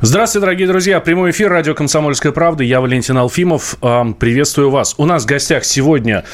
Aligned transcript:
Здравствуйте, 0.00 0.40
дорогие 0.42 0.66
друзья. 0.68 1.00
Прямой 1.00 1.30
эфир 1.32 1.50
радио 1.50 1.74
«Комсомольская 1.74 2.32
правда». 2.32 2.62
Я 2.62 2.80
Валентин 2.80 3.16
Алфимов. 3.16 3.76
Приветствую 3.80 4.70
вас. 4.70 4.94
У 4.98 5.04
нас 5.04 5.24
в 5.24 5.26
гостях 5.26 5.64
сегодня 5.64 6.24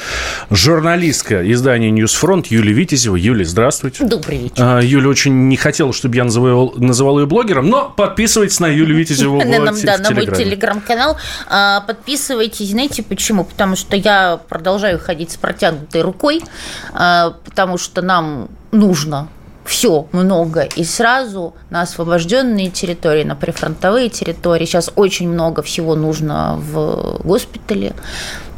журналистка 0.51 1.51
издания 1.51 1.91
«News 1.91 2.18
Front» 2.18 2.49
Юлия 2.49 2.73
Витязева. 2.73 3.17
Юлия, 3.17 3.45
здравствуйте. 3.45 4.05
Добрый 4.05 4.39
вечер. 4.39 4.55
А, 4.59 4.81
Юля 4.81 5.09
очень 5.09 5.49
не 5.49 5.57
хотела, 5.57 5.93
чтобы 5.93 6.17
я 6.17 6.25
называл, 6.25 6.75
называл 6.77 7.21
ее 7.21 7.27
блогером, 7.27 7.69
но 7.69 7.93
подписывайтесь 7.97 8.61
на 8.61 8.67
Юлию 8.67 8.97
Витязеву 8.97 9.41
в, 9.41 9.45
на, 9.45 9.73
в, 9.73 9.83
да, 9.83 9.97
в 9.97 10.01
на 10.01 10.11
мой 10.11 10.27
телеграм-канал. 10.27 11.17
А, 11.49 11.81
Подписывайтесь. 11.81 12.71
Знаете 12.71 13.03
почему? 13.03 13.45
Потому 13.45 13.77
что 13.77 13.97
я 13.97 14.41
продолжаю 14.49 14.99
ходить 14.99 15.33
с 15.33 15.37
протянутой 15.37 16.03
рукой, 16.03 16.43
а, 16.93 17.37
потому 17.45 17.79
что 17.79 18.03
нам 18.03 18.49
нужно 18.73 19.29
все 19.65 20.07
много 20.13 20.63
и 20.63 20.85
сразу 20.85 21.55
на 21.71 21.83
освобожденные 21.83 22.71
территории, 22.71 23.25
на 23.25 23.35
прифронтовые 23.35 24.09
территории. 24.09 24.67
Сейчас 24.67 24.91
очень 24.95 25.29
много 25.29 25.63
всего 25.63 25.95
нужно 25.95 26.57
в 26.57 27.21
госпитале. 27.25 27.95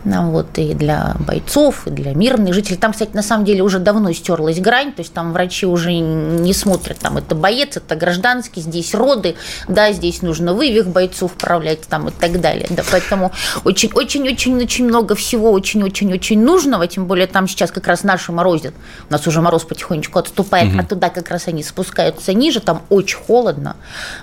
Вот, 0.07 0.57
и 0.59 0.73
для 0.73 1.17
бойцов, 1.19 1.89
и 1.89 1.91
для 1.91 2.15
мирных 2.15 2.55
жителей. 2.55 2.77
Там, 2.77 2.93
кстати, 2.93 3.11
на 3.13 3.23
самом 3.23 3.45
деле 3.45 3.63
уже 3.63 3.81
давно 3.81 4.13
стерлась 4.13 4.61
грань, 4.61 4.93
то 4.93 5.01
есть 5.01 5.13
там 5.13 5.33
врачи 5.33 5.67
уже 5.67 5.95
не 5.95 6.53
смотрят, 6.53 6.99
там 6.99 7.17
это 7.17 7.35
боец, 7.35 7.77
это 7.77 7.97
гражданский, 7.97 8.61
здесь 8.61 8.95
роды, 8.95 9.35
да, 9.67 9.91
здесь 9.91 10.23
нужно 10.23 10.55
вывих 10.55 10.87
бойцов 10.87 11.35
управлять 11.35 11.81
там 11.89 12.07
и 12.09 12.13
так 12.13 12.41
далее. 12.41 12.69
Да, 12.71 12.85
поэтому 12.89 13.33
очень-очень-очень-очень 13.65 14.87
много 14.87 15.17
всего 15.17 15.51
очень-очень-очень 15.51 16.41
нужного, 16.41 16.87
тем 16.87 17.07
более 17.07 17.27
там 17.27 17.49
сейчас 17.49 17.73
как 17.73 17.89
раз 17.89 18.05
наши 18.05 18.31
морозят. 18.31 18.75
У 19.11 19.13
нас 19.13 19.27
уже 19.27 19.41
мороз 19.41 19.65
потихонечку 19.65 20.21
отступает, 20.21 20.73
а 20.79 20.85
туда 20.85 21.11
как 21.11 21.31
раз 21.31 21.49
они 21.49 21.65
спускаются 21.65 22.33
ниже, 22.33 22.61
там 22.61 22.83
очень 22.91 23.19
холодно. 23.19 23.75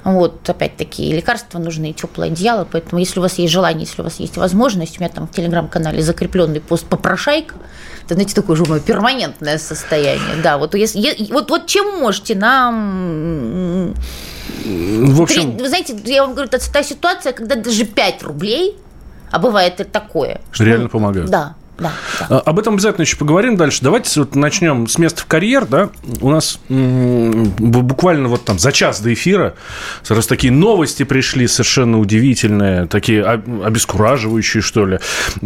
Вот, 0.06 0.50
опять-таки, 0.50 1.12
лекарства 1.12 1.59
нужны, 1.59 1.92
теплое 1.92 2.30
одеяло, 2.30 2.66
поэтому 2.72 3.00
если 3.00 3.20
у 3.20 3.22
вас 3.22 3.38
есть 3.38 3.52
желание, 3.52 3.86
если 3.86 4.02
у 4.02 4.06
вас 4.06 4.22
есть 4.22 4.38
возможность, 4.38 4.97
у 4.97 5.03
меня 5.03 5.12
там 5.14 5.28
в 5.28 5.31
телеграм 5.31 5.68
канале 5.73 6.02
закрепленный 6.02 6.61
пост 6.61 6.85
попрошайка. 6.85 7.55
Это, 8.05 8.13
знаете, 8.16 8.35
такое 8.35 8.55
же 8.55 8.66
перманентное 8.79 9.57
состояние. 9.57 10.35
Да, 10.43 10.57
вот, 10.57 10.75
если, 10.75 11.31
вот, 11.33 11.49
вот 11.49 11.66
чем 11.67 11.99
можете 11.99 12.35
нам... 12.35 13.94
В 14.66 15.21
общем, 15.21 15.57
Вы 15.57 15.67
знаете, 15.67 15.95
я 16.05 16.23
вам 16.23 16.33
говорю, 16.33 16.49
это 16.51 16.71
та 16.71 16.83
ситуация, 16.83 17.33
когда 17.33 17.55
даже 17.55 17.85
5 17.85 18.23
рублей, 18.23 18.77
а 19.31 19.39
бывает 19.39 19.79
и 19.79 19.83
такое. 19.83 20.41
что- 20.51 20.63
Реально 20.66 20.89
помогают. 20.89 21.29
Да, 21.29 21.55
да. 21.77 21.91
А, 22.29 22.39
Об 22.39 22.59
этом 22.59 22.75
обязательно 22.75 23.03
еще 23.03 23.17
поговорим 23.17 23.57
дальше. 23.57 23.79
Давайте 23.81 24.19
вот 24.19 24.35
начнем 24.35 24.88
с 24.88 24.97
места 24.97 25.21
в 25.21 25.25
карьер, 25.25 25.66
да. 25.66 25.89
У 26.21 26.29
нас 26.29 26.59
буквально 26.69 28.27
вот 28.27 28.45
там 28.45 28.59
за 28.59 28.71
час 28.71 29.02
до 29.02 29.13
эфира 29.13 29.55
сразу 30.03 30.27
такие 30.27 30.51
новости 30.53 31.03
пришли 31.03 31.47
совершенно 31.47 31.99
удивительные, 31.99 32.85
такие 32.88 33.23
об- 33.23 33.63
обескураживающие, 33.63 34.61
что 34.61 34.85
ли. 34.85 34.99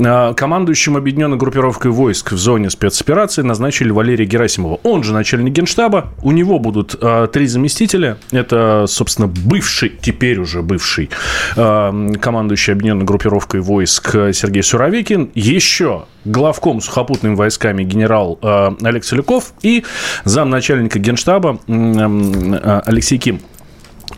А, 0.04 0.34
Командующим 0.34 0.98
объединенной 0.98 1.38
группировкой 1.38 1.92
войск 1.92 2.32
в 2.34 2.38
зоне 2.38 2.70
спецоперации 2.70 3.42
назначили 3.42 3.92
Валерия 3.92 4.26
Герасимова. 4.26 4.80
Он 4.84 5.04
же 5.04 5.14
начальник 5.14 5.54
генштаба. 5.54 6.14
У 6.22 6.32
него 6.32 6.60
будут 6.60 6.96
а, 7.02 7.28
три 7.28 7.48
заместителя. 7.48 8.18
Это, 8.32 8.86
собственно, 8.88 9.28
бывший, 9.28 9.90
теперь 10.02 10.40
уже 10.40 10.62
бывший 10.62 11.10
командующий 11.56 12.74
объединенной 12.74 13.06
группировкой 13.06 13.62
войск 13.62 14.12
Сергей 14.34 14.64
Суровикин. 14.64 15.32
Еще 15.34 16.06
главком 16.32 16.82
сухопутными 16.82 17.36
войсками 17.36 17.84
генерал 17.84 18.38
э, 18.42 18.72
Олег 18.84 19.04
Соляков 19.04 19.54
и 19.62 19.84
замначальника 20.24 21.00
генштаба 21.00 21.60
э, 21.68 22.82
Алексей 22.86 23.18
Ким. 23.18 23.42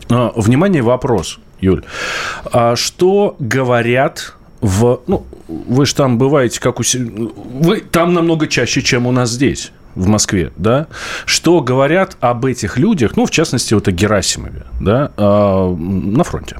Э, 0.08 0.30
Внимание, 0.36 0.82
вопрос, 0.82 1.38
Юль. 1.60 1.84
А 2.52 2.76
что 2.76 3.36
говорят 3.38 4.34
в... 4.60 5.00
Ну, 5.06 5.24
вы 5.48 5.86
же 5.86 5.94
там 5.94 6.18
бываете, 6.18 6.60
как 6.60 6.80
у... 6.80 6.82
Вы 6.82 7.80
там 7.80 8.14
намного 8.14 8.46
чаще, 8.46 8.82
чем 8.82 9.06
у 9.06 9.12
нас 9.12 9.30
здесь 9.30 9.72
в 9.94 10.06
Москве, 10.06 10.52
да, 10.56 10.86
что 11.24 11.60
говорят 11.60 12.16
об 12.20 12.44
этих 12.44 12.78
людях, 12.78 13.16
ну, 13.16 13.26
в 13.26 13.30
частности, 13.30 13.74
вот 13.74 13.88
о 13.88 13.92
Герасимове, 13.92 14.64
да, 14.80 15.10
э, 15.16 15.76
на 15.76 16.24
фронте. 16.24 16.56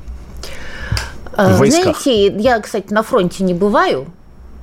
А. 1.36 1.54
Знаете, 1.54 2.26
я, 2.38 2.58
кстати, 2.60 2.92
на 2.92 3.02
фронте 3.02 3.44
не 3.44 3.54
бываю. 3.54 4.06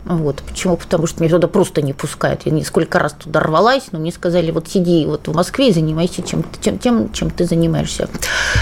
Вот. 0.05 0.41
Почему? 0.47 0.77
Потому 0.77 1.05
что 1.07 1.21
меня 1.21 1.35
туда 1.35 1.47
просто 1.47 1.81
не 1.81 1.93
пускают. 1.93 2.43
Я 2.45 2.51
несколько 2.51 2.99
раз 2.99 3.13
туда 3.13 3.39
рвалась, 3.41 3.91
но 3.91 3.99
мне 3.99 4.11
сказали, 4.11 4.51
вот 4.51 4.67
сиди 4.69 5.05
вот 5.05 5.27
в 5.27 5.33
Москве 5.33 5.69
и 5.69 5.73
занимайся 5.73 6.23
чем, 6.23 6.43
тем, 6.61 6.79
тем, 6.79 7.11
чем 7.11 7.29
ты 7.29 7.45
занимаешься. 7.45 8.09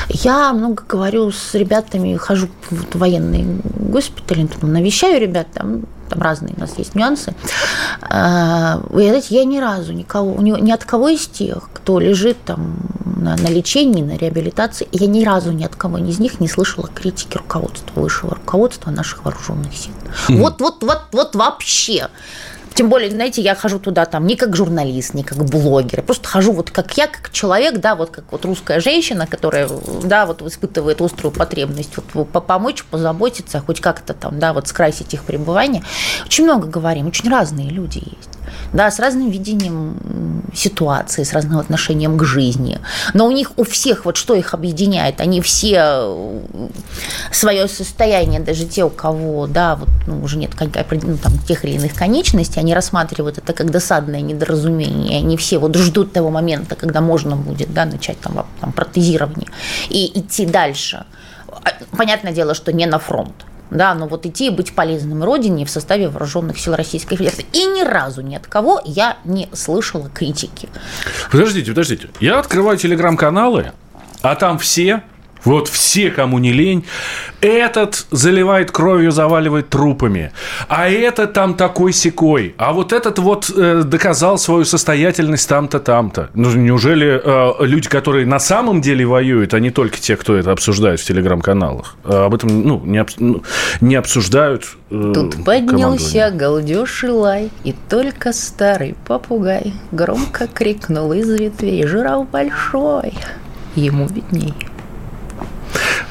Я 0.09 0.53
много 0.53 0.84
говорю 0.88 1.31
с 1.31 1.53
ребятами, 1.53 2.16
хожу 2.16 2.47
в 2.69 2.97
военные 2.97 3.59
госпитали, 3.75 4.47
там, 4.47 4.73
навещаю 4.73 5.22
ребят, 5.22 5.47
там, 5.53 5.84
там 6.10 6.22
разные 6.22 6.54
у 6.56 6.60
нас 6.60 6.78
есть 6.78 6.96
нюансы. 6.96 7.34
А, 8.02 8.82
Вы 8.90 9.04
знаете, 9.08 9.36
я 9.36 9.46
ни 9.46 9.58
разу 9.58 9.94
никого, 9.94 10.42
ни, 10.42 10.52
ни 10.60 10.72
от 10.72 10.86
кого 10.86 11.10
из 11.10 11.28
тех, 11.28 11.70
кто 11.74 12.00
лежит 12.00 12.38
там 12.44 12.78
на, 13.06 13.36
на 13.36 13.48
лечении, 13.48 14.04
на 14.04 14.18
реабилитации, 14.18 14.88
я 14.92 15.08
ни 15.08 15.24
разу 15.24 15.52
ни 15.52 15.64
от 15.64 15.76
кого 15.76 15.98
из 15.98 16.20
них 16.20 16.40
не 16.40 16.48
слышала 16.48 16.88
критики 16.94 17.38
руководства, 17.38 18.00
высшего 18.00 18.36
руководства 18.36 18.92
наших 18.92 19.26
вооруженных 19.26 19.76
сил. 19.76 19.94
Вот, 20.30 20.62
вот, 20.62 20.84
вот, 20.84 21.02
вот 21.12 21.36
вообще. 21.36 22.10
Тем 22.75 22.90
более, 22.90 23.09
знаете, 23.09 23.41
я 23.41 23.56
хожу 23.56 23.80
туда 23.80 24.06
там 24.06 24.28
не 24.28 24.36
как 24.36 24.53
журналист, 24.53 25.13
не 25.13 25.24
как 25.24 25.38
блогер, 25.38 26.00
я 26.00 26.03
просто 26.03 26.28
хожу 26.28 26.52
вот 26.52 26.72
как 26.72 26.97
я, 26.97 27.08
как 27.08 27.31
человек, 27.31 27.78
да, 27.78 27.96
вот 27.96 28.09
как 28.12 28.25
вот 28.31 28.44
русская 28.44 28.81
женщина, 28.81 29.25
которая, 29.28 29.69
да, 30.03 30.25
вот 30.25 30.41
испытывает 30.41 31.02
острую 31.02 31.31
потребность 31.31 31.91
вот 31.96 32.28
по- 32.28 32.41
помочь, 32.41 32.84
позаботиться, 32.84 33.62
хоть 33.66 33.80
как-то 33.80 34.14
там, 34.14 34.40
да, 34.40 34.52
вот 34.52 34.68
скрасить 34.68 35.14
их 35.14 35.24
пребывание. 35.24 35.84
Очень 36.25 36.44
много 36.44 36.68
говорим, 36.68 37.08
очень 37.08 37.30
разные 37.30 37.69
люди 37.69 38.00
есть. 38.00 38.30
Да, 38.74 38.92
с 38.92 39.00
разным 39.00 39.30
видением 39.30 40.44
ситуации, 40.54 41.24
с 41.24 41.34
разным 41.34 41.60
отношением 41.60 42.18
к 42.18 42.24
жизни. 42.24 42.80
Но 43.14 43.28
у 43.28 43.32
них 43.32 43.52
у 43.58 43.64
всех, 43.64 44.06
вот 44.06 44.18
что 44.18 44.36
их 44.36 44.54
объединяет, 44.54 45.22
они 45.22 45.42
все 45.42 46.42
свое 47.32 47.68
состояние, 47.68 48.40
даже 48.40 48.66
те, 48.66 48.84
у 48.84 48.90
кого, 48.90 49.48
да, 49.48 49.76
вот, 49.76 49.90
ну, 50.08 50.22
уже 50.22 50.38
нет 50.38 50.52
ну, 50.60 51.18
там, 51.18 51.38
тех 51.48 51.66
или 51.66 51.74
иных 51.74 51.94
конечностей, 51.94 52.60
они 52.60 52.74
рассматривают 52.74 53.38
это 53.38 53.54
как 53.54 53.72
досадное 53.72 54.22
недоразумение. 54.22 55.20
Они 55.20 55.38
все 55.38 55.58
вот 55.58 55.76
ждут 55.76 56.14
того 56.14 56.30
момента, 56.30 56.76
когда 56.76 57.02
можно 57.02 57.36
будет, 57.36 57.74
да, 57.74 57.86
начать 57.86 58.20
там, 58.20 58.46
там 58.60 58.72
протезирование 58.72 59.50
и 59.90 60.20
идти 60.20 60.46
дальше. 60.46 61.06
А, 61.48 61.72
Понятное 61.98 62.34
дело, 62.34 62.54
что 62.54 62.74
не 62.74 62.86
на 62.86 63.00
фронт. 63.00 63.46
Да, 63.72 63.94
но 63.96 64.08
вот 64.08 64.26
идти 64.26 64.48
и 64.48 64.50
быть 64.50 64.74
полезным 64.74 65.24
родине 65.24 65.66
в 65.66 65.70
составе 65.70 66.08
вооруженных 66.08 66.59
сил 66.59 66.76
Российской 66.76 67.16
Федерации. 67.16 67.46
И 67.53 67.66
ни 67.66 67.84
разу 67.84 68.22
ни 68.22 68.36
от 68.36 68.48
кого 68.48 68.81
я 68.86 69.18
не 69.26 69.50
слышала 69.53 70.09
критики. 70.09 70.70
Подождите, 71.31 71.72
подождите. 71.72 72.09
Я 72.20 72.40
открываю 72.40 72.78
телеграм-каналы, 72.78 73.72
а 74.22 74.36
там 74.36 74.59
все, 74.59 75.03
вот 75.46 75.68
все, 75.68 76.10
кому 76.12 76.40
не 76.40 76.52
лень, 76.52 76.86
этот 77.42 78.06
заливает 78.12 78.72
кровью, 78.72 79.12
заваливает 79.12 79.70
трупами, 79.70 80.32
а 80.68 80.90
этот 80.90 81.34
там 81.34 81.53
такой 81.53 81.94
секой, 81.94 82.56
а 82.58 82.74
вот 82.74 82.94
этот 82.94 83.20
вот 83.20 83.52
э, 83.56 83.84
доказал 83.84 84.38
свою 84.38 84.66
состоятельность 84.66 85.47
там-то, 85.47 85.80
там-то. 85.80 86.30
Ну, 86.34 86.52
неужели 86.53 87.22
э, 87.24 87.66
люди, 87.66 87.90
которые 87.90 88.26
на 88.26 88.40
самом 88.40 88.82
деле 88.82 89.06
воюют, 89.06 89.53
а 89.53 89.59
не 89.59 89.70
только 89.70 90.00
те, 90.00 90.16
кто 90.16 90.36
это 90.36 90.52
обсуждает 90.52 91.00
в 91.00 91.06
телеграм-каналах, 91.06 91.96
э, 92.03 92.26
об 92.26 92.34
этом 92.34 92.64
ну, 92.64 92.82
не, 92.86 92.98
обс- 92.98 93.16
ну, 93.20 93.44
не 93.82 93.96
обсуждают 93.96 94.66
э, 94.90 95.12
Тут 95.14 95.46
поднялся 95.46 96.32
галдеж 96.32 97.03
и 97.03 97.09
лай, 97.09 97.52
и 97.64 97.74
только 97.90 98.34
старый 98.34 98.96
попугай 99.08 99.74
громко 99.91 100.48
крикнул 100.48 101.14
из 101.14 101.30
ветвей 101.30 101.86
«Жираф 101.86 102.30
большой!» 102.30 103.14
Ему 103.76 104.08
видней. 104.08 104.53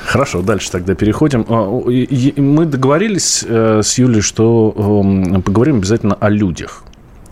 Хорошо, 0.05 0.43
дальше 0.43 0.71
тогда 0.71 0.95
переходим. 0.95 1.45
А, 1.49 2.41
Мы 2.41 2.67
договорились 2.67 3.45
э, 3.47 3.81
с 3.83 3.99
Юлей, 3.99 4.21
что 4.21 4.75
эм, 4.77 5.43
поговорим 5.43 5.77
обязательно 5.77 6.15
о 6.15 6.29
людях. 6.29 6.85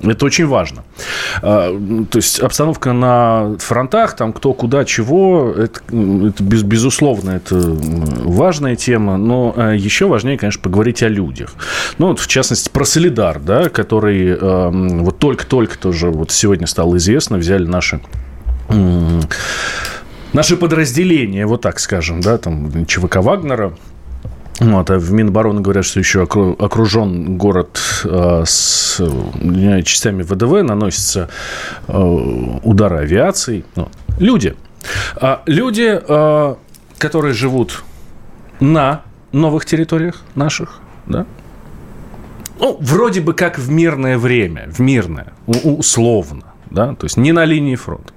Это 0.03 0.27
очень 0.27 0.47
важно. 0.47 0.83
А, 1.43 1.71
то 2.11 2.19
есть 2.19 2.41
обстановка 2.41 2.93
на 2.93 3.57
фронтах, 3.59 4.17
там 4.17 4.33
кто 4.33 4.53
куда 4.53 4.85
чего, 4.85 5.55
это, 5.57 5.81
это 5.87 6.43
без, 6.43 6.63
безусловно, 6.63 7.31
это 7.31 7.57
важная 7.57 8.75
тема, 8.75 9.17
но 9.17 9.55
а, 9.57 9.73
еще 9.73 10.09
важнее, 10.09 10.39
конечно, 10.39 10.61
поговорить 10.61 11.03
о 11.03 11.09
людях. 11.09 11.55
Ну, 11.99 12.09
вот, 12.09 12.19
в 12.19 12.27
частности, 12.27 12.69
про 12.69 12.85
Солидар, 12.85 13.39
да, 13.39 13.69
который 13.69 14.37
а, 14.37 14.71
вот 14.71 15.19
только-только 15.19 15.79
тоже 15.79 16.11
вот 16.11 16.33
сегодня 16.33 16.67
стало 16.67 16.97
известно, 16.97 17.37
взяли 17.39 17.67
наши 17.67 18.01
наши 20.33 20.57
подразделения, 20.57 21.47
вот 21.47 21.63
так 21.63 21.81
скажем, 21.81 22.21
да, 22.21 22.39
там 22.39 22.87
ЧВК 22.87 23.17
Вагнера, 23.17 23.75
вот, 24.61 24.91
а 24.91 24.99
в 24.99 25.13
Минобороны 25.13 25.61
говорят, 25.61 25.85
что 25.85 25.99
еще 25.99 26.23
окружен 26.23 27.37
город 27.37 27.81
э, 28.05 28.43
с 28.47 29.01
э, 29.01 29.83
частями 29.83 30.23
ВДВ, 30.23 30.63
наносятся 30.63 31.29
э, 31.89 31.99
удары 32.63 32.99
авиации. 32.99 33.65
Ну, 33.75 33.89
люди. 34.19 34.55
А 35.17 35.43
люди, 35.47 36.01
э, 36.01 36.55
которые 36.99 37.35
живут 37.35 37.83
на 38.61 39.03
новых 39.33 39.65
территориях 39.65 40.23
наших, 40.35 40.81
да, 41.07 41.27
ну, 42.61 42.77
вроде 42.81 43.21
бы 43.21 43.33
как 43.35 43.59
в 43.59 43.71
мирное 43.71 44.19
время, 44.19 44.69
в 44.69 44.79
мирное, 44.79 45.33
условно, 45.47 46.45
да, 46.71 46.95
то 46.95 47.07
есть 47.07 47.17
не 47.17 47.33
на 47.33 47.45
линии 47.45 47.75
фронта. 47.75 48.13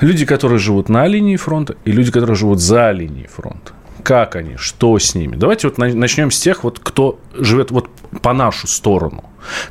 Люди, 0.00 0.24
которые 0.26 0.58
живут 0.58 0.88
на 0.88 1.06
линии 1.06 1.36
фронта, 1.36 1.76
и 1.84 1.92
люди, 1.92 2.10
которые 2.10 2.36
живут 2.36 2.60
за 2.60 2.90
линией 2.90 3.26
фронта. 3.26 3.72
Как 4.02 4.36
они, 4.36 4.56
что 4.56 4.98
с 4.98 5.14
ними? 5.14 5.36
Давайте 5.36 5.68
вот 5.68 5.78
начнем 5.78 6.30
с 6.30 6.40
тех, 6.40 6.64
вот, 6.64 6.78
кто 6.78 7.20
живет 7.34 7.70
вот 7.70 7.90
по 8.22 8.32
нашу 8.32 8.66
сторону, 8.66 9.24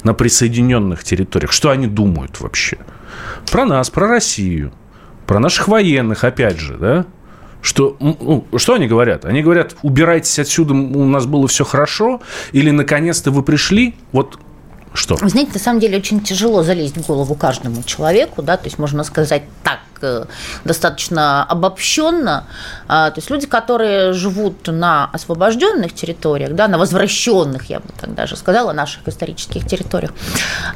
на 0.04 0.14
присоединенных 0.14 1.04
территориях. 1.04 1.52
Что 1.52 1.72
они 1.72 1.88
думают 1.88 2.40
вообще? 2.40 2.78
Про 3.52 3.66
нас, 3.66 3.90
про 3.90 4.08
Россию, 4.08 4.72
про 5.26 5.40
наших 5.40 5.68
военных, 5.68 6.24
опять 6.24 6.60
же, 6.60 6.78
да? 6.78 7.06
Что, 7.62 7.98
ну, 8.00 8.46
что 8.56 8.76
они 8.76 8.88
говорят? 8.88 9.26
Они 9.26 9.42
говорят, 9.42 9.76
убирайтесь 9.82 10.40
отсюда, 10.40 10.74
у 10.74 11.06
нас 11.06 11.26
было 11.26 11.48
все 11.48 11.66
хорошо, 11.66 12.22
или 12.54 12.70
наконец-то 12.72 13.32
вы 13.32 13.44
пришли, 13.44 13.96
вот 14.14 14.40
что? 14.94 15.18
Знаете, 15.18 15.52
на 15.54 15.60
самом 15.60 15.80
деле 15.80 15.98
очень 15.98 16.22
тяжело 16.22 16.64
залезть 16.64 16.98
в 16.98 17.06
голову 17.06 17.36
каждому 17.36 17.84
человеку, 17.84 18.42
да, 18.42 18.58
то 18.58 18.66
есть 18.66 18.80
можно 18.80 19.04
сказать 19.04 19.44
так 19.64 19.80
э, 20.02 20.26
достаточно 20.64 21.44
обобщенно. 21.44 22.46
А, 22.88 23.12
то 23.12 23.20
есть 23.20 23.30
люди, 23.30 23.48
которые 23.48 24.14
живут 24.14 24.68
на 24.68 25.10
освобожденных 25.14 25.94
территориях, 25.94 26.54
да, 26.54 26.68
на 26.68 26.78
возвращенных, 26.78 27.70
я 27.70 27.80
бы 27.80 27.88
так 28.00 28.16
даже 28.16 28.36
сказала, 28.36 28.74
наших 28.74 29.08
исторических 29.08 29.66
территориях, 29.68 30.12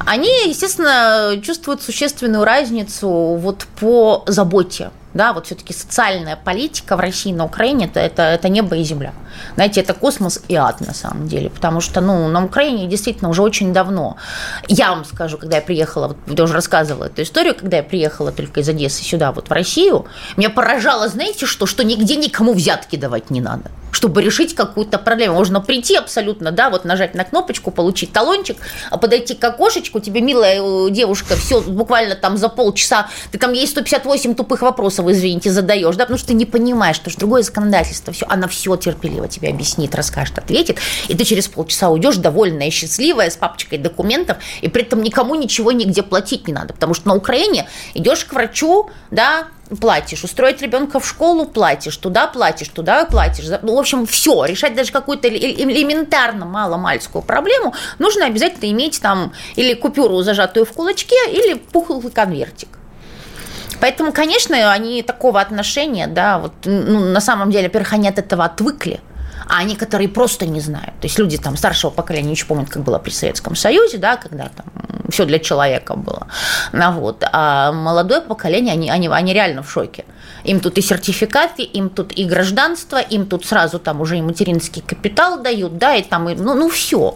они, 0.05 0.29
естественно, 0.47 1.41
чувствуют 1.41 1.81
существенную 1.81 2.43
разницу 2.43 3.09
вот 3.09 3.65
по 3.79 4.23
заботе 4.27 4.91
да, 5.13 5.33
вот 5.33 5.45
все-таки 5.45 5.73
социальная 5.73 6.35
политика 6.35 6.95
в 6.95 6.99
России 6.99 7.31
на 7.31 7.45
Украине 7.45 7.85
это, 7.85 7.99
это, 7.99 8.23
это 8.23 8.49
небо 8.49 8.75
и 8.75 8.83
земля. 8.83 9.13
Знаете, 9.55 9.81
это 9.81 9.93
космос 9.93 10.41
и 10.47 10.55
ад 10.55 10.81
на 10.81 10.93
самом 10.93 11.27
деле, 11.27 11.49
потому 11.49 11.81
что, 11.81 12.01
ну, 12.01 12.27
на 12.27 12.43
Украине 12.43 12.87
действительно 12.87 13.29
уже 13.29 13.41
очень 13.41 13.73
давно. 13.73 14.17
Я 14.67 14.89
вам 14.89 15.05
скажу, 15.05 15.37
когда 15.37 15.57
я 15.57 15.61
приехала, 15.61 16.07
вот 16.25 16.37
я 16.37 16.43
уже 16.43 16.53
рассказывала 16.53 17.05
эту 17.05 17.21
историю, 17.21 17.55
когда 17.55 17.77
я 17.77 17.83
приехала 17.83 18.31
только 18.31 18.61
из 18.61 18.69
Одессы 18.69 19.03
сюда, 19.03 19.31
вот 19.31 19.49
в 19.49 19.51
Россию, 19.51 20.05
меня 20.37 20.49
поражало, 20.49 21.07
знаете 21.07 21.45
что, 21.45 21.65
что 21.65 21.83
нигде 21.83 22.15
никому 22.15 22.53
взятки 22.53 22.95
давать 22.95 23.29
не 23.29 23.41
надо 23.41 23.69
чтобы 23.93 24.21
решить 24.21 24.55
какую-то 24.55 24.97
проблему. 24.97 25.35
Можно 25.35 25.61
прийти 25.61 25.95
абсолютно, 25.95 26.51
да, 26.51 26.69
вот 26.69 26.83
нажать 26.83 27.13
на 27.15 27.23
кнопочку, 27.23 27.71
получить 27.71 28.11
талончик, 28.11 28.57
а 28.89 28.97
подойти 28.97 29.35
к 29.35 29.43
окошечку, 29.43 29.99
тебе, 29.99 30.19
милая 30.19 30.61
э, 30.61 30.89
девушка, 30.89 31.35
все 31.35 31.61
буквально 31.61 32.15
там 32.15 32.35
за 32.35 32.49
полчаса, 32.49 33.07
ты 33.31 33.37
там 33.37 33.53
ей 33.53 33.67
158 33.67 34.35
тупых 34.35 34.61
вопросов, 34.61 35.02
извините, 35.11 35.51
задаешь, 35.51 35.95
да, 35.95 36.05
потому 36.05 36.17
что 36.17 36.29
ты 36.29 36.33
не 36.33 36.45
понимаешь, 36.45 36.95
что 36.95 37.15
другое 37.17 37.43
законодательство, 37.43 38.13
все, 38.13 38.25
она 38.29 38.47
все 38.47 38.75
терпеливо 38.75 39.27
тебе 39.27 39.49
объяснит, 39.49 39.95
расскажет, 39.95 40.37
ответит, 40.37 40.79
и 41.07 41.15
ты 41.15 41.23
через 41.23 41.47
полчаса 41.47 41.89
уйдешь 41.89 42.17
довольная, 42.17 42.69
счастливая, 42.69 43.29
с 43.29 43.37
папочкой 43.37 43.77
документов, 43.77 44.37
и 44.61 44.67
при 44.67 44.83
этом 44.83 45.01
никому 45.01 45.35
ничего 45.35 45.71
нигде 45.71 46.03
платить 46.03 46.47
не 46.47 46.53
надо, 46.53 46.73
потому 46.73 46.93
что 46.93 47.07
на 47.07 47.15
Украине 47.15 47.67
идешь 47.93 48.25
к 48.25 48.33
врачу, 48.33 48.89
да, 49.11 49.47
платишь, 49.79 50.23
устроить 50.23 50.61
ребенка 50.61 50.99
в 50.99 51.07
школу 51.07 51.45
платишь, 51.45 51.97
туда 51.97 52.27
платишь, 52.27 52.67
туда 52.69 53.05
платишь. 53.05 53.45
Ну, 53.61 53.75
в 53.75 53.79
общем, 53.79 54.05
все, 54.05 54.45
решать 54.45 54.75
даже 54.75 54.91
какую-то 54.91 55.27
элементарно 55.29 56.45
маломальскую 56.45 57.21
проблему 57.21 57.73
нужно 57.99 58.25
обязательно 58.25 58.71
иметь 58.71 59.01
там 59.01 59.33
или 59.55 59.73
купюру, 59.73 60.21
зажатую 60.21 60.65
в 60.65 60.73
кулачке, 60.73 61.15
или 61.31 61.53
пухлый 61.53 62.11
конвертик. 62.11 62.69
Поэтому, 63.83 64.13
конечно, 64.13 64.71
они 64.71 65.03
такого 65.03 65.41
отношения, 65.41 66.07
да, 66.07 66.39
вот, 66.39 66.53
ну, 66.63 66.99
на 67.11 67.19
самом 67.19 67.51
деле, 67.51 67.67
во-первых, 67.67 67.91
они 67.91 68.07
от 68.07 68.17
этого 68.17 68.45
отвыкли– 68.45 69.01
а 69.45 69.57
они, 69.57 69.75
которые 69.75 70.07
просто 70.07 70.45
не 70.45 70.61
знают. 70.61 70.93
То 71.01 71.07
есть 71.07 71.19
люди 71.19 71.37
там 71.37 71.57
старшего 71.57 71.91
поколения 71.91 72.31
еще 72.31 72.45
помнят, 72.45 72.69
как 72.69 72.83
было 72.83 72.97
при 72.97 73.11
Советском 73.11 73.55
Союзе, 73.55 73.97
да, 73.97 74.15
когда 74.15 74.49
там 74.49 74.65
все 75.09 75.25
для 75.25 75.39
человека 75.39 75.95
было. 75.95 76.27
Ну, 76.71 76.91
вот. 76.93 77.23
А 77.31 77.71
молодое 77.71 78.21
поколение, 78.21 78.73
они, 78.73 78.89
они, 78.89 79.07
они 79.07 79.33
реально 79.33 79.61
в 79.61 79.71
шоке. 79.71 80.05
Им 80.43 80.59
тут 80.59 80.77
и 80.77 80.81
сертификаты, 80.81 81.63
им 81.63 81.89
тут 81.89 82.11
и 82.17 82.25
гражданство, 82.25 82.97
им 82.97 83.25
тут 83.25 83.45
сразу 83.45 83.79
там 83.79 84.01
уже 84.01 84.17
и 84.17 84.21
материнский 84.21 84.81
капитал 84.81 85.41
дают, 85.41 85.77
да, 85.77 85.95
и 85.95 86.03
там, 86.03 86.29
и, 86.29 86.35
ну, 86.35 86.53
ну 86.53 86.69
все. 86.69 87.15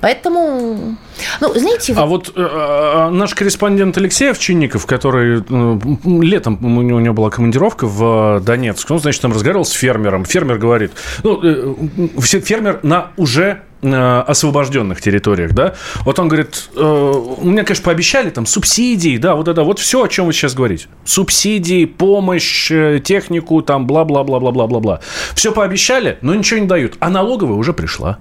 Поэтому, 0.00 0.96
ну, 1.40 1.54
знаете... 1.54 1.94
А 1.96 2.06
вот 2.06 2.32
э, 2.34 2.40
э, 2.40 3.10
наш 3.10 3.34
корреспондент 3.34 3.96
Алексей 3.96 4.30
Овчинников, 4.30 4.86
который 4.86 5.40
э, 5.40 5.78
летом 6.22 6.58
у 6.62 6.82
него, 6.82 6.98
у 6.98 7.00
него 7.00 7.14
была 7.14 7.30
командировка 7.30 7.86
в 7.86 8.40
Донецк, 8.40 8.90
он, 8.90 8.98
значит, 8.98 9.22
там 9.22 9.32
разговаривал 9.32 9.64
с 9.64 9.72
фермером. 9.72 10.24
Фермер 10.24 10.58
говорит, 10.58 10.92
ну, 11.22 11.40
э, 11.42 11.74
фермер 12.20 12.80
на 12.82 13.12
уже 13.16 13.42
э, 13.42 13.65
освобожденных 13.82 15.00
территориях, 15.00 15.52
да, 15.52 15.74
вот 16.04 16.18
он 16.18 16.28
говорит, 16.28 16.70
э, 16.74 17.12
мне, 17.42 17.62
конечно, 17.62 17.84
пообещали 17.84 18.30
там 18.30 18.46
субсидии, 18.46 19.16
да, 19.18 19.34
вот 19.34 19.48
это, 19.48 19.62
вот 19.62 19.78
все, 19.78 20.02
о 20.02 20.08
чем 20.08 20.26
вы 20.26 20.32
сейчас 20.32 20.54
говорите. 20.54 20.86
Субсидии, 21.04 21.84
помощь, 21.84 22.70
э, 22.70 23.00
технику, 23.04 23.62
там, 23.62 23.86
бла-бла-бла-бла-бла-бла-бла. 23.86 25.00
Все 25.34 25.52
пообещали, 25.52 26.18
но 26.20 26.34
ничего 26.34 26.60
не 26.60 26.66
дают. 26.66 26.96
А 27.00 27.10
налоговая 27.10 27.56
уже 27.56 27.72
пришла. 27.72 28.18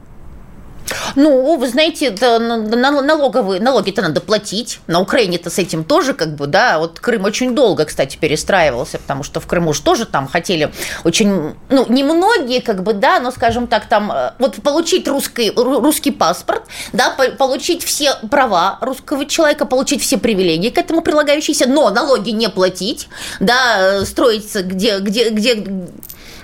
Ну, 1.15 1.57
вы 1.57 1.67
знаете, 1.67 2.11
налоговые, 2.11 3.61
налоги-то 3.61 4.01
надо 4.01 4.21
платить. 4.21 4.79
На 4.87 4.99
Украине-то 4.99 5.49
с 5.49 5.57
этим 5.57 5.83
тоже 5.83 6.13
как 6.13 6.35
бы, 6.35 6.47
да. 6.47 6.79
Вот 6.79 6.99
Крым 6.99 7.25
очень 7.25 7.55
долго, 7.55 7.85
кстати, 7.85 8.17
перестраивался, 8.17 8.99
потому 8.99 9.23
что 9.23 9.39
в 9.39 9.47
Крыму 9.47 9.73
же 9.73 9.81
тоже 9.81 10.05
там 10.05 10.27
хотели 10.27 10.71
очень, 11.03 11.55
ну, 11.69 11.85
немногие 11.89 12.61
как 12.61 12.83
бы, 12.83 12.93
да, 12.93 13.19
но, 13.19 13.31
скажем 13.31 13.67
так, 13.67 13.87
там, 13.87 14.11
э, 14.11 14.31
вот 14.39 14.55
получить 14.55 15.07
русский, 15.07 15.51
русский 15.55 16.11
паспорт, 16.11 16.63
да, 16.93 17.15
получить 17.37 17.83
все 17.83 18.15
права 18.29 18.77
русского 18.81 19.25
человека, 19.25 19.65
получить 19.65 20.01
все 20.01 20.17
привилегии 20.17 20.69
к 20.69 20.77
этому 20.77 21.01
прилагающиеся, 21.01 21.67
но 21.67 21.89
налоги 21.89 22.31
не 22.31 22.49
платить, 22.49 23.07
да, 23.39 23.99
э, 24.01 24.05
строиться 24.05 24.63
где, 24.63 24.99
где, 24.99 25.29
где, 25.29 25.65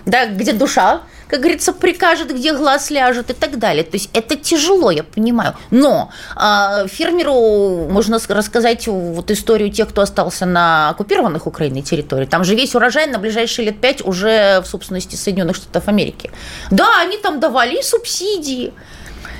да, 0.05 0.25
где 0.25 0.53
душа, 0.53 1.01
как 1.31 1.39
говорится, 1.39 1.71
прикажет, 1.71 2.35
где 2.35 2.53
глаз 2.53 2.91
ляжет 2.91 3.29
и 3.29 3.33
так 3.33 3.57
далее. 3.57 3.85
То 3.85 3.95
есть 3.95 4.09
это 4.13 4.35
тяжело, 4.35 4.91
я 4.91 5.03
понимаю. 5.03 5.55
Но 5.71 6.11
э, 6.35 6.87
фермеру 6.89 7.87
можно 7.89 8.19
рассказать 8.27 8.85
вот 8.87 9.31
историю 9.31 9.71
тех, 9.71 9.87
кто 9.87 10.01
остался 10.01 10.45
на 10.45 10.89
оккупированных 10.89 11.47
Украиной 11.47 11.83
территории. 11.83 12.25
Там 12.25 12.43
же 12.43 12.53
весь 12.53 12.75
урожай 12.75 13.07
на 13.07 13.17
ближайшие 13.17 13.67
лет 13.67 13.79
пять 13.79 14.05
уже 14.05 14.59
в 14.59 14.65
собственности 14.65 15.15
Соединенных 15.15 15.55
Штатов 15.55 15.87
Америки. 15.87 16.31
Да, 16.69 16.99
они 16.99 17.17
там 17.17 17.39
давали 17.39 17.79
и 17.79 17.81
субсидии, 17.81 18.73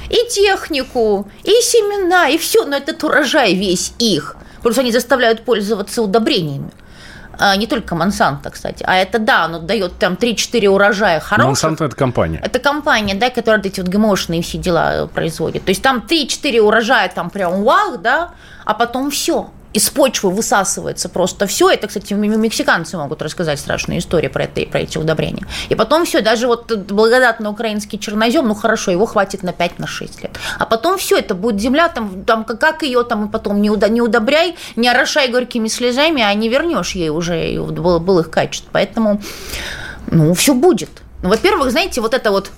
и 0.10 0.30
технику, 0.30 1.30
и 1.44 1.52
семена, 1.62 2.30
и 2.30 2.38
все, 2.38 2.64
но 2.64 2.78
этот 2.78 3.04
урожай 3.04 3.54
весь 3.54 3.92
их. 4.00 4.38
Просто 4.64 4.80
они 4.80 4.94
заставляют 4.94 5.44
пользоваться 5.44 6.02
удобрениями. 6.02 6.72
А, 7.44 7.56
не 7.56 7.66
только 7.66 7.96
Монсанто, 7.96 8.52
кстати, 8.52 8.84
а 8.88 8.96
это, 8.96 9.18
да, 9.18 9.46
оно 9.46 9.58
дает 9.58 9.98
там 9.98 10.14
3-4 10.14 10.68
урожая 10.68 11.20
хороших. 11.20 11.48
Монсанто– 11.48 11.86
это 11.86 11.96
компания. 11.96 12.40
Это 12.44 12.60
компания, 12.60 13.16
да, 13.16 13.32
которая 13.32 13.62
эти 13.64 13.80
вот 13.80 13.90
ГМОшные 13.90 14.44
все 14.44 14.60
дела 14.60 15.08
производит. 15.08 15.66
То 15.66 15.72
есть 15.72 15.82
там 15.82 16.06
3-4 16.08 16.60
урожая, 16.60 17.10
там 17.10 17.32
прям 17.32 17.64
вах, 17.64 18.00
да, 18.02 18.30
а 18.64 18.76
потом 18.76 19.10
все 19.10 19.50
из 19.74 19.90
почвы 19.90 20.32
высасывается 20.32 21.10
просто 21.10 21.48
все. 21.48 21.70
Это, 21.70 21.88
кстати, 21.88 22.14
мексиканцы 22.14 22.98
могут 22.98 23.22
рассказать 23.22 23.60
страшные 23.60 24.00
истории 24.00 24.28
про, 24.28 24.44
это, 24.44 24.62
про 24.70 24.80
эти 24.80 24.98
удобрения. 24.98 25.46
И 25.70 25.76
потом 25.76 26.06
все, 26.06 26.22
даже 26.22 26.48
вот 26.48 26.72
благодатный 26.72 27.50
украинский 27.50 27.98
чернозем, 27.98 28.48
ну 28.48 28.56
хорошо, 28.56 28.92
его 28.92 29.06
хватит 29.06 29.44
на 29.44 29.52
5-6 29.52 29.78
на 29.78 29.88
лет. 30.24 30.38
А 30.60 30.66
потом 30.66 30.98
все, 30.98 31.18
это 31.18 31.36
будет 31.36 31.62
земля, 31.62 31.88
там, 31.88 32.24
там 32.26 32.44
как 32.44 32.84
ее 32.84 33.04
там 33.04 33.28
и 33.28 33.32
потом 33.32 33.62
не, 33.62 33.70
уда, 33.70 33.88
не 33.88 34.02
удобряй, 34.02 34.56
не 34.76 34.90
орошай 34.90 35.30
горькими 35.30 35.68
слезами, 35.68 36.22
а 36.22 36.34
не 36.34 36.50
вернешь 36.50 36.92
ей 36.92 37.10
уже 37.10 37.36
ее 37.36 37.64
былых 37.64 38.30
качеств. 38.30 38.68
Поэтому, 38.72 39.22
ну, 40.08 40.34
все 40.34 40.54
будет. 40.54 40.90
Ну, 41.22 41.30
во-первых, 41.30 41.72
знаете, 41.72 42.02
вот 42.02 42.14
это 42.14 42.32
вот 42.32 42.52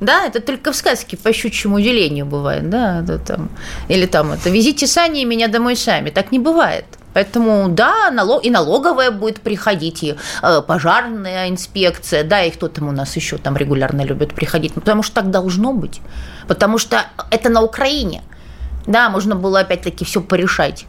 Да, 0.00 0.26
это 0.26 0.40
только 0.40 0.72
в 0.72 0.76
сказке 0.76 1.16
по 1.16 1.32
щучьему 1.32 1.80
делению 1.80 2.26
бывает, 2.26 2.68
да, 2.68 3.00
это 3.00 3.18
там, 3.18 3.48
или 3.88 4.06
там 4.06 4.32
это 4.32 4.50
«везите 4.50 4.86
сани 4.86 5.22
и 5.22 5.24
меня 5.24 5.48
домой 5.48 5.74
сами». 5.74 6.10
Так 6.10 6.32
не 6.32 6.38
бывает. 6.38 6.84
Поэтому, 7.14 7.68
да, 7.70 8.10
налог, 8.10 8.44
и 8.44 8.50
налоговая 8.50 9.10
будет 9.10 9.40
приходить, 9.40 10.02
и 10.02 10.16
э, 10.42 10.62
пожарная 10.66 11.48
инспекция, 11.48 12.24
да, 12.24 12.42
и 12.42 12.50
кто 12.50 12.68
там 12.68 12.88
у 12.88 12.92
нас 12.92 13.16
еще 13.16 13.38
там 13.38 13.56
регулярно 13.56 14.02
любит 14.02 14.34
приходить, 14.34 14.76
ну, 14.76 14.82
потому 14.82 15.02
что 15.02 15.14
так 15.14 15.30
должно 15.30 15.72
быть, 15.72 16.02
потому 16.46 16.76
что 16.76 17.06
это 17.30 17.48
на 17.48 17.62
Украине, 17.62 18.22
да, 18.86 19.08
можно 19.08 19.34
было 19.34 19.60
опять-таки 19.60 20.04
все 20.04 20.20
порешать 20.20 20.84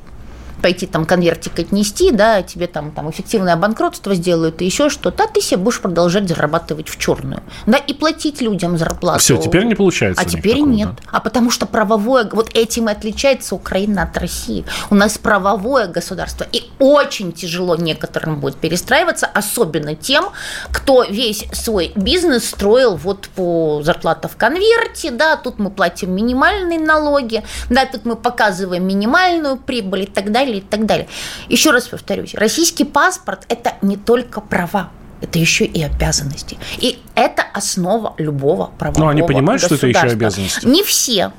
пойти 0.62 0.86
там 0.86 1.06
конвертик 1.06 1.60
отнести, 1.60 2.12
да, 2.12 2.42
тебе 2.42 2.68
там, 2.68 2.92
там 2.92 3.10
эффективное 3.10 3.56
банкротство 3.56 4.14
сделают 4.16 4.62
и 4.62 4.66
еще 4.66 4.90
что-то, 4.90 5.24
а 5.24 5.28
ты 5.28 5.42
себе 5.42 5.58
будешь 5.58 5.80
продолжать 5.80 6.28
зарабатывать 6.28 6.90
в 6.90 6.98
черную. 6.98 7.42
Да, 7.66 7.78
и 7.78 7.94
платить 7.94 8.42
людям 8.42 8.78
зарплату. 8.78 9.20
Все, 9.20 9.38
теперь 9.38 9.66
не 9.66 9.76
получается. 9.76 10.22
А 10.22 10.26
теперь 10.26 10.56
такого, 10.56 10.70
нет. 10.70 10.90
Да? 10.90 11.02
А 11.12 11.20
потому 11.20 11.52
что 11.52 11.66
правовое, 11.66 12.30
вот 12.32 12.56
этим 12.56 12.90
и 12.90 12.92
отличается 12.92 13.56
Украина 13.56 14.04
от 14.04 14.18
России. 14.18 14.66
У 14.90 14.96
нас 14.96 15.18
правовое 15.18 15.88
государство, 15.88 16.46
и 16.52 16.64
очень 16.80 17.32
тяжело 17.32 17.76
некоторым 17.76 18.40
будет 18.40 18.58
перестраиваться, 18.58 19.28
особенно 19.28 19.96
тем, 19.96 20.26
кто 20.72 21.04
весь 21.04 21.46
свой 21.54 21.92
бизнес 21.96 22.50
строил 22.50 22.96
вот 22.96 23.30
по 23.36 23.82
зарплата 23.84 24.28
в 24.28 24.36
конверте, 24.38 25.12
да, 25.12 25.36
тут 25.36 25.60
мы 25.60 25.70
платим 25.70 26.14
минимальные 26.16 26.80
налоги, 26.80 27.44
да, 27.70 27.86
тут 27.86 28.06
мы 28.06 28.16
показываем 28.16 28.88
минимальную 28.88 29.58
прибыль 29.58 30.04
и 30.04 30.08
так 30.08 30.32
далее 30.32 30.47
далее, 30.48 30.60
и 30.60 30.62
так 30.62 30.86
далее. 30.86 31.08
Еще 31.50 31.72
раз 31.72 31.88
повторюсь, 31.88 32.34
российский 32.36 32.86
паспорт– 32.86 33.46
это 33.50 33.74
не 33.82 33.98
только 33.98 34.42
права, 34.42 34.90
это 35.22 35.40
еще 35.40 35.66
и 35.66 35.82
обязанности. 35.82 36.58
И 36.78 37.00
это 37.16 37.44
основа 37.54 38.14
любого 38.18 38.72
правового 38.78 39.06
Но 39.06 39.10
они 39.10 39.24
понимают, 39.24 39.62
что 39.62 39.76
это 39.76 39.88
еще 39.88 40.00
обязанности? 40.00 40.66
Не 40.66 40.84
все. 40.84 41.32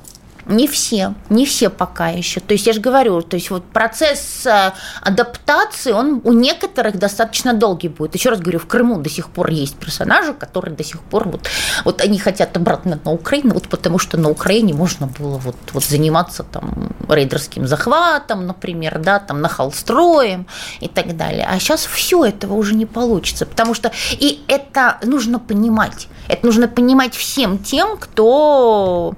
Не 0.48 0.66
все, 0.66 1.14
не 1.28 1.44
все 1.44 1.68
пока 1.68 2.08
еще. 2.08 2.40
То 2.40 2.54
есть 2.54 2.66
я 2.66 2.72
же 2.72 2.80
говорю, 2.80 3.20
то 3.20 3.36
есть 3.36 3.50
вот 3.50 3.64
процесс 3.64 4.46
э, 4.46 4.72
адаптации, 5.02 5.92
он 5.92 6.22
у 6.24 6.32
некоторых 6.32 6.98
достаточно 6.98 7.52
долгий 7.52 7.88
будет. 7.88 8.14
Еще 8.14 8.30
раз 8.30 8.40
говорю, 8.40 8.58
в 8.58 8.66
Крыму 8.66 8.98
до 8.98 9.10
сих 9.10 9.28
пор 9.28 9.50
есть 9.50 9.76
персонажи, 9.76 10.32
которые 10.32 10.74
до 10.74 10.82
сих 10.82 11.00
пор 11.00 11.28
вот, 11.28 11.50
вот 11.84 12.00
они 12.00 12.18
хотят 12.18 12.56
обратно 12.56 12.98
на 13.04 13.12
Украину, 13.12 13.52
вот 13.52 13.68
потому 13.68 13.98
что 13.98 14.16
на 14.16 14.30
Украине 14.30 14.72
можно 14.72 15.06
было 15.06 15.36
вот, 15.36 15.56
вот 15.74 15.84
заниматься 15.84 16.44
там 16.44 16.94
рейдерским 17.10 17.66
захватом, 17.66 18.46
например, 18.46 19.00
да, 19.00 19.18
там 19.18 19.42
нахалстроем 19.42 20.46
и 20.80 20.88
так 20.88 21.14
далее. 21.14 21.46
А 21.46 21.58
сейчас 21.58 21.84
все 21.84 22.24
этого 22.24 22.54
уже 22.54 22.74
не 22.74 22.86
получится, 22.86 23.44
потому 23.44 23.74
что 23.74 23.92
и 24.12 24.42
это 24.48 24.98
нужно 25.04 25.38
понимать. 25.38 26.08
Это 26.26 26.46
нужно 26.46 26.68
понимать 26.68 27.14
всем 27.14 27.58
тем, 27.58 27.98
кто 27.98 29.14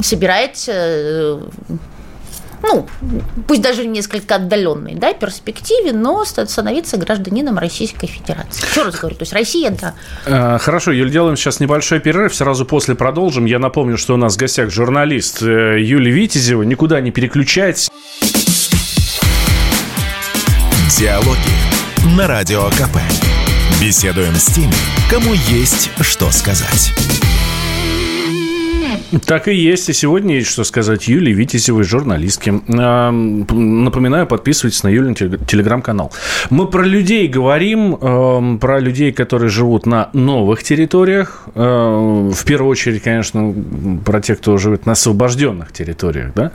собирается 0.00 0.72
э, 0.74 1.40
ну, 2.66 2.86
пусть 3.46 3.60
даже 3.60 3.86
несколько 3.86 4.36
отдаленной 4.36 4.94
да, 4.94 5.12
перспективе, 5.12 5.92
но 5.92 6.24
становиться 6.24 6.96
гражданином 6.96 7.58
Российской 7.58 8.06
Федерации. 8.06 8.64
Еще 8.70 8.82
раз 8.82 8.96
говорю, 8.96 9.16
то 9.16 9.22
есть 9.22 9.32
Россия, 9.32 9.70
да. 9.70 9.94
Э, 10.26 10.58
хорошо, 10.58 10.90
Юль, 10.92 11.10
делаем 11.10 11.36
сейчас 11.36 11.60
небольшой 11.60 12.00
перерыв, 12.00 12.34
сразу 12.34 12.64
после 12.64 12.94
продолжим. 12.94 13.44
Я 13.44 13.58
напомню, 13.58 13.98
что 13.98 14.14
у 14.14 14.16
нас 14.16 14.36
в 14.36 14.38
гостях 14.38 14.70
журналист 14.70 15.42
э, 15.42 15.80
Юлия 15.80 16.12
Витязева. 16.12 16.62
Никуда 16.62 17.00
не 17.00 17.10
переключайтесь. 17.10 17.90
Диалоги 20.98 22.16
на 22.16 22.26
Радио 22.26 22.68
КП. 22.70 22.96
Беседуем 23.80 24.34
с 24.36 24.46
теми, 24.46 24.72
кому 25.10 25.34
есть 25.34 25.90
что 26.00 26.30
сказать. 26.30 26.92
Так 29.26 29.48
и 29.48 29.54
есть. 29.54 29.88
И 29.88 29.92
сегодня 29.92 30.36
есть 30.36 30.50
что 30.50 30.64
сказать 30.64 31.08
Юлии 31.08 31.32
Витязевой, 31.32 31.84
журналистке. 31.84 32.52
Напоминаю, 32.52 34.26
подписывайтесь 34.26 34.82
на 34.82 34.88
Юлин 34.88 35.14
телеграм-канал. 35.14 36.12
Мы 36.50 36.66
про 36.66 36.84
людей 36.84 37.28
говорим, 37.28 38.58
про 38.58 38.80
людей, 38.80 39.12
которые 39.12 39.50
живут 39.50 39.86
на 39.86 40.10
новых 40.12 40.62
территориях. 40.62 41.42
В 41.54 42.44
первую 42.44 42.70
очередь, 42.70 43.02
конечно, 43.02 43.54
про 44.04 44.20
тех, 44.20 44.38
кто 44.38 44.56
живет 44.56 44.86
на 44.86 44.92
освобожденных 44.92 45.72
территориях. 45.72 46.32
Да? 46.34 46.52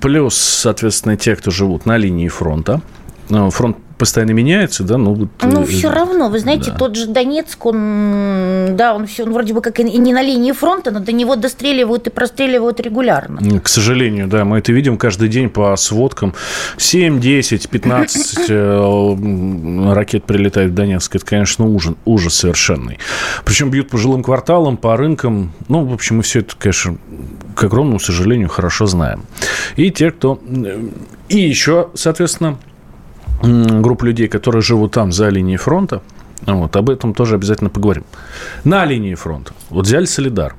Плюс, 0.00 0.34
соответственно, 0.34 1.16
те, 1.16 1.36
кто 1.36 1.50
живут 1.50 1.86
на 1.86 1.96
линии 1.96 2.28
фронта. 2.28 2.80
Фронт 3.28 3.76
постоянно 3.98 4.32
меняется, 4.32 4.84
да, 4.84 4.96
ну 4.96 5.14
вот. 5.14 5.28
Ну 5.42 5.62
э, 5.62 5.66
все 5.66 5.90
равно, 5.90 6.28
вы 6.28 6.38
знаете, 6.38 6.70
да. 6.70 6.78
тот 6.78 6.96
же 6.96 7.06
Донецк, 7.06 7.64
он, 7.66 8.76
да, 8.76 8.94
он 8.94 9.06
все, 9.06 9.24
он 9.24 9.32
вроде 9.32 9.54
бы 9.54 9.60
как 9.60 9.80
и 9.80 9.84
не 9.84 10.12
на 10.12 10.22
линии 10.22 10.52
фронта, 10.52 10.90
но 10.90 11.00
до 11.00 11.12
него 11.12 11.36
достреливают 11.36 12.06
и 12.06 12.10
простреливают 12.10 12.80
регулярно. 12.80 13.60
К 13.60 13.68
сожалению, 13.68 14.28
да, 14.28 14.44
мы 14.44 14.58
это 14.58 14.72
видим 14.72 14.96
каждый 14.96 15.28
день 15.28 15.48
по 15.48 15.74
сводкам. 15.76 16.34
7, 16.76 17.20
10, 17.20 17.68
15 17.68 19.94
ракет 19.94 20.24
прилетает 20.24 20.70
в 20.70 20.74
Донецк. 20.74 21.16
Это, 21.16 21.24
конечно, 21.24 21.66
ужас, 21.66 21.94
ужас 22.04 22.34
совершенный. 22.34 22.98
Причем 23.44 23.70
бьют 23.70 23.90
по 23.90 23.98
жилым 23.98 24.22
кварталам, 24.22 24.76
по 24.76 24.96
рынкам. 24.96 25.52
Ну, 25.68 25.84
в 25.84 25.92
общем, 25.92 26.16
мы 26.16 26.22
все 26.22 26.40
это, 26.40 26.54
конечно, 26.56 26.96
к 27.54 27.64
огромному 27.64 28.00
сожалению, 28.00 28.48
хорошо 28.48 28.86
знаем. 28.86 29.24
И 29.76 29.90
те, 29.90 30.10
кто... 30.10 30.40
И 31.28 31.38
еще, 31.38 31.90
соответственно, 31.94 32.58
групп 33.44 34.02
людей, 34.02 34.28
которые 34.28 34.62
живут 34.62 34.92
там, 34.92 35.12
за 35.12 35.28
линией 35.28 35.56
фронта. 35.56 36.00
Вот, 36.46 36.76
об 36.76 36.90
этом 36.90 37.14
тоже 37.14 37.36
обязательно 37.36 37.70
поговорим. 37.70 38.04
На 38.64 38.84
линии 38.84 39.14
фронта. 39.14 39.52
Вот 39.70 39.86
взяли 39.86 40.04
Солидар. 40.04 40.54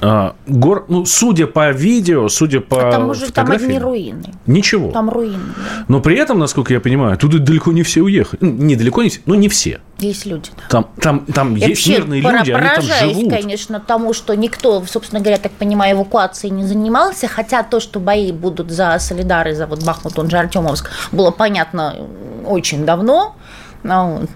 А, 0.00 0.34
гор, 0.46 0.84
ну, 0.88 1.06
судя 1.06 1.46
по 1.46 1.70
видео, 1.70 2.28
судя 2.28 2.60
по 2.60 2.88
а 2.88 2.92
там 2.92 3.10
уже 3.10 3.32
там 3.32 3.50
одни 3.50 3.78
руины. 3.78 4.34
Ничего. 4.46 4.90
Там 4.90 5.08
руины. 5.08 5.38
Да. 5.56 5.84
Но 5.88 6.00
при 6.00 6.16
этом, 6.16 6.38
насколько 6.38 6.74
я 6.74 6.80
понимаю, 6.80 7.16
туда 7.16 7.38
далеко 7.38 7.72
не 7.72 7.82
все 7.82 8.02
уехали. 8.02 8.38
Ну, 8.42 8.50
не 8.52 8.76
далеко 8.76 9.02
не 9.02 9.08
все, 9.08 9.20
но 9.24 9.34
не 9.34 9.48
все. 9.48 9.80
Есть 9.98 10.26
люди. 10.26 10.50
Да. 10.56 10.62
Там, 10.68 10.88
там, 11.00 11.20
там 11.26 11.54
я 11.54 11.68
есть 11.68 11.86
мирные 11.88 12.20
люди, 12.20 12.50
они 12.50 12.68
там 12.68 12.82
живут. 12.82 13.30
конечно, 13.30 13.80
тому, 13.80 14.12
что 14.12 14.34
никто, 14.34 14.84
собственно 14.86 15.20
говоря, 15.20 15.38
так 15.38 15.52
понимаю, 15.52 15.96
эвакуацией 15.96 16.52
не 16.52 16.64
занимался, 16.64 17.28
хотя 17.28 17.62
то, 17.62 17.80
что 17.80 17.98
бои 17.98 18.32
будут 18.32 18.70
за 18.70 18.98
Солидар 18.98 19.48
и 19.48 19.52
за 19.54 19.66
вот 19.66 19.82
Бахмут, 19.82 20.18
он 20.18 20.28
же 20.28 20.36
Артемовск, 20.36 20.90
было 21.12 21.30
понятно 21.30 21.96
очень 22.44 22.84
давно. 22.84 23.36
Ну, 23.82 24.26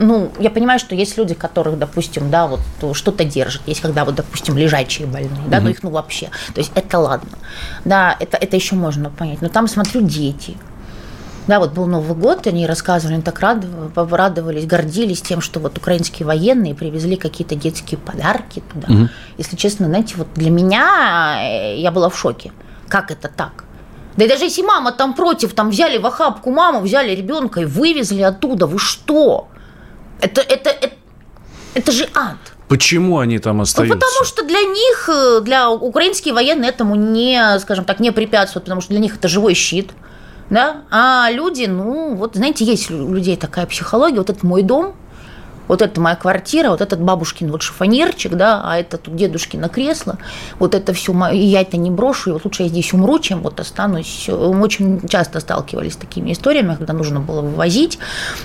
ну, 0.00 0.32
я 0.40 0.50
понимаю, 0.50 0.78
что 0.78 0.94
есть 0.94 1.18
люди, 1.18 1.34
которых, 1.34 1.78
допустим, 1.78 2.30
да, 2.30 2.46
вот 2.46 2.60
что-то 2.96 3.24
держит. 3.24 3.60
Есть, 3.66 3.82
когда 3.82 4.04
вот, 4.06 4.14
допустим, 4.14 4.56
лежачие 4.56 5.06
больные, 5.06 5.30
да, 5.46 5.58
mm-hmm. 5.58 5.60
но 5.60 5.68
их, 5.68 5.82
ну, 5.82 5.90
вообще. 5.90 6.30
То 6.54 6.60
есть 6.60 6.72
это 6.74 6.98
ладно. 6.98 7.38
Да, 7.84 8.16
это, 8.18 8.38
это 8.38 8.56
еще 8.56 8.76
можно 8.76 9.10
понять. 9.10 9.42
Но 9.42 9.50
там, 9.50 9.68
смотрю, 9.68 10.00
дети. 10.00 10.56
Да, 11.46 11.58
вот 11.58 11.72
был 11.72 11.86
Новый 11.86 12.16
год, 12.16 12.46
они 12.46 12.66
рассказывали, 12.66 13.14
они 13.14 13.22
так 13.22 13.40
радовались, 13.40 14.66
гордились 14.66 15.20
тем, 15.20 15.42
что 15.42 15.60
вот 15.60 15.76
украинские 15.76 16.26
военные 16.26 16.74
привезли 16.74 17.16
какие-то 17.16 17.54
детские 17.54 17.98
подарки 17.98 18.62
туда. 18.72 18.86
Угу. 18.88 19.08
Если 19.36 19.56
честно, 19.56 19.86
знаете, 19.86 20.14
вот 20.16 20.28
для 20.34 20.50
меня 20.50 21.40
э, 21.42 21.78
я 21.78 21.90
была 21.90 22.08
в 22.08 22.18
шоке. 22.18 22.52
Как 22.88 23.10
это 23.10 23.28
так? 23.28 23.64
Да 24.16 24.24
и 24.24 24.28
даже 24.28 24.44
если 24.44 24.62
мама 24.62 24.92
там 24.92 25.12
против, 25.12 25.52
там 25.52 25.70
взяли 25.70 25.98
в 25.98 26.06
охапку 26.06 26.50
маму, 26.50 26.80
взяли 26.80 27.14
ребенка 27.14 27.60
и 27.60 27.64
вывезли 27.66 28.22
оттуда, 28.22 28.66
вы 28.66 28.78
что? 28.78 29.48
Это, 30.20 30.40
это, 30.40 30.70
это, 30.70 30.94
это 31.74 31.92
же 31.92 32.08
ад. 32.14 32.36
Почему 32.68 33.18
они 33.18 33.38
там 33.38 33.56
ну, 33.56 33.62
остаются? 33.62 33.94
Ну, 33.94 34.00
потому 34.00 34.24
что 34.24 34.44
для 34.44 34.60
них, 34.60 35.08
э, 35.08 35.40
для 35.40 35.70
украинские 35.70 36.34
военные 36.34 36.70
этому 36.70 36.94
не, 36.94 37.58
скажем 37.58 37.84
так, 37.84 37.98
не 37.98 38.12
препятствуют, 38.12 38.64
потому 38.64 38.80
что 38.80 38.90
для 38.90 39.00
них 39.00 39.16
это 39.16 39.26
живой 39.28 39.54
щит. 39.54 39.90
Да? 40.50 40.82
А 40.90 41.30
люди, 41.32 41.64
ну, 41.64 42.14
вот 42.14 42.36
знаете, 42.36 42.64
есть 42.64 42.90
у 42.90 43.14
людей 43.14 43.36
такая 43.36 43.66
психология, 43.66 44.18
вот 44.18 44.30
это 44.30 44.46
мой 44.46 44.62
дом, 44.62 44.94
вот 45.70 45.82
это 45.82 46.00
моя 46.00 46.16
квартира, 46.16 46.70
вот 46.70 46.80
этот 46.80 47.00
бабушкин 47.00 47.52
вот 47.52 47.62
шифонерчик, 47.62 48.34
да, 48.34 48.60
а 48.64 48.78
это 48.78 48.98
тут 48.98 49.14
дедушкино 49.14 49.68
кресло, 49.68 50.18
вот 50.58 50.74
это 50.74 50.92
все, 50.92 51.12
и 51.28 51.38
я 51.38 51.60
это 51.60 51.76
не 51.76 51.92
брошу, 51.92 52.30
и 52.30 52.32
вот 52.32 52.44
лучше 52.44 52.64
я 52.64 52.68
здесь 52.68 52.92
умру, 52.92 53.20
чем 53.20 53.42
вот 53.42 53.60
останусь. 53.60 54.26
Мы 54.28 54.62
очень 54.62 55.06
часто 55.08 55.38
сталкивались 55.38 55.92
с 55.92 55.96
такими 55.96 56.32
историями, 56.32 56.74
когда 56.74 56.92
нужно 56.92 57.20
было 57.20 57.42
вывозить, 57.42 58.00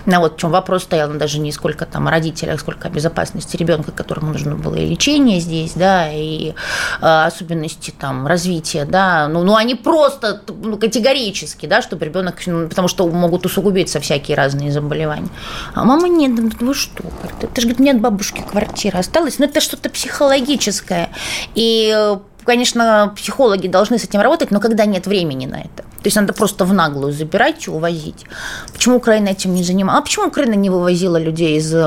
а 0.05 0.19
вот 0.19 0.35
в 0.35 0.37
чем 0.37 0.51
вопрос 0.51 0.83
стоял, 0.83 1.09
ну, 1.09 1.17
даже 1.17 1.39
не 1.39 1.51
сколько 1.51 1.87
там 1.87 2.07
о 2.07 2.11
родителях, 2.11 2.59
сколько 2.59 2.89
о 2.89 2.91
безопасности 2.91 3.57
ребенка, 3.57 3.91
которому 3.91 4.31
нужно 4.31 4.53
было 4.55 4.75
и 4.75 4.85
лечение 4.85 5.39
здесь, 5.39 5.73
да, 5.73 6.11
и 6.13 6.53
а, 7.01 7.25
особенности 7.25 7.91
там 7.99 8.27
развития, 8.27 8.85
да, 8.85 9.27
ну, 9.27 9.43
ну 9.43 9.55
они 9.55 9.73
просто 9.73 10.43
ну, 10.61 10.77
категорически, 10.77 11.65
да, 11.65 11.81
чтобы 11.81 12.05
ребенок, 12.05 12.35
ну, 12.45 12.67
потому 12.67 12.87
что 12.87 13.07
могут 13.09 13.47
усугубиться 13.47 13.99
всякие 13.99 14.37
разные 14.37 14.71
заболевания. 14.71 15.29
А 15.73 15.83
мама 15.83 16.07
нет, 16.07 16.61
вы 16.61 16.75
что? 16.75 17.14
Это 17.41 17.61
же, 17.61 17.67
говорит, 17.67 17.79
нет 17.79 18.01
бабушки 18.01 18.41
квартира 18.41 18.99
осталась. 18.99 19.39
Но 19.39 19.45
это 19.45 19.61
что-то 19.61 19.89
психологическое. 19.89 21.09
И 21.55 22.17
конечно, 22.45 23.13
психологи 23.15 23.67
должны 23.67 23.97
с 23.97 24.03
этим 24.03 24.21
работать, 24.21 24.51
но 24.51 24.59
когда 24.59 24.85
нет 24.85 25.07
времени 25.07 25.47
на 25.47 25.61
это. 25.61 25.83
То 25.83 26.07
есть 26.07 26.15
надо 26.15 26.33
просто 26.33 26.65
в 26.65 26.73
наглую 26.73 27.11
забирать 27.11 27.67
и 27.67 27.71
увозить. 27.71 28.25
Почему 28.71 28.97
Украина 28.97 29.29
этим 29.29 29.55
не 29.55 29.63
занималась? 29.63 29.99
А 29.99 30.03
почему 30.03 30.27
Украина 30.27 30.53
не 30.53 30.69
вывозила 30.69 31.17
людей 31.17 31.57
из, 31.57 31.73
э, 31.73 31.77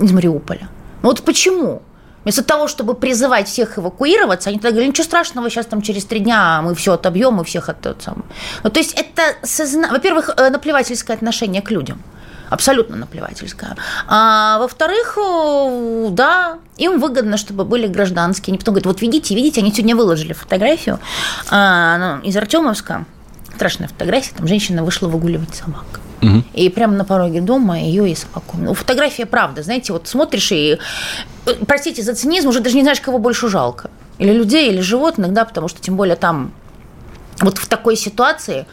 из 0.00 0.12
Мариуполя? 0.12 0.68
Ну 1.02 1.08
вот 1.08 1.22
почему? 1.22 1.82
Вместо 2.24 2.42
того, 2.42 2.68
чтобы 2.68 2.94
призывать 2.94 3.48
всех 3.48 3.78
эвакуироваться, 3.78 4.50
они 4.50 4.58
тогда 4.58 4.70
говорили, 4.70 4.90
ничего 4.90 5.04
страшного, 5.04 5.48
сейчас 5.48 5.66
там 5.66 5.80
через 5.80 6.04
три 6.04 6.20
дня 6.20 6.60
мы 6.62 6.74
все 6.74 6.92
отобьем 6.92 7.40
и 7.40 7.44
всех 7.44 7.68
от. 7.68 7.86
Ну, 8.64 8.70
то 8.70 8.80
есть 8.80 8.94
это, 8.94 9.22
созна... 9.42 9.88
во-первых, 9.90 10.30
э, 10.36 10.50
наплевательское 10.50 11.16
отношение 11.16 11.62
к 11.62 11.70
людям. 11.70 12.02
Абсолютно 12.50 12.96
наплевательское. 12.96 13.76
А 14.08 14.58
во-вторых, 14.58 15.16
э, 15.16 16.08
да, 16.10 16.58
им 16.76 16.98
выгодно, 16.98 17.36
чтобы 17.36 17.64
были 17.64 17.86
гражданские. 17.86 18.52
Они 18.52 18.58
потом 18.58 18.74
говорят, 18.74 18.86
вот 18.86 19.00
видите, 19.00 19.36
видите, 19.36 19.60
они 19.60 19.70
сегодня 19.72 19.94
выложили 19.94 20.32
фотографию 20.32 20.98
а, 21.48 22.18
ну, 22.18 22.22
из 22.22 22.36
Артемовска. 22.36 23.06
Страшная 23.54 23.88
фотография, 23.88 24.32
там 24.36 24.48
женщина 24.48 24.82
вышла 24.82 25.06
выгуливать 25.08 25.54
собак. 25.54 26.00
Угу. 26.22 26.42
И 26.54 26.68
прямо 26.70 26.94
на 26.94 27.04
пороге 27.04 27.40
дома 27.40 27.78
ее 27.78 28.10
и 28.10 28.14
собаку. 28.16 28.56
Ну, 28.58 28.74
фотография 28.74 29.26
правда, 29.26 29.62
знаете, 29.62 29.92
вот 29.92 30.08
смотришь 30.08 30.50
и, 30.50 30.78
э, 31.46 31.54
простите 31.66 32.02
за 32.02 32.14
цинизм, 32.14 32.48
уже 32.48 32.60
даже 32.60 32.74
не 32.76 32.82
знаешь, 32.82 33.00
кого 33.00 33.18
больше 33.18 33.48
жалко. 33.48 33.90
Или 34.18 34.32
людей, 34.32 34.70
или 34.70 34.80
животных, 34.80 35.32
да, 35.32 35.44
потому 35.44 35.68
что 35.68 35.80
тем 35.80 35.96
более 35.96 36.16
там 36.16 36.52
вот 37.40 37.58
в 37.58 37.66
такой 37.68 37.96
ситуации 37.96 38.66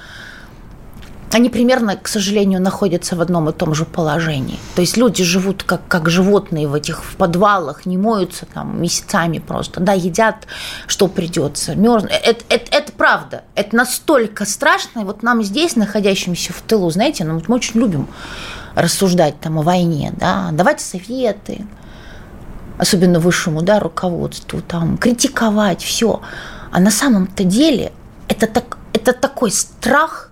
они 1.33 1.49
примерно, 1.49 1.97
к 1.97 2.07
сожалению, 2.07 2.61
находятся 2.61 3.15
в 3.15 3.21
одном 3.21 3.49
и 3.49 3.53
том 3.53 3.73
же 3.73 3.85
положении. 3.85 4.57
То 4.75 4.81
есть 4.81 4.95
люди 4.95 5.23
живут 5.23 5.63
как, 5.63 5.81
как 5.87 6.09
животные 6.09 6.67
в 6.67 6.73
этих 6.73 7.03
в 7.03 7.15
подвалах, 7.17 7.85
не 7.85 7.97
моются 7.97 8.45
там 8.45 8.81
месяцами 8.81 9.39
просто, 9.39 9.81
да, 9.81 9.93
едят, 9.93 10.47
что 10.87 11.07
придется, 11.07 11.75
мерзнут. 11.75 12.11
Это, 12.11 12.43
это, 12.47 12.77
это 12.77 12.91
правда. 12.93 13.43
Это 13.55 13.75
настолько 13.75 14.45
страшно. 14.45 15.01
И 15.01 15.03
вот 15.03 15.21
нам 15.21 15.43
здесь, 15.43 15.75
находящимся 15.75 16.53
в 16.53 16.61
тылу, 16.61 16.89
знаете, 16.89 17.25
ну, 17.25 17.41
мы 17.47 17.55
очень 17.55 17.79
любим 17.79 18.07
рассуждать 18.75 19.39
там 19.39 19.59
о 19.59 19.63
войне, 19.63 20.13
да, 20.17 20.49
давать 20.53 20.79
советы, 20.79 21.65
особенно 22.77 23.19
высшему, 23.19 23.63
да, 23.63 23.79
руководству, 23.79 24.61
там, 24.61 24.97
критиковать, 24.97 25.83
все. 25.83 26.21
А 26.71 26.79
на 26.79 26.91
самом-то 26.91 27.43
деле 27.43 27.91
это, 28.29 28.47
так, 28.47 28.77
это 28.93 29.11
такой 29.11 29.51
страх– 29.51 30.23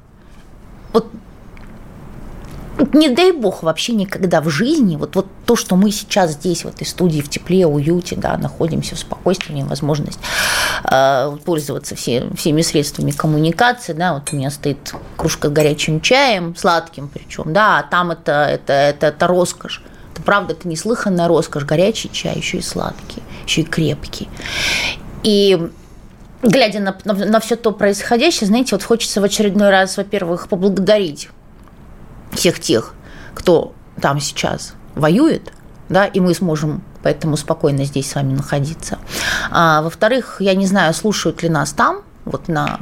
не 2.94 3.10
дай 3.10 3.32
бог 3.32 3.64
вообще 3.64 3.94
никогда 3.94 4.42
в 4.42 4.50
жизни, 4.50 4.96
вот, 4.96 5.16
вот 5.16 5.28
то, 5.46 5.56
что 5.56 5.76
мы 5.76 5.92
сейчас 5.92 6.32
здесь, 6.32 6.66
в 6.66 6.68
этой 6.68 6.86
студии, 6.86 7.22
в 7.22 7.30
тепле, 7.30 7.66
уюте, 7.66 8.16
да, 8.16 8.38
находимся 8.38 8.96
в 8.96 9.00
спокойствии, 9.00 9.64
возможность 9.64 10.20
э, 10.84 11.38
пользоваться 11.46 11.96
все, 11.96 12.30
всеми 12.36 12.62
средствами 12.62 13.12
коммуникации, 13.12 13.94
да, 13.94 14.14
вот 14.14 14.32
у 14.32 14.36
меня 14.36 14.52
стоит 14.52 14.94
кружка 15.16 15.50
с 15.50 15.52
горячим 15.52 16.02
чаем, 16.02 16.56
сладким 16.56 17.08
причем, 17.08 17.54
да, 17.54 17.80
а 17.80 17.84
там 17.84 18.12
это, 18.12 18.46
это, 18.46 18.74
это, 18.74 19.08
это 19.08 19.28
роскошь. 19.28 19.82
Это 20.14 20.24
правда, 20.24 20.54
это 20.54 20.68
неслыханная 20.68 21.28
роскошь, 21.28 21.66
горячий 21.66 22.10
чай, 22.12 22.38
еще 22.38 22.58
и 22.58 22.62
сладкий, 22.62 23.22
еще 23.46 23.62
и 23.62 23.66
крепкий. 23.66 24.30
И 25.24 25.70
глядя 26.42 26.80
на, 26.80 26.96
на, 27.04 27.14
на 27.14 27.40
все 27.40 27.56
то 27.58 27.72
происходящее, 27.72 28.48
знаете, 28.48 28.76
вот 28.76 28.84
хочется 28.84 29.20
в 29.20 29.24
очередной 29.26 29.70
раз, 29.70 29.98
во-первых, 29.98 30.48
поблагодарить 30.48 31.30
всех 32.36 32.60
тех, 32.60 32.94
кто 33.34 33.74
там 34.02 34.20
сейчас 34.20 34.74
воюет, 34.96 35.52
да, 35.90 36.06
и 36.06 36.20
мы 36.20 36.34
сможем 36.34 36.84
поэтому 37.04 37.38
спокойно 37.38 37.86
здесь 37.86 38.10
с 38.10 38.16
вами 38.16 38.34
находиться. 38.34 38.98
А, 39.52 39.84
во-вторых, 39.84 40.38
я 40.40 40.56
не 40.56 40.66
знаю, 40.66 40.92
слушают 40.94 41.44
ли 41.44 41.50
нас 41.50 41.72
там, 41.72 42.02
вот 42.26 42.48
на 42.48 42.80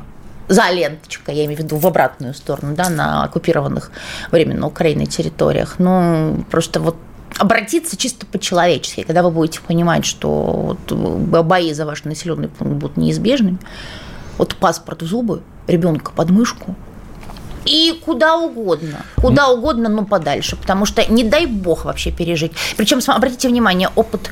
за 0.48 0.70
ленточкой, 0.70 1.36
я 1.36 1.46
имею 1.46 1.60
в 1.60 1.64
виду 1.64 1.78
в 1.78 1.86
обратную 1.86 2.34
сторону, 2.34 2.74
да, 2.76 2.90
на 2.90 3.24
оккупированных 3.24 3.92
временно 4.32 4.68
Украиной 4.68 5.08
территориях. 5.08 5.76
Ну, 5.78 6.46
просто 6.52 6.80
вот 6.80 6.96
обратиться 7.38 7.98
чисто 7.98 8.26
по-человечески, 8.26 9.04
когда 9.04 9.24
вы 9.24 9.32
будете 9.32 9.60
понимать, 9.62 10.06
что 10.06 10.78
вот 10.90 10.92
бои 11.46 11.74
за 11.74 11.86
ваш 11.86 12.04
населенный 12.04 12.48
пункт 12.48 12.76
будут 12.76 12.98
неизбежными, 12.98 13.58
вот 14.38 14.56
паспорт 14.56 15.02
в 15.02 15.06
зубы, 15.06 15.42
ребенка 15.68 16.12
под 16.12 16.30
мышку, 16.30 16.76
и 17.66 18.00
куда 18.06 18.38
угодно, 18.38 19.06
куда 19.16 19.50
угодно, 19.50 19.90
но 19.90 20.06
подальше, 20.06 20.56
потому 20.56 20.86
что 20.86 21.06
не 21.12 21.24
дай 21.24 21.46
бог 21.46 21.86
вообще 21.86 22.12
пережить. 22.12 22.54
Причем, 22.78 23.00
обратите 23.08 23.48
внимание, 23.48 23.90
опыт 23.96 24.32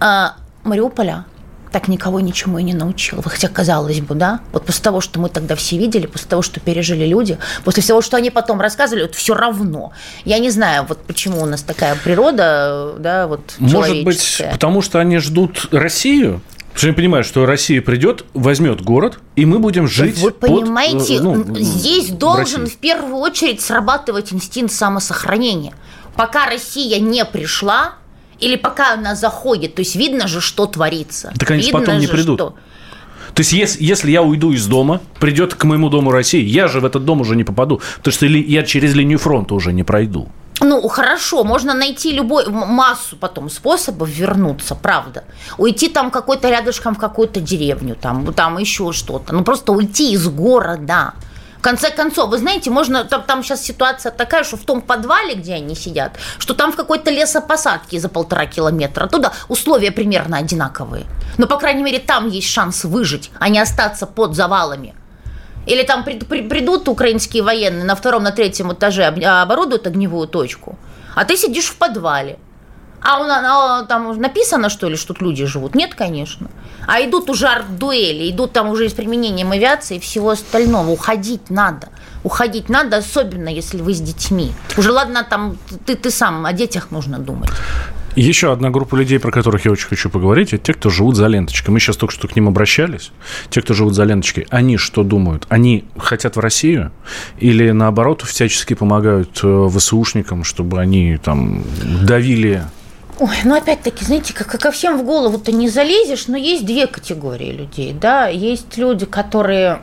э, 0.00 0.28
Мариуполя, 0.64 1.24
так 1.72 1.88
никого 1.88 2.20
ничему 2.20 2.58
и 2.58 2.62
не 2.62 2.74
научил. 2.74 3.22
Хотя, 3.22 3.48
казалось 3.48 4.00
бы, 4.00 4.14
да, 4.14 4.40
вот 4.52 4.66
после 4.66 4.84
того, 4.84 5.00
что 5.00 5.18
мы 5.18 5.28
тогда 5.28 5.56
все 5.56 5.78
видели, 5.78 6.06
после 6.06 6.28
того, 6.28 6.42
что 6.42 6.60
пережили 6.60 7.06
люди, 7.06 7.38
после 7.64 7.82
всего, 7.82 8.02
что 8.02 8.16
они 8.16 8.30
потом 8.30 8.60
рассказывали, 8.60 9.02
вот 9.02 9.14
все 9.14 9.34
равно. 9.34 9.92
Я 10.24 10.38
не 10.38 10.50
знаю, 10.50 10.84
вот 10.88 10.98
почему 11.04 11.42
у 11.42 11.46
нас 11.46 11.62
такая 11.62 11.96
природа, 11.96 12.94
да, 12.98 13.26
вот 13.26 13.54
Может 13.58 14.04
быть, 14.04 14.42
потому 14.52 14.82
что 14.82 15.00
они 15.00 15.18
ждут 15.18 15.68
Россию? 15.72 16.42
Потому 16.72 16.78
что 16.78 16.86
я 16.88 16.94
понимаю, 16.94 17.24
что 17.24 17.44
Россия 17.44 17.82
придет, 17.82 18.24
возьмет 18.32 18.80
город, 18.80 19.18
и 19.36 19.44
мы 19.44 19.58
будем 19.58 19.86
жить. 19.86 20.18
Вы 20.18 20.30
понимаете, 20.30 21.18
под, 21.18 21.48
ну, 21.48 21.56
здесь 21.58 22.08
должен 22.08 22.66
в, 22.66 22.72
в 22.72 22.76
первую 22.76 23.16
очередь 23.16 23.60
срабатывать 23.60 24.32
инстинкт 24.32 24.72
самосохранения. 24.72 25.74
Пока 26.16 26.46
Россия 26.46 26.98
не 26.98 27.24
пришла, 27.24 27.94
или 28.40 28.56
пока 28.56 28.94
она 28.94 29.14
заходит, 29.14 29.74
то 29.74 29.82
есть 29.82 29.96
видно 29.96 30.26
же, 30.26 30.40
что 30.40 30.66
творится. 30.66 31.32
Так 31.38 31.50
они 31.50 31.62
видно 31.62 31.80
потом 31.80 31.98
не 31.98 32.06
придут. 32.06 32.38
Что... 32.38 32.54
То 33.34 33.40
есть, 33.40 33.52
если, 33.52 33.82
если 33.82 34.10
я 34.10 34.22
уйду 34.22 34.52
из 34.52 34.66
дома, 34.66 35.00
придет 35.20 35.54
к 35.54 35.64
моему 35.64 35.88
дому 35.90 36.10
России, 36.10 36.42
я 36.42 36.68
же 36.68 36.80
в 36.80 36.84
этот 36.84 37.04
дом 37.04 37.20
уже 37.20 37.36
не 37.36 37.44
попаду, 37.44 37.80
потому 37.98 38.12
что 38.12 38.26
я 38.26 38.62
через 38.62 38.94
линию 38.94 39.18
фронта 39.18 39.54
уже 39.54 39.72
не 39.72 39.84
пройду. 39.84 40.28
Ну, 40.62 40.88
хорошо, 40.88 41.44
можно 41.44 41.74
найти 41.74 42.12
любой, 42.12 42.46
массу 42.48 43.16
потом 43.16 43.50
способов 43.50 44.08
вернуться, 44.08 44.74
правда. 44.74 45.24
Уйти 45.58 45.88
там 45.88 46.10
какой-то 46.10 46.48
рядышком 46.48 46.94
в 46.94 46.98
какую-то 46.98 47.40
деревню, 47.40 47.96
там, 47.96 48.32
там 48.32 48.58
еще 48.58 48.92
что-то. 48.92 49.34
Ну, 49.34 49.42
просто 49.42 49.72
уйти 49.72 50.12
из 50.12 50.28
города. 50.28 51.14
В 51.58 51.62
конце 51.62 51.90
концов, 51.90 52.30
вы 52.30 52.38
знаете, 52.38 52.70
можно, 52.70 53.04
там, 53.04 53.22
там 53.22 53.44
сейчас 53.44 53.62
ситуация 53.62 54.10
такая, 54.10 54.42
что 54.42 54.56
в 54.56 54.62
том 54.62 54.80
подвале, 54.80 55.34
где 55.34 55.54
они 55.54 55.76
сидят, 55.76 56.18
что 56.38 56.54
там 56.54 56.72
в 56.72 56.76
какой-то 56.76 57.10
лесопосадке 57.10 58.00
за 58.00 58.08
полтора 58.08 58.46
километра, 58.46 59.06
туда 59.06 59.32
условия 59.48 59.92
примерно 59.92 60.38
одинаковые. 60.38 61.04
Но, 61.38 61.46
по 61.46 61.56
крайней 61.58 61.84
мере, 61.84 62.00
там 62.00 62.28
есть 62.28 62.48
шанс 62.48 62.84
выжить, 62.84 63.30
а 63.38 63.48
не 63.48 63.60
остаться 63.60 64.06
под 64.06 64.34
завалами. 64.34 64.94
Или 65.66 65.82
там 65.84 66.04
придут 66.04 66.88
украинские 66.88 67.42
военные 67.42 67.84
на 67.84 67.94
втором, 67.94 68.22
на 68.22 68.32
третьем 68.32 68.72
этаже, 68.72 69.04
оборудуют 69.06 69.86
огневую 69.86 70.26
точку, 70.26 70.78
а 71.14 71.24
ты 71.24 71.36
сидишь 71.36 71.66
в 71.66 71.76
подвале– 71.76 72.38
а 73.02 73.20
у 73.20 73.24
нас 73.24 73.86
там 73.88 74.16
написано, 74.20 74.68
что 74.68 74.88
ли, 74.88 74.96
что 74.96 75.12
тут 75.12 75.22
люди 75.22 75.44
живут? 75.44 75.74
Нет, 75.74 75.94
конечно. 75.94 76.48
А 76.86 77.02
идут 77.02 77.30
уже 77.30 77.48
арт-дуэли, 77.48 78.30
идут 78.30 78.52
там 78.52 78.68
уже 78.68 78.88
с 78.88 78.92
применением 78.92 79.50
авиации 79.50 79.96
и 79.96 80.00
всего 80.00 80.30
остального. 80.30 80.90
Уходить 80.90 81.50
надо. 81.50 81.88
Уходить 82.22 82.68
надо, 82.68 82.98
особенно 82.98 83.48
если 83.48 83.82
вы 83.82 83.92
с 83.92 84.00
детьми. 84.00 84.52
Уже 84.76 84.92
ладно, 84.92 85.26
там 85.28 85.58
ты, 85.84 85.96
ты 85.96 86.10
сам, 86.12 86.46
о 86.46 86.52
детях 86.52 86.92
нужно 86.92 87.18
думать. 87.18 87.50
Еще 88.14 88.52
одна 88.52 88.70
группа 88.70 88.94
людей, 88.94 89.18
про 89.18 89.30
которых 89.30 89.64
я 89.64 89.70
очень 89.70 89.88
хочу 89.88 90.10
поговорить, 90.10 90.52
это 90.52 90.62
те, 90.62 90.74
кто 90.74 90.90
живут 90.90 91.16
за 91.16 91.26
ленточкой. 91.28 91.72
Мы 91.72 91.80
сейчас 91.80 91.96
только 91.96 92.12
что 92.12 92.28
к 92.28 92.36
ним 92.36 92.48
обращались. 92.48 93.10
Те, 93.48 93.62
кто 93.62 93.72
живут 93.72 93.94
за 93.94 94.04
ленточкой, 94.04 94.46
они 94.50 94.76
что 94.76 95.02
думают? 95.02 95.46
Они 95.48 95.84
хотят 95.96 96.36
в 96.36 96.40
Россию 96.40 96.92
или, 97.38 97.70
наоборот, 97.70 98.22
всячески 98.22 98.74
помогают 98.74 99.40
э, 99.42 99.68
ВСУшникам, 99.70 100.44
чтобы 100.44 100.80
они 100.80 101.18
там 101.22 101.64
давили 102.02 102.62
Ой, 103.18 103.36
ну 103.44 103.54
опять-таки, 103.54 104.04
знаете, 104.04 104.34
как, 104.34 104.48
ко 104.58 104.70
всем 104.72 104.98
в 104.98 105.04
голову 105.04 105.38
ты 105.38 105.52
не 105.52 105.68
залезешь, 105.68 106.26
но 106.28 106.36
есть 106.36 106.64
две 106.64 106.86
категории 106.86 107.52
людей, 107.52 107.92
да. 107.92 108.26
Есть 108.26 108.76
люди, 108.76 109.06
которые 109.06 109.80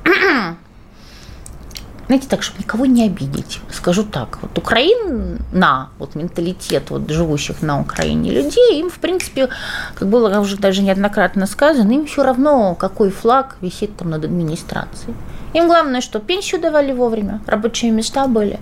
знаете, 2.09 2.27
так, 2.27 2.41
чтобы 2.41 2.63
никого 2.63 2.87
не 2.87 3.05
обидеть, 3.05 3.59
скажу 3.71 4.03
так, 4.03 4.39
вот 4.41 4.57
Украина, 4.57 5.89
вот 5.99 6.15
менталитет 6.15 6.89
вот 6.89 7.07
живущих 7.07 7.61
на 7.61 7.79
Украине 7.79 8.31
людей, 8.31 8.79
им, 8.79 8.89
в 8.89 8.97
принципе, 8.97 9.49
как 9.93 10.07
было 10.07 10.39
уже 10.39 10.57
даже 10.57 10.81
неоднократно 10.81 11.45
сказано, 11.45 11.91
им 11.91 12.07
все 12.07 12.23
равно, 12.23 12.73
какой 12.73 13.11
флаг 13.11 13.57
висит 13.61 13.95
там 13.95 14.09
над 14.09 14.25
администрацией. 14.25 15.13
Им 15.53 15.67
главное, 15.67 16.01
что 16.01 16.19
пенсию 16.19 16.61
давали 16.61 16.91
вовремя, 16.91 17.41
рабочие 17.47 17.91
места 17.91 18.27
были, 18.27 18.59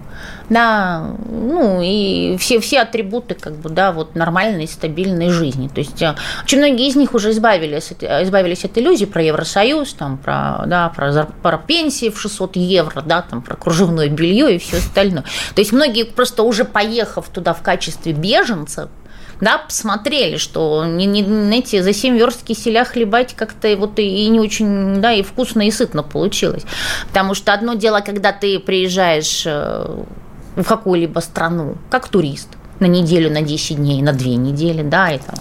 да, 0.50 1.15
ну 1.30 1.82
и 1.82 2.38
все, 2.38 2.60
все 2.60 2.82
атрибуты 2.82 3.36
как 3.36 3.56
бы, 3.58 3.69
да, 3.69 3.91
вот 3.91 4.15
нормальной, 4.15 4.67
стабильной 4.67 5.30
жизни. 5.30 5.67
То 5.67 5.80
есть 5.82 6.02
э, 6.02 6.15
очень 6.43 6.60
многие 6.60 6.88
из 6.88 6.95
них 6.95 7.13
уже 7.13 7.32
избавились, 7.32 7.91
избавились 7.91 8.63
от 8.63 8.78
иллюзий 8.78 9.06
про 9.06 9.21
Евросоюз, 9.21 9.93
там, 9.93 10.17
про, 10.17 10.63
да, 10.65 10.89
про, 10.95 11.28
про 11.41 11.58
пенсии 11.58 12.10
в 12.10 12.19
600 12.19 12.56
евро, 12.56 13.02
да, 13.02 13.21
там, 13.21 13.41
про 13.41 13.56
кружевное 13.56 14.08
белье 14.08 14.56
и 14.56 14.58
все 14.58 14.78
остальное. 14.78 15.26
То 15.56 15.62
есть 15.62 15.73
многие 15.73 16.06
просто 16.06 16.43
уже 16.43 16.63
поехав 16.63 17.28
туда 17.28 17.54
в 17.54 17.62
качестве 17.62 18.13
беженцев, 18.13 18.89
да, 19.41 19.60
посмотрели, 19.60 20.38
что 20.38 20.86
не, 20.86 21.06
не, 21.06 21.23
знаете, 21.23 21.84
за 21.84 21.93
7 21.93 22.15
верст 22.17 22.43
киселя 22.43 22.86
хлебать 22.86 23.36
как-то 23.36 23.76
вот 23.78 24.00
и, 24.00 24.26
и 24.26 24.30
не 24.30 24.39
очень, 24.39 25.02
да, 25.02 25.13
и 25.13 25.21
вкусно, 25.21 25.67
и 25.67 25.71
сытно 25.71 26.04
получилось. 26.04 26.63
Потому 27.10 27.34
что 27.34 27.54
одно 27.54 27.76
дело, 27.76 28.02
когда 28.02 28.32
ты 28.32 28.60
приезжаешь 28.60 29.43
э, 29.45 30.04
в 30.56 30.63
какую-либо 30.63 31.19
страну, 31.19 31.78
как 31.89 32.08
турист, 32.08 32.50
на 32.80 32.86
неделю, 32.86 33.32
на 33.32 33.41
10 33.41 33.78
дней, 33.78 34.02
на 34.02 34.13
2 34.13 34.28
недели, 34.32 34.82
да, 34.82 35.12
и 35.12 35.19
там 35.19 35.36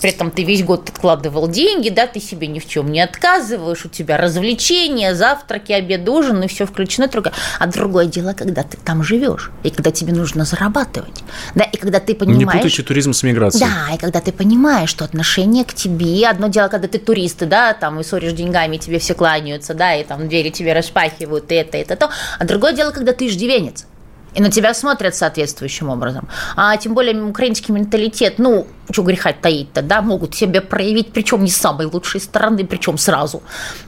при 0.00 0.10
этом 0.10 0.30
ты 0.30 0.44
весь 0.44 0.62
год 0.62 0.88
откладывал 0.88 1.48
деньги, 1.48 1.88
да, 1.88 2.06
ты 2.06 2.20
себе 2.20 2.46
ни 2.46 2.58
в 2.58 2.68
чем 2.68 2.90
не 2.90 3.00
отказываешь, 3.00 3.84
у 3.84 3.88
тебя 3.88 4.16
развлечения, 4.16 5.14
завтраки, 5.14 5.72
обед, 5.72 6.08
ужин, 6.08 6.42
и 6.42 6.46
все 6.46 6.66
включено. 6.66 7.08
Другое. 7.08 7.32
А 7.58 7.66
другое 7.66 8.06
дело, 8.06 8.32
когда 8.32 8.62
ты 8.62 8.76
там 8.76 9.02
живешь, 9.02 9.50
и 9.62 9.70
когда 9.70 9.90
тебе 9.90 10.12
нужно 10.12 10.44
зарабатывать, 10.44 11.22
да, 11.54 11.64
и 11.64 11.76
когда 11.76 12.00
ты 12.00 12.14
понимаешь... 12.14 12.38
Не 12.38 12.46
путайте 12.46 12.82
туризм 12.82 13.12
с 13.12 13.22
миграцией. 13.22 13.66
Да, 13.66 13.94
и 13.94 13.98
когда 13.98 14.20
ты 14.20 14.32
понимаешь, 14.32 14.90
что 14.90 15.04
отношение 15.04 15.64
к 15.64 15.74
тебе, 15.74 16.26
одно 16.28 16.48
дело, 16.48 16.68
когда 16.68 16.88
ты 16.88 16.98
туристы, 16.98 17.46
да, 17.46 17.74
там, 17.74 18.00
и 18.00 18.04
ссоришь 18.04 18.32
деньгами, 18.32 18.76
тебе 18.76 18.98
все 18.98 19.14
кланяются, 19.14 19.74
да, 19.74 19.94
и 19.94 20.04
там 20.04 20.28
двери 20.28 20.50
тебе 20.50 20.72
распахивают, 20.72 21.50
и 21.52 21.54
это, 21.54 21.78
и 21.78 21.80
это, 21.80 21.96
то, 21.96 22.10
а 22.38 22.44
другое 22.44 22.72
дело, 22.72 22.90
когда 22.90 23.12
ты 23.12 23.26
иждивенец, 23.26 23.86
и 24.34 24.40
на 24.40 24.50
тебя 24.50 24.74
смотрят 24.74 25.14
соответствующим 25.14 25.88
образом. 25.88 26.28
А 26.56 26.76
тем 26.76 26.94
более 26.94 27.22
украинский 27.22 27.72
менталитет, 27.72 28.34
ну, 28.38 28.66
что 28.90 29.02
греха 29.02 29.32
таить-то, 29.32 29.82
да, 29.82 30.02
могут 30.02 30.34
себя 30.34 30.60
проявить, 30.60 31.12
причем 31.12 31.44
не 31.44 31.50
с 31.50 31.56
самой 31.56 31.86
лучшей 31.86 32.20
стороны, 32.20 32.66
причем 32.66 32.98
сразу. 32.98 33.42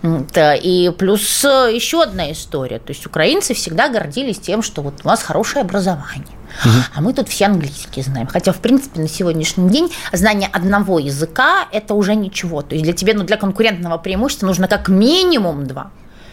И 0.04 0.92
плюс 0.98 1.44
э, 1.44 1.70
еще 1.74 2.02
одна 2.02 2.32
история. 2.32 2.78
То 2.78 2.92
есть 2.92 3.04
украинцы 3.06 3.54
всегда 3.54 3.88
гордились 3.88 4.38
тем, 4.38 4.62
что 4.62 4.82
вот 4.82 5.00
у 5.04 5.08
нас 5.08 5.22
хорошее 5.22 5.62
образование. 5.62 6.36
Угу. 6.64 6.74
А 6.94 7.00
мы 7.00 7.12
тут 7.12 7.28
все 7.28 7.46
английский 7.46 8.02
знаем. 8.02 8.26
Хотя, 8.26 8.52
в 8.52 8.58
принципе, 8.58 9.00
на 9.00 9.08
сегодняшний 9.08 9.68
день 9.68 9.92
знание 10.12 10.48
одного 10.52 10.98
языка– 10.98 11.68
это 11.72 11.94
уже 11.94 12.14
ничего. 12.14 12.62
То 12.62 12.74
есть 12.74 12.84
для 12.84 12.92
тебя, 12.94 13.14
ну, 13.14 13.24
для 13.24 13.36
конкурентного 13.36 13.98
преимущества 13.98 14.46
нужно 14.46 14.68
как 14.68 14.88
минимум 14.88 15.66
два. 15.66 15.90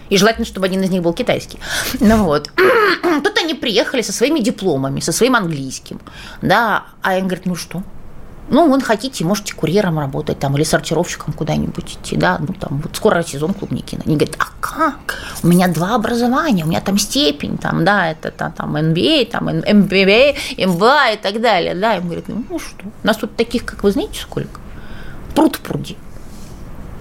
И 0.09 0.17
желательно, 0.17 0.45
чтобы 0.45 0.65
один 0.65 0.81
из 0.83 0.89
них 0.89 1.01
был 1.01 1.13
китайский. 1.13 1.59
Ну 1.99 2.23
вот. 2.25 2.51
Тут 3.23 3.37
они 3.37 3.53
приехали 3.53 4.01
со 4.01 4.11
своими 4.11 4.39
дипломами, 4.39 4.99
со 4.99 5.11
своим 5.11 5.35
английским. 5.35 5.99
Да, 6.41 6.85
а 7.01 7.15
я 7.15 7.21
говорит, 7.21 7.45
ну 7.45 7.55
что? 7.55 7.83
Ну, 8.49 8.67
вон 8.67 8.81
хотите, 8.81 9.23
можете 9.23 9.55
курьером 9.55 9.99
работать 9.99 10.37
там 10.37 10.55
или 10.57 10.63
сортировщиком 10.63 11.33
куда-нибудь 11.33 11.93
идти, 11.93 12.17
да, 12.17 12.37
ну 12.39 12.53
там 12.53 12.81
вот 12.81 12.95
скоро 12.95 13.23
сезон 13.23 13.53
клубники. 13.53 13.97
Они 14.05 14.17
говорят, 14.17 14.35
а 14.37 14.47
как? 14.59 15.17
У 15.43 15.47
меня 15.47 15.69
два 15.69 15.95
образования, 15.95 16.65
у 16.65 16.67
меня 16.67 16.81
там 16.81 16.97
степень, 16.97 17.57
там, 17.57 17.85
да, 17.85 18.11
это 18.11 18.31
там, 18.31 18.51
там 18.51 18.75
MBA, 18.75 19.31
там 19.31 19.47
MBA, 19.47 20.35
MBA 20.57 21.13
и 21.13 21.17
так 21.17 21.41
далее, 21.41 21.73
да. 21.73 21.95
Им 21.95 22.03
говорят, 22.03 22.25
ну 22.27 22.59
что, 22.59 22.85
у 23.03 23.07
нас 23.07 23.15
тут 23.15 23.35
таких, 23.37 23.63
как 23.63 23.81
вы 23.81 23.91
знаете, 23.91 24.19
сколько? 24.21 24.59
Пруд 25.33 25.57
пруди 25.59 25.97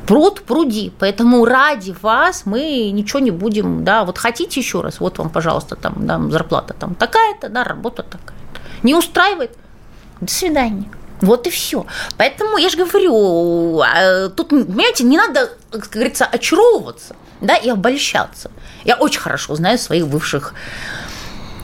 пруд 0.06 0.42
пруди. 0.42 0.92
Поэтому 0.98 1.44
ради 1.44 1.94
вас 2.02 2.42
мы 2.44 2.90
ничего 2.90 3.20
не 3.20 3.30
будем, 3.30 3.84
да, 3.84 4.04
вот 4.04 4.18
хотите 4.18 4.60
еще 4.60 4.80
раз, 4.80 5.00
вот 5.00 5.18
вам, 5.18 5.30
пожалуйста, 5.30 5.76
там, 5.76 6.06
да, 6.06 6.20
зарплата 6.30 6.74
там 6.74 6.94
такая-то, 6.94 7.48
да, 7.48 7.64
работа 7.64 8.02
такая-то. 8.02 8.60
Не 8.82 8.94
устраивает? 8.94 9.56
До 10.20 10.30
свидания. 10.30 10.90
Вот 11.20 11.46
и 11.46 11.50
все. 11.50 11.86
Поэтому 12.16 12.58
я 12.58 12.68
же 12.68 12.76
говорю, 12.76 13.80
а, 13.80 14.28
тут, 14.28 14.48
понимаете, 14.48 15.04
не 15.04 15.16
надо, 15.16 15.50
как 15.70 15.88
говорится, 15.88 16.24
очаровываться, 16.24 17.14
да, 17.40 17.56
и 17.56 17.68
обольщаться. 17.68 18.50
Я 18.84 18.96
очень 18.96 19.20
хорошо 19.20 19.54
знаю 19.54 19.78
своих 19.78 20.08
бывших 20.08 20.54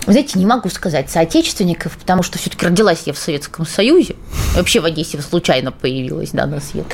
знаете, 0.07 0.39
не 0.39 0.47
могу 0.47 0.69
сказать 0.71 1.11
соотечественников, 1.11 1.97
потому 1.99 2.23
что 2.23 2.39
все-таки 2.39 2.67
родилась 2.67 3.03
я 3.07 3.13
в 3.13 3.19
Советском 3.19 3.67
Союзе. 3.67 4.17
Вообще 4.55 4.81
в 4.81 4.85
Одессе 4.85 5.21
случайно 5.21 5.73
появилась, 5.73 6.31
да, 6.31 6.47
на 6.47 6.61
свет. 6.61 6.87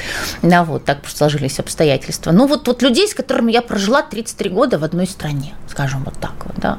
Да, 0.42 0.64
вот 0.64 0.84
так 0.84 1.06
сложились 1.06 1.58
обстоятельства. 1.58 2.32
Ну, 2.32 2.46
вот, 2.46 2.66
вот 2.66 2.82
людей, 2.82 3.06
с 3.08 3.14
которыми 3.14 3.52
я 3.52 3.62
прожила 3.62 4.02
33 4.02 4.50
года 4.50 4.78
в 4.78 4.84
одной 4.84 5.06
стране, 5.06 5.54
скажем 5.68 6.04
вот 6.04 6.14
так 6.20 6.34
вот, 6.44 6.56
да. 6.56 6.78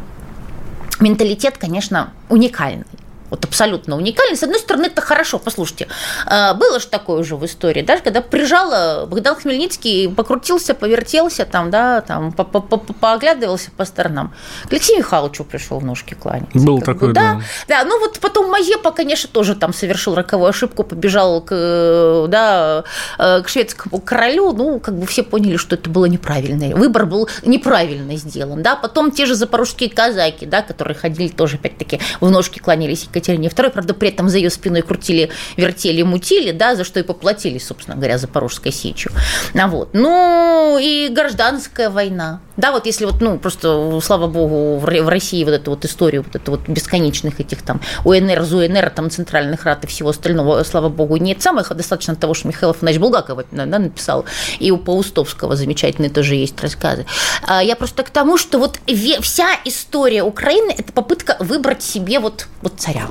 Менталитет, 0.99 1.57
конечно, 1.57 2.13
уникальный 2.29 2.85
вот 3.29 3.45
абсолютно 3.45 3.95
уникальный. 3.97 4.37
С 4.37 4.43
одной 4.43 4.59
стороны, 4.59 4.85
это 4.85 5.01
хорошо. 5.01 5.39
Послушайте, 5.39 5.87
а, 6.25 6.53
было 6.53 6.79
же 6.79 6.87
такое 6.87 7.19
уже 7.19 7.35
в 7.35 7.45
истории, 7.45 7.81
да, 7.81 7.99
когда 7.99 8.21
прижала 8.21 9.05
Богдан 9.05 9.35
Хмельницкий, 9.35 10.09
покрутился, 10.09 10.73
повертелся 10.73 11.45
там, 11.45 11.71
да, 11.71 12.01
там, 12.01 12.31
пооглядывался 12.31 13.71
по 13.71 13.85
сторонам. 13.85 14.33
К 14.69 14.73
Алексею 14.73 14.99
Михайловичу 14.99 15.43
пришел 15.43 15.79
в 15.79 15.85
ножки 15.85 16.13
кланяться. 16.13 16.57
Был 16.59 16.81
такой, 16.81 17.13
да. 17.13 17.41
Да, 17.67 17.83
ну 17.83 17.99
вот 17.99 18.19
потом 18.19 18.49
Мазепа, 18.49 18.91
конечно, 18.91 19.29
тоже 19.31 19.55
там 19.55 19.73
совершил 19.73 20.15
роковую 20.15 20.49
ошибку, 20.49 20.83
побежал 20.83 21.41
к, 21.41 22.25
да, 22.29 22.83
э, 23.17 23.41
к 23.41 23.49
шведскому 23.49 23.99
королю, 23.99 24.53
ну, 24.53 24.79
как 24.79 24.97
бы 24.97 25.05
все 25.05 25.23
поняли, 25.23 25.57
что 25.57 25.75
это 25.75 25.89
было 25.89 26.05
неправильно. 26.05 26.75
Выбор 26.75 27.05
был 27.05 27.29
неправильно 27.43 28.15
сделан, 28.15 28.61
да. 28.61 28.75
Потом 28.75 29.11
те 29.11 29.25
же 29.25 29.35
запорожские 29.35 29.89
казаки, 29.89 30.45
да, 30.45 30.61
которые 30.61 30.95
ходили 30.95 31.29
тоже, 31.29 31.55
опять-таки, 31.57 31.99
в 32.19 32.29
ножки 32.29 32.59
кланялись 32.59 33.07
Екатерине 33.15 33.47
II, 33.47 33.69
правда, 33.71 33.93
при 33.93 34.09
этом 34.09 34.29
за 34.29 34.37
ее 34.37 34.49
спиной 34.49 34.81
крутили, 34.81 35.29
вертели, 35.57 36.01
мутили, 36.03 36.51
да, 36.51 36.75
за 36.75 36.83
что 36.83 36.99
и 36.99 37.03
поплатились, 37.03 37.65
собственно 37.65 37.95
говоря, 37.95 38.17
Запорожской 38.17 38.71
сечью. 38.71 39.11
А 39.53 39.67
вот. 39.67 39.89
Ну, 39.93 40.77
и 40.79 41.09
гражданская 41.09 41.89
война. 41.89 42.41
Да, 42.57 42.71
вот 42.71 42.85
если 42.85 43.05
вот, 43.05 43.21
ну, 43.21 43.37
просто, 43.37 43.99
слава 44.01 44.27
богу, 44.27 44.77
в 44.77 45.09
России 45.09 45.43
вот 45.43 45.51
эту 45.53 45.71
вот 45.71 45.85
историю, 45.85 46.23
вот 46.23 46.35
эту 46.35 46.51
вот 46.51 46.69
бесконечных 46.69 47.39
этих 47.39 47.61
там 47.61 47.81
УНР, 48.05 48.43
ЗУНР, 48.43 48.89
там, 48.91 49.09
центральных 49.09 49.65
рад 49.65 49.83
и 49.83 49.87
всего 49.87 50.09
остального, 50.09 50.63
слава 50.63 50.89
богу, 50.89 51.17
нет 51.17 51.41
самых, 51.41 51.75
достаточно 51.75 52.15
того, 52.15 52.33
что 52.33 52.47
Михаил 52.47 52.71
Афанасьевич 52.71 53.01
Булгаков 53.01 53.43
да, 53.51 53.65
написал, 53.65 54.25
и 54.59 54.71
у 54.71 54.77
Паустовского 54.77 55.55
замечательные 55.55 56.09
тоже 56.09 56.35
есть 56.35 56.59
рассказы. 56.61 57.05
А 57.43 57.61
я 57.61 57.75
просто 57.75 58.03
к 58.03 58.09
тому, 58.09 58.37
что 58.37 58.57
вот 58.57 58.79
вся 59.21 59.49
история 59.65 60.23
Украины– 60.23 60.73
это 60.77 60.93
попытка 60.93 61.35
выбрать 61.39 61.83
себе 61.83 62.19
вот, 62.19 62.47
вот 62.61 62.73
царя 62.77 63.07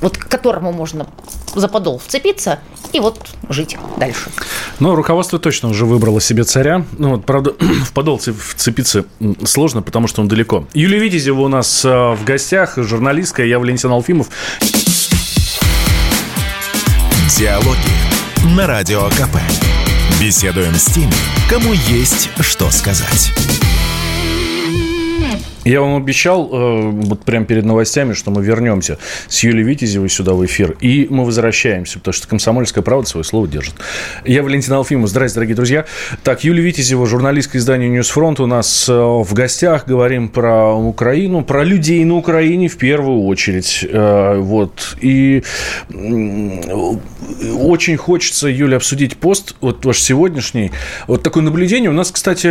вот 0.00 0.16
к 0.16 0.28
которому 0.28 0.72
можно 0.72 1.06
за 1.54 1.68
подол 1.68 1.98
вцепиться 1.98 2.60
и 2.92 3.00
вот 3.00 3.18
жить 3.48 3.76
дальше. 3.96 4.30
Но 4.78 4.94
руководство 4.94 5.38
точно 5.38 5.68
уже 5.68 5.86
выбрало 5.86 6.20
себе 6.20 6.44
царя. 6.44 6.84
Ну, 6.98 7.10
вот, 7.10 7.24
правда, 7.24 7.52
в 7.84 7.92
подол 7.92 8.18
вцепиться 8.18 9.04
сложно, 9.44 9.82
потому 9.82 10.06
что 10.08 10.22
он 10.22 10.28
далеко. 10.28 10.66
Юлия 10.74 10.98
Витязева 10.98 11.40
у 11.40 11.48
нас 11.48 11.84
э, 11.84 11.88
в 11.88 12.24
гостях, 12.24 12.74
журналистка, 12.76 13.44
я 13.44 13.58
Валентин 13.58 13.90
Алфимов. 13.90 14.28
Диалоги 17.36 18.56
на 18.56 18.66
Радио 18.66 19.08
КП. 19.10 19.38
Беседуем 20.20 20.74
с 20.74 20.86
теми, 20.86 21.12
кому 21.48 21.72
есть 21.72 22.30
что 22.40 22.70
сказать. 22.70 23.32
Я 25.68 25.82
вам 25.82 25.96
обещал 25.96 26.48
э, 26.50 26.90
вот 26.90 27.24
прямо 27.24 27.44
перед 27.44 27.66
новостями, 27.66 28.14
что 28.14 28.30
мы 28.30 28.42
вернемся 28.42 28.96
с 29.28 29.44
Юлией 29.44 29.68
Витязевой 29.68 30.08
сюда 30.08 30.32
в 30.32 30.42
эфир. 30.46 30.78
И 30.80 31.06
мы 31.10 31.26
возвращаемся, 31.26 31.98
потому 31.98 32.14
что 32.14 32.26
«Комсомольская 32.26 32.82
правда» 32.82 33.06
свое 33.06 33.22
слово 33.22 33.46
держит. 33.46 33.74
Я 34.24 34.42
Валентин 34.42 34.72
Алфимов. 34.72 35.10
Здравствуйте, 35.10 35.34
дорогие 35.34 35.56
друзья. 35.56 35.84
Так, 36.22 36.42
Юлия 36.42 36.62
Витязева, 36.62 37.06
журналистка 37.06 37.58
издания 37.58 37.90
«News 37.90 38.13
Front» 38.13 38.40
у 38.40 38.46
нас 38.46 38.88
э, 38.88 38.94
в 38.94 39.34
гостях. 39.34 39.86
Говорим 39.86 40.30
про 40.30 40.74
Украину, 40.74 41.44
про 41.44 41.64
людей 41.64 42.02
на 42.06 42.16
Украине 42.16 42.68
в 42.68 42.78
первую 42.78 43.24
очередь. 43.24 43.86
Э, 43.86 44.38
вот. 44.38 44.96
И 45.02 45.42
очень 47.58 47.98
хочется, 47.98 48.48
Юля, 48.48 48.78
обсудить 48.78 49.18
пост, 49.18 49.54
вот 49.60 49.84
ваш 49.84 50.00
сегодняшний. 50.00 50.72
Вот 51.06 51.22
такое 51.22 51.42
наблюдение. 51.42 51.90
У 51.90 51.92
нас, 51.92 52.10
кстати, 52.10 52.48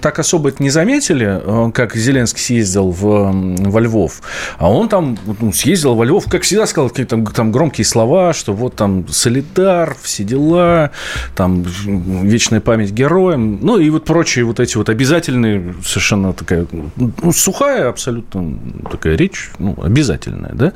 так 0.00 0.18
особо 0.18 0.50
это 0.50 0.62
не 0.62 0.68
заметили, 0.68 1.70
как 1.72 1.96
Зеленский 1.96 2.25
Зеленский 2.26 2.42
съездил 2.42 2.90
в, 2.90 3.32
во 3.70 3.80
Львов, 3.80 4.20
а 4.58 4.70
он 4.70 4.88
там 4.88 5.16
ну, 5.40 5.52
съездил 5.52 5.94
во 5.94 6.04
Львов, 6.04 6.24
как 6.28 6.42
всегда 6.42 6.66
сказал 6.66 6.90
какие-то 6.90 7.24
там 7.32 7.52
громкие 7.52 7.84
слова, 7.84 8.32
что 8.32 8.52
вот 8.52 8.74
там 8.76 9.06
солидар, 9.08 9.96
все 10.02 10.24
дела, 10.24 10.90
там 11.34 11.62
вечная 11.62 12.60
память 12.60 12.90
героям, 12.90 13.58
ну 13.62 13.78
и 13.78 13.88
вот 13.90 14.04
прочие 14.04 14.44
вот 14.44 14.60
эти 14.60 14.76
вот 14.76 14.88
обязательные, 14.88 15.74
совершенно 15.84 16.32
такая, 16.32 16.66
ну, 16.72 17.32
сухая 17.32 17.88
абсолютно 17.88 18.58
такая 18.90 19.16
речь, 19.16 19.50
ну, 19.58 19.76
обязательная, 19.82 20.52
да? 20.52 20.72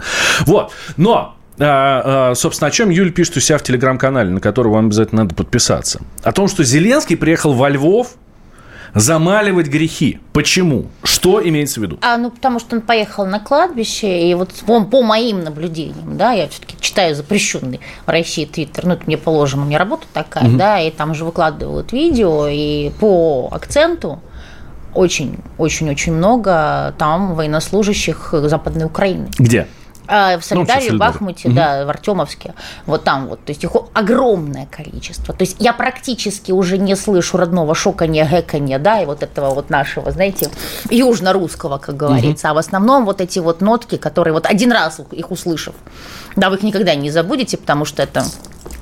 Вот, 0.47 0.73
но 0.97 1.37
а, 1.59 2.31
а, 2.31 2.35
собственно, 2.35 2.69
о 2.69 2.71
чем 2.71 2.91
Юль 2.91 3.13
пишет 3.13 3.37
у 3.37 3.41
себя 3.41 3.59
в 3.59 3.63
телеграм-канале, 3.63 4.31
на 4.31 4.41
который 4.41 4.73
вам 4.73 4.87
обязательно 4.87 5.25
надо 5.25 5.35
подписаться. 5.35 6.01
О 6.23 6.33
том, 6.33 6.49
что 6.49 6.65
Зеленский 6.65 7.17
приехал 7.17 7.53
во 7.53 7.69
Львов 7.69 8.15
замаливать 8.95 9.69
грехи. 9.69 10.21
Почему? 10.33 10.87
Что 11.03 11.47
имеется 11.47 11.81
в 11.81 11.83
виду? 11.83 11.99
А, 12.03 12.17
ну, 12.17 12.31
потому 12.31 12.59
что 12.59 12.77
он 12.77 12.83
поехал 12.83 13.27
на 13.27 13.41
кладбище, 13.41 14.29
и 14.29 14.35
вот 14.35 14.53
по, 14.67 14.85
по 14.85 15.03
моим 15.03 15.43
наблюдениям, 15.45 16.17
да, 16.17 16.33
я 16.33 16.49
все-таки 16.49 16.77
читаю 16.81 17.15
запрещенный 17.15 17.81
в 18.07 18.11
России 18.11 18.45
Твиттер, 18.45 18.87
ну, 18.87 18.95
это 18.95 19.03
мне 19.07 19.19
положено, 19.19 19.63
у 19.63 19.67
меня 19.67 19.79
работа 19.79 20.07
такая, 20.13 20.49
угу. 20.49 20.57
да, 20.57 20.81
и 20.81 20.91
там 20.91 21.15
же 21.15 21.25
выкладывают 21.25 21.93
видео, 21.93 22.47
и 22.49 22.91
по 23.01 23.49
акценту 23.53 24.21
очень-очень-очень 24.95 26.13
много 26.13 26.95
там 26.99 27.35
военнослужащих 27.35 28.31
Западной 28.33 28.87
Украины. 28.87 29.29
Где? 29.39 29.69
А, 30.13 30.39
в 30.39 30.45
Солидаре, 30.45 30.91
ну, 30.91 30.97
в 30.97 30.99
Бахмуте, 30.99 31.49
угу. 31.49 31.57
да, 31.57 31.85
в 31.85 31.89
Артемовске. 31.89 32.55
Вот 32.85 33.05
там 33.05 33.29
вот. 33.29 33.45
То 33.45 33.51
есть 33.51 33.63
их 33.63 33.71
огромное 33.93 34.67
количество. 34.67 35.33
То 35.33 35.43
есть 35.43 35.57
я 35.61 35.73
практически 35.73 36.51
уже 36.51 36.79
не 36.79 36.97
слышу 36.97 37.37
родного 37.37 37.77
шоканья, 37.77 38.27
гэканья, 38.27 38.81
да, 38.81 39.01
и 39.01 39.07
вот 39.07 39.23
этого 39.23 39.55
вот 39.55 39.71
нашего, 39.71 40.11
знаете, 40.11 40.51
южно-русского, 40.91 41.79
как 41.79 41.97
говорится. 41.97 42.49
Угу. 42.49 42.51
А 42.51 42.55
в 42.55 42.59
основном 42.59 43.05
вот 43.05 43.21
эти 43.21 43.39
вот 43.39 43.61
нотки, 43.61 43.97
которые 43.97 44.35
вот 44.35 44.47
один 44.47 44.73
раз 44.73 45.01
их 45.13 45.31
услышав, 45.31 45.75
да, 46.35 46.51
вы 46.51 46.57
их 46.57 46.65
никогда 46.65 46.97
не 46.97 47.11
забудете, 47.11 47.57
потому 47.57 47.85
что 47.85 48.03
это 48.03 48.25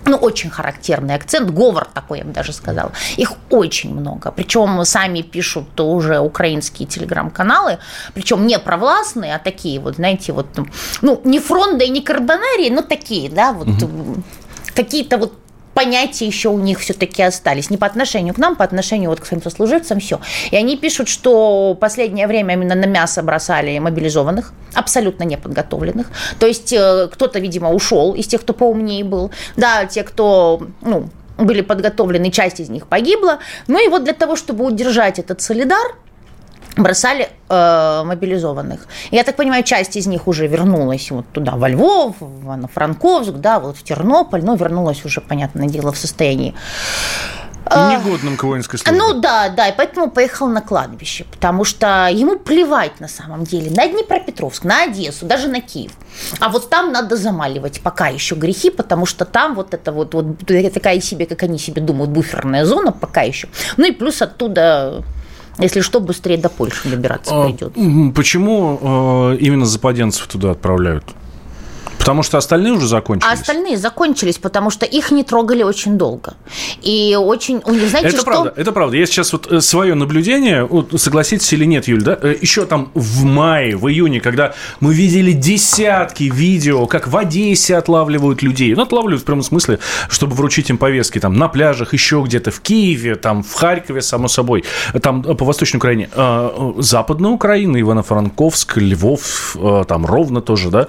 ну, 0.08 0.16
очень 0.16 0.50
характерный 0.50 1.14
акцент, 1.14 1.50
говор 1.50 1.86
такой, 1.86 2.18
я 2.18 2.24
бы 2.24 2.32
даже 2.32 2.52
сказала. 2.52 2.92
Их 3.16 3.32
очень 3.50 3.94
много. 3.94 4.30
Причем 4.30 4.84
сами 4.84 5.22
пишут 5.22 5.80
уже 5.80 6.18
украинские 6.18 6.88
телеграм-каналы, 6.88 7.78
причем 8.14 8.46
не 8.46 8.58
провластные, 8.58 9.34
а 9.34 9.38
такие 9.38 9.80
вот, 9.80 9.96
знаете, 9.96 10.32
вот, 10.32 10.46
ну, 11.02 11.20
не 11.24 11.40
фронда 11.40 11.84
и 11.84 11.90
не 11.90 12.00
карбонарии, 12.00 12.70
но 12.70 12.82
такие, 12.82 13.30
да, 13.30 13.52
вот 13.52 13.68
угу. 13.68 14.22
какие-то 14.74 15.18
вот 15.18 15.32
понятия 15.78 16.26
еще 16.26 16.48
у 16.48 16.58
них 16.58 16.80
все-таки 16.80 17.22
остались. 17.22 17.70
Не 17.70 17.76
по 17.76 17.86
отношению 17.86 18.34
к 18.34 18.38
нам, 18.38 18.56
по 18.56 18.64
отношению 18.64 19.10
вот 19.10 19.20
к 19.20 19.26
своим 19.26 19.40
сослуживцам, 19.40 20.00
все. 20.00 20.18
И 20.50 20.56
они 20.56 20.76
пишут, 20.76 21.08
что 21.08 21.76
последнее 21.80 22.26
время 22.26 22.54
именно 22.54 22.74
на 22.74 22.86
мясо 22.86 23.22
бросали 23.22 23.78
мобилизованных, 23.78 24.52
абсолютно 24.74 25.22
неподготовленных. 25.22 26.10
То 26.40 26.48
есть 26.48 26.72
э, 26.72 27.08
кто-то, 27.12 27.38
видимо, 27.38 27.72
ушел 27.72 28.14
из 28.14 28.26
тех, 28.26 28.40
кто 28.40 28.54
поумнее 28.54 29.04
был. 29.04 29.30
Да, 29.56 29.84
те, 29.84 30.02
кто, 30.02 30.66
ну, 30.80 31.10
были 31.36 31.60
подготовлены, 31.60 32.32
часть 32.32 32.58
из 32.58 32.70
них 32.70 32.88
погибла. 32.88 33.38
Ну 33.68 33.78
и 33.78 33.88
вот 33.88 34.02
для 34.02 34.14
того, 34.14 34.34
чтобы 34.34 34.64
удержать 34.64 35.20
этот 35.20 35.40
солидар, 35.40 35.94
бросали 36.78 37.28
э, 37.48 38.02
мобилизованных. 38.04 38.86
Я 39.10 39.24
так 39.24 39.36
понимаю, 39.36 39.64
часть 39.64 39.96
из 39.96 40.06
них 40.06 40.26
уже 40.26 40.46
вернулась 40.46 41.10
вот 41.10 41.26
туда, 41.32 41.52
во 41.56 41.68
Львов, 41.68 42.16
в 42.20 42.68
Франковск, 42.72 43.32
да, 43.32 43.58
вот 43.60 43.76
в 43.76 43.82
Тернополь, 43.82 44.44
но 44.44 44.54
вернулась 44.54 45.04
уже, 45.04 45.20
понятное 45.20 45.68
дело, 45.68 45.92
в 45.92 45.98
состоянии 45.98 46.54
э, 47.66 47.90
Негодным 47.92 48.36
к 48.36 48.42
воинской 48.44 48.78
службе. 48.78 48.98
Ну 48.98 49.20
да, 49.20 49.48
да, 49.48 49.68
и 49.68 49.76
поэтому 49.76 50.10
поехал 50.10 50.48
на 50.48 50.60
кладбище, 50.60 51.24
потому 51.30 51.64
что 51.64 52.08
ему 52.10 52.38
плевать 52.38 53.00
на 53.00 53.08
самом 53.08 53.44
деле 53.44 53.70
на 53.70 53.86
Днепропетровск, 53.86 54.64
на 54.64 54.84
Одессу, 54.84 55.26
даже 55.26 55.48
на 55.48 55.60
Киев. 55.60 55.92
А 56.40 56.48
вот 56.48 56.70
там 56.70 56.92
надо 56.92 57.16
замаливать 57.16 57.80
пока 57.80 58.08
еще 58.08 58.34
грехи, 58.34 58.70
потому 58.70 59.06
что 59.06 59.24
там 59.24 59.54
вот 59.54 59.74
это 59.74 59.92
вот, 59.92 60.14
вот 60.14 60.26
такая 60.72 61.00
себе, 61.00 61.26
как 61.26 61.42
они 61.42 61.58
себе 61.58 61.82
думают, 61.82 62.10
буферная 62.10 62.64
зона 62.64 62.92
пока 62.92 63.22
еще. 63.22 63.48
Ну 63.76 63.84
и 63.84 63.92
плюс 63.92 64.22
оттуда 64.22 65.04
если 65.58 65.80
что, 65.80 66.00
быстрее 66.00 66.38
до 66.38 66.48
Польши 66.48 66.88
добираться 66.88 67.32
а, 67.34 67.46
придется. 67.46 67.78
Почему 68.14 68.78
э, 69.32 69.36
именно 69.38 69.66
западенцев 69.66 70.26
туда 70.26 70.52
отправляют? 70.52 71.04
Потому 71.98 72.22
что 72.22 72.38
остальные 72.38 72.72
уже 72.72 72.86
закончились. 72.86 73.30
А 73.30 73.34
остальные 73.34 73.76
закончились, 73.76 74.38
потому 74.38 74.70
что 74.70 74.86
их 74.86 75.10
не 75.10 75.24
трогали 75.24 75.62
очень 75.62 75.98
долго. 75.98 76.34
И 76.80 77.16
очень... 77.18 77.60
Знаете, 77.64 78.08
это 78.08 78.16
что... 78.16 78.24
правда, 78.24 78.52
это 78.56 78.72
правда. 78.72 78.96
Я 78.96 79.06
сейчас 79.06 79.32
вот 79.32 79.52
э, 79.52 79.60
свое 79.60 79.94
наблюдение, 79.94 80.64
вот, 80.64 81.00
согласитесь 81.00 81.52
или 81.52 81.66
нет, 81.66 81.88
Юль, 81.88 82.02
да? 82.02 82.18
Э, 82.22 82.34
Еще 82.40 82.64
там 82.64 82.90
в 82.94 83.24
мае, 83.24 83.76
в 83.76 83.88
июне, 83.88 84.20
когда 84.20 84.54
мы 84.80 84.94
видели 84.94 85.32
десятки 85.32 86.24
видео, 86.24 86.86
как 86.86 87.08
в 87.08 87.16
Одессе 87.16 87.76
отлавливают 87.76 88.42
людей. 88.42 88.74
Ну, 88.74 88.82
отлавливают 88.82 89.22
в 89.22 89.24
прямом 89.24 89.42
смысле, 89.42 89.78
чтобы 90.08 90.34
вручить 90.34 90.70
им 90.70 90.78
повестки 90.78 91.18
там 91.18 91.34
на 91.36 91.48
пляжах, 91.48 91.92
еще 91.92 92.22
где-то 92.24 92.50
в 92.50 92.60
Киеве, 92.60 93.16
там 93.16 93.42
в 93.42 93.52
Харькове, 93.54 94.00
само 94.02 94.28
собой, 94.28 94.64
там 95.02 95.22
по 95.22 95.44
Восточной 95.44 95.78
Украине. 95.78 96.08
А, 96.14 96.74
Западная 96.78 97.30
Украина, 97.30 97.76
Ивано-Франковск, 97.76 98.78
Львов, 98.78 99.56
там 99.88 100.06
Ровно 100.06 100.40
тоже, 100.40 100.70
да? 100.70 100.86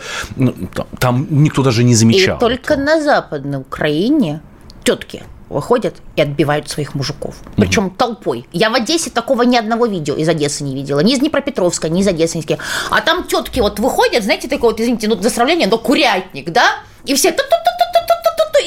Там 0.99 1.27
никто 1.29 1.63
даже 1.63 1.83
не 1.83 1.95
замечал. 1.95 2.37
И 2.37 2.39
только 2.39 2.73
этого. 2.73 2.85
на 2.85 3.01
Западной 3.01 3.59
Украине 3.59 4.41
тетки 4.83 5.23
выходят 5.49 5.95
и 6.15 6.21
отбивают 6.21 6.69
своих 6.69 6.93
мужиков. 6.93 7.35
Причем 7.55 7.87
угу. 7.87 7.95
толпой. 7.97 8.47
Я 8.51 8.69
в 8.69 8.75
Одессе 8.75 9.09
такого 9.09 9.43
ни 9.43 9.57
одного 9.57 9.87
видео 9.87 10.15
из 10.15 10.29
Одессы 10.29 10.63
не 10.63 10.75
видела. 10.75 10.99
Ни 10.99 11.13
из 11.13 11.19
Днепропетровска, 11.19 11.89
ни 11.89 12.01
из 12.01 12.07
Одессы. 12.07 12.37
Ни 12.37 12.57
А 12.91 13.01
там 13.01 13.23
тетки 13.23 13.59
вот 13.59 13.79
выходят, 13.79 14.23
знаете, 14.23 14.47
такое 14.47 14.71
вот, 14.71 14.79
извините, 14.79 15.07
ну, 15.07 15.19
за 15.19 15.29
сравнение, 15.29 15.67
но 15.67 15.77
курятник, 15.77 16.51
да? 16.51 16.79
И 17.05 17.15
все 17.15 17.31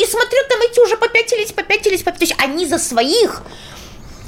и 0.03 0.07
смотрю, 0.07 0.39
там 0.49 0.61
эти 0.61 0.81
уже 0.81 0.97
попятились, 0.97 1.53
попятились, 1.53 2.03
попятились. 2.03 2.35
Они 2.39 2.67
за 2.67 2.79
своих 2.79 3.43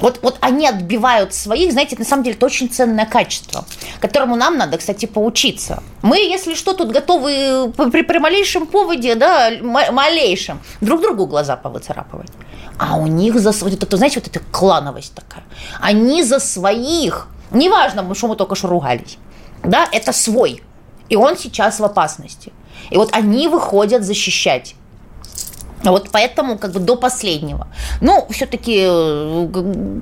вот, 0.01 0.21
вот 0.23 0.39
они 0.41 0.67
отбивают 0.67 1.35
своих, 1.35 1.73
знаете, 1.73 1.97
на 1.99 2.05
самом 2.05 2.25
деле 2.25 2.37
это 2.37 2.47
очень 2.47 2.69
ценное 2.69 3.07
качество, 3.07 3.65
которому 4.01 4.37
нам 4.37 4.57
надо, 4.57 4.79
кстати, 4.79 5.07
поучиться. 5.07 5.83
Мы, 6.03 6.19
если 6.19 6.55
что, 6.55 6.73
тут 6.73 6.91
готовы 6.91 7.73
при, 7.73 8.03
при 8.03 8.19
малейшем 8.19 8.67
поводе, 8.67 9.15
да, 9.15 9.51
малейшем, 9.63 10.61
друг 10.81 11.01
другу 11.01 11.27
глаза 11.27 11.57
повыцарапывать. 11.57 12.31
А 12.79 12.97
у 12.97 13.07
них 13.07 13.39
за 13.39 13.53
вот 13.53 13.73
это, 13.73 13.97
знаете, 13.97 14.21
вот 14.21 14.29
эта 14.29 14.41
клановость 14.51 15.15
такая. 15.15 15.45
Они 15.81 16.23
за 16.23 16.41
своих, 16.41 17.29
неважно, 17.51 18.15
что 18.15 18.27
мы 18.27 18.37
только 18.37 18.57
что 18.57 18.69
ругались, 18.69 19.19
да, 19.63 19.89
это 19.93 20.13
свой. 20.13 20.63
И 21.09 21.17
он 21.17 21.37
сейчас 21.37 21.81
в 21.81 21.85
опасности. 21.85 22.53
И 22.91 22.97
вот 22.97 23.11
они 23.13 23.49
выходят 23.49 24.03
защищать. 24.03 24.75
Вот 25.91 26.11
поэтому 26.11 26.59
как 26.59 26.73
бы 26.73 26.81
до 26.81 26.97
последнего. 26.97 27.69
Ну, 28.01 28.27
все-таки 28.31 28.85
э, 28.87 30.01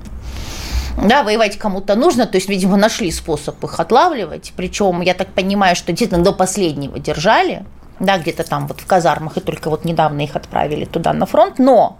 да, 0.96 1.22
воевать 1.22 1.58
кому-то 1.58 1.94
нужно, 1.94 2.26
то 2.26 2.36
есть, 2.36 2.48
видимо, 2.48 2.76
нашли 2.76 3.10
способ 3.10 3.62
их 3.64 3.80
отлавливать, 3.80 4.52
причем, 4.56 5.00
я 5.00 5.14
так 5.14 5.28
понимаю, 5.28 5.76
что 5.76 5.92
действительно 5.92 6.22
до 6.22 6.32
последнего 6.32 6.98
держали, 6.98 7.64
да, 7.98 8.18
где-то 8.18 8.44
там 8.44 8.66
вот 8.66 8.80
в 8.80 8.86
казармах, 8.86 9.36
и 9.36 9.40
только 9.40 9.70
вот 9.70 9.84
недавно 9.84 10.20
их 10.20 10.36
отправили 10.36 10.84
туда 10.84 11.12
на 11.12 11.26
фронт, 11.26 11.58
но 11.58 11.98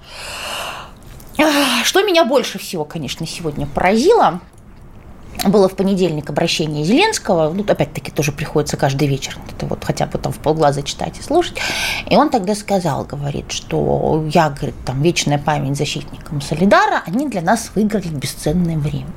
что 1.85 2.03
меня 2.03 2.25
больше 2.25 2.59
всего, 2.59 2.85
конечно, 2.85 3.27
сегодня 3.27 3.67
поразило– 3.67 4.41
было 5.45 5.69
в 5.69 5.75
понедельник 5.75 6.31
обращение 6.31 6.85
Зеленского, 6.85 7.53
ну, 7.53 7.65
опять-таки, 7.67 8.11
тоже 8.11 8.33
приходится 8.33 8.77
каждый 8.77 9.09
вечер 9.09 9.37
это 9.57 9.67
вот 9.67 9.85
хотя 9.85 10.07
бы 10.07 10.19
там 10.19 10.33
в 10.33 10.39
полглаза 10.39 10.83
читать 10.83 11.19
и 11.19 11.23
слушать, 11.23 11.57
и 12.09 12.17
он 12.17 12.31
тогда 12.31 12.55
сказал, 12.55 13.05
говорит, 13.05 13.51
что 13.51 14.25
я, 14.33 14.51
говорит, 14.51 14.75
там, 14.85 15.03
вечная 15.03 15.39
память 15.39 15.77
защитникам 15.77 16.41
Солидара, 16.41 17.03
они 17.07 17.29
для 17.29 17.43
нас 17.43 17.71
выиграли 17.75 18.09
бесценное 18.09 18.79
время. 18.79 19.09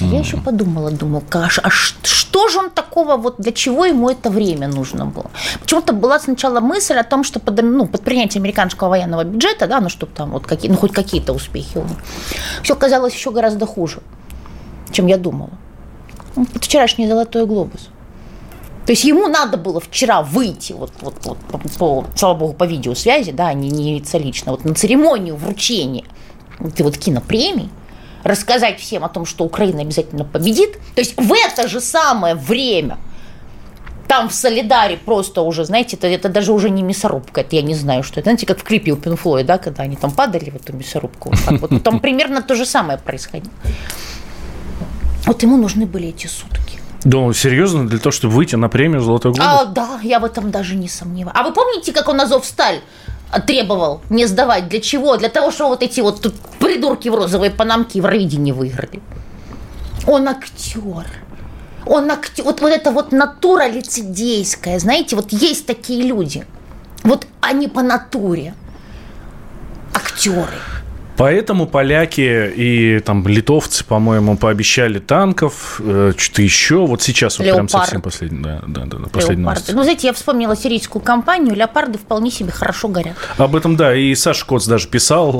Mm-hmm. 0.00 0.12
Я 0.12 0.18
еще 0.20 0.36
подумала, 0.36 0.90
думаю, 0.92 1.24
а, 1.32 1.48
а 1.62 1.70
что 1.70 2.48
же 2.48 2.58
он 2.58 2.70
такого, 2.70 3.16
вот 3.16 3.36
для 3.38 3.50
чего 3.50 3.84
ему 3.84 4.08
это 4.08 4.30
время 4.30 4.68
нужно 4.68 5.06
было? 5.06 5.30
Почему-то 5.60 5.92
была 5.92 6.20
сначала 6.20 6.60
мысль 6.60 6.94
о 6.94 7.02
том, 7.02 7.24
что 7.24 7.40
под, 7.40 7.60
ну, 7.62 7.86
под 7.86 8.02
принятие 8.02 8.40
американского 8.40 8.90
военного 8.90 9.24
бюджета, 9.24 9.66
да, 9.66 9.80
ну, 9.80 9.88
чтобы 9.88 10.12
там 10.14 10.30
вот 10.30 10.46
какие, 10.46 10.70
ну, 10.70 10.76
хоть 10.76 10.92
какие-то 10.92 11.32
успехи 11.32 11.78
у 11.78 11.84
них, 11.84 11.98
все 12.62 12.76
казалось 12.76 13.12
еще 13.14 13.32
гораздо 13.32 13.66
хуже 13.66 14.00
чем 14.92 15.06
я 15.06 15.16
думала. 15.16 15.50
Ну, 16.36 16.44
это 16.44 16.60
вчерашний 16.60 17.08
золотой 17.08 17.46
глобус. 17.46 17.88
То 18.86 18.92
есть 18.92 19.04
ему 19.04 19.28
надо 19.28 19.58
было 19.58 19.80
вчера 19.80 20.22
выйти, 20.22 20.72
вот, 20.72 20.92
вот, 21.02 21.14
вот 21.24 21.38
по, 21.38 21.58
по, 21.58 22.06
слава 22.16 22.34
богу, 22.38 22.52
по 22.54 22.64
видеосвязи, 22.64 23.32
да, 23.32 23.52
не, 23.52 23.68
не 23.68 23.90
явиться 23.90 24.16
лично, 24.16 24.52
вот 24.52 24.64
на 24.64 24.74
церемонию 24.74 25.36
вручения 25.36 26.04
этой 26.58 26.82
вот 26.82 26.96
кинопремии, 26.96 27.68
рассказать 28.24 28.80
всем 28.80 29.04
о 29.04 29.08
том, 29.08 29.26
что 29.26 29.44
Украина 29.44 29.82
обязательно 29.82 30.24
победит. 30.24 30.78
То 30.94 31.00
есть 31.00 31.20
в 31.20 31.32
это 31.32 31.68
же 31.68 31.80
самое 31.80 32.34
время 32.34 32.98
там 34.08 34.30
в 34.30 34.34
Солидаре 34.34 34.96
просто 34.96 35.42
уже, 35.42 35.66
знаете, 35.66 35.96
это, 35.96 36.06
это 36.06 36.30
даже 36.30 36.52
уже 36.52 36.70
не 36.70 36.82
мясорубка, 36.82 37.42
это 37.42 37.56
я 37.56 37.62
не 37.62 37.74
знаю, 37.74 38.02
что 38.02 38.20
это. 38.20 38.30
Знаете, 38.30 38.46
как 38.46 38.58
в 38.58 38.62
клипе 38.62 38.92
у 38.92 38.96
Пинфлоя, 38.96 39.44
да, 39.44 39.58
когда 39.58 39.82
они 39.82 39.96
там 39.96 40.10
падали 40.10 40.48
в 40.50 40.56
эту 40.56 40.72
мясорубку. 40.72 41.30
Вот 41.50 41.60
вот. 41.60 41.82
Там 41.82 42.00
примерно 42.00 42.40
то 42.40 42.54
же 42.54 42.64
самое 42.64 42.98
происходило. 42.98 43.52
Вот 45.28 45.42
ему 45.42 45.58
нужны 45.58 45.84
были 45.84 46.08
эти 46.08 46.26
сутки. 46.26 46.80
Да, 47.04 47.32
серьезно, 47.34 47.86
для 47.86 47.98
того, 47.98 48.12
чтобы 48.12 48.32
выйти 48.32 48.56
на 48.56 48.70
премию 48.70 49.02
«Золотой 49.02 49.32
глобус»? 49.32 49.60
А, 49.60 49.64
да, 49.66 50.00
я 50.02 50.20
в 50.20 50.24
этом 50.24 50.50
даже 50.50 50.74
не 50.74 50.88
сомневаюсь. 50.88 51.36
А 51.38 51.42
вы 51.42 51.52
помните, 51.52 51.92
как 51.92 52.08
он 52.08 52.18
Азов 52.18 52.46
сталь 52.46 52.80
требовал 53.46 54.00
не 54.08 54.24
сдавать? 54.24 54.70
Для 54.70 54.80
чего? 54.80 55.18
Для 55.18 55.28
того, 55.28 55.50
что 55.50 55.68
вот 55.68 55.82
эти 55.82 56.00
вот 56.00 56.26
придурки 56.58 57.10
в 57.10 57.14
розовой 57.14 57.50
панамке 57.50 58.00
в 58.00 58.06
Равиде 58.06 58.38
выиграли. 58.54 59.02
Он 60.06 60.28
актер. 60.28 61.04
Он 61.84 62.10
актер. 62.10 62.44
Вот, 62.44 62.62
вот 62.62 62.72
это 62.72 62.90
вот 62.90 63.12
натура 63.12 63.68
лицедейская. 63.68 64.78
Знаете, 64.78 65.14
вот 65.14 65.30
есть 65.30 65.66
такие 65.66 66.04
люди. 66.04 66.46
Вот 67.04 67.26
они 67.42 67.68
по 67.68 67.82
натуре. 67.82 68.54
Актеры. 69.92 70.58
Поэтому 71.18 71.66
поляки 71.66 72.52
и 72.54 73.00
там 73.00 73.26
литовцы, 73.26 73.84
по-моему, 73.84 74.36
пообещали 74.36 75.00
танков, 75.00 75.80
э, 75.84 76.12
что-то 76.16 76.42
еще. 76.42 76.86
Вот 76.86 77.02
сейчас 77.02 77.40
вот 77.40 77.50
прям 77.52 77.68
совсем 77.68 78.00
последний, 78.00 78.40
да, 78.40 78.62
да, 78.66 78.84
да, 78.84 78.98
последний 79.12 79.42
новость. 79.42 79.72
Ну, 79.74 79.82
знаете, 79.82 80.06
я 80.06 80.12
вспомнила 80.12 80.56
сирийскую 80.56 81.02
компанию, 81.02 81.56
леопарды 81.56 81.98
вполне 81.98 82.30
себе 82.30 82.52
хорошо 82.52 82.86
горят. 82.86 83.16
Об 83.36 83.56
этом, 83.56 83.76
да, 83.76 83.96
и 83.96 84.14
Саша 84.14 84.46
Коц 84.46 84.66
даже 84.66 84.86
писал, 84.86 85.32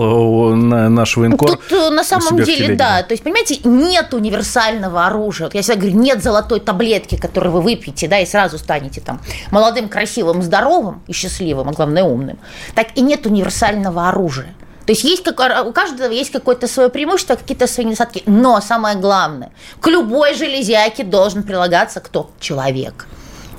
на 0.56 0.88
наш 0.88 1.16
военкор. 1.16 1.50
Тут 1.50 1.72
э, 1.72 1.90
на 1.90 2.02
самом 2.02 2.42
деле, 2.42 2.74
да, 2.74 3.04
то 3.04 3.12
есть, 3.12 3.22
понимаете, 3.22 3.60
нет 3.62 4.12
универсального 4.12 5.06
оружия. 5.06 5.46
Вот 5.46 5.54
я 5.54 5.62
всегда 5.62 5.80
говорю, 5.80 5.96
нет 5.96 6.24
золотой 6.24 6.58
таблетки, 6.58 7.16
которую 7.16 7.52
вы 7.52 7.60
выпьете, 7.60 8.08
да, 8.08 8.18
и 8.18 8.26
сразу 8.26 8.58
станете 8.58 9.00
там 9.00 9.20
молодым, 9.52 9.88
красивым, 9.88 10.42
здоровым 10.42 11.02
и 11.06 11.12
счастливым, 11.12 11.68
а 11.68 11.72
главное 11.72 12.02
умным. 12.02 12.38
Так 12.74 12.88
и 12.96 13.00
нет 13.00 13.26
универсального 13.26 14.08
оружия. 14.08 14.56
То 14.88 14.92
есть 14.92 15.04
есть 15.04 15.22
как, 15.22 15.66
у 15.66 15.72
каждого 15.72 16.10
есть 16.10 16.32
какое-то 16.32 16.66
свое 16.66 16.88
преимущество, 16.88 17.34
какие-то 17.34 17.66
свои 17.66 17.84
недостатки. 17.84 18.22
Но 18.24 18.58
самое 18.62 18.96
главное, 18.96 19.50
к 19.82 19.86
любой 19.86 20.32
железяке 20.32 21.04
должен 21.04 21.42
прилагаться 21.42 22.00
кто? 22.00 22.30
Человек. 22.40 23.06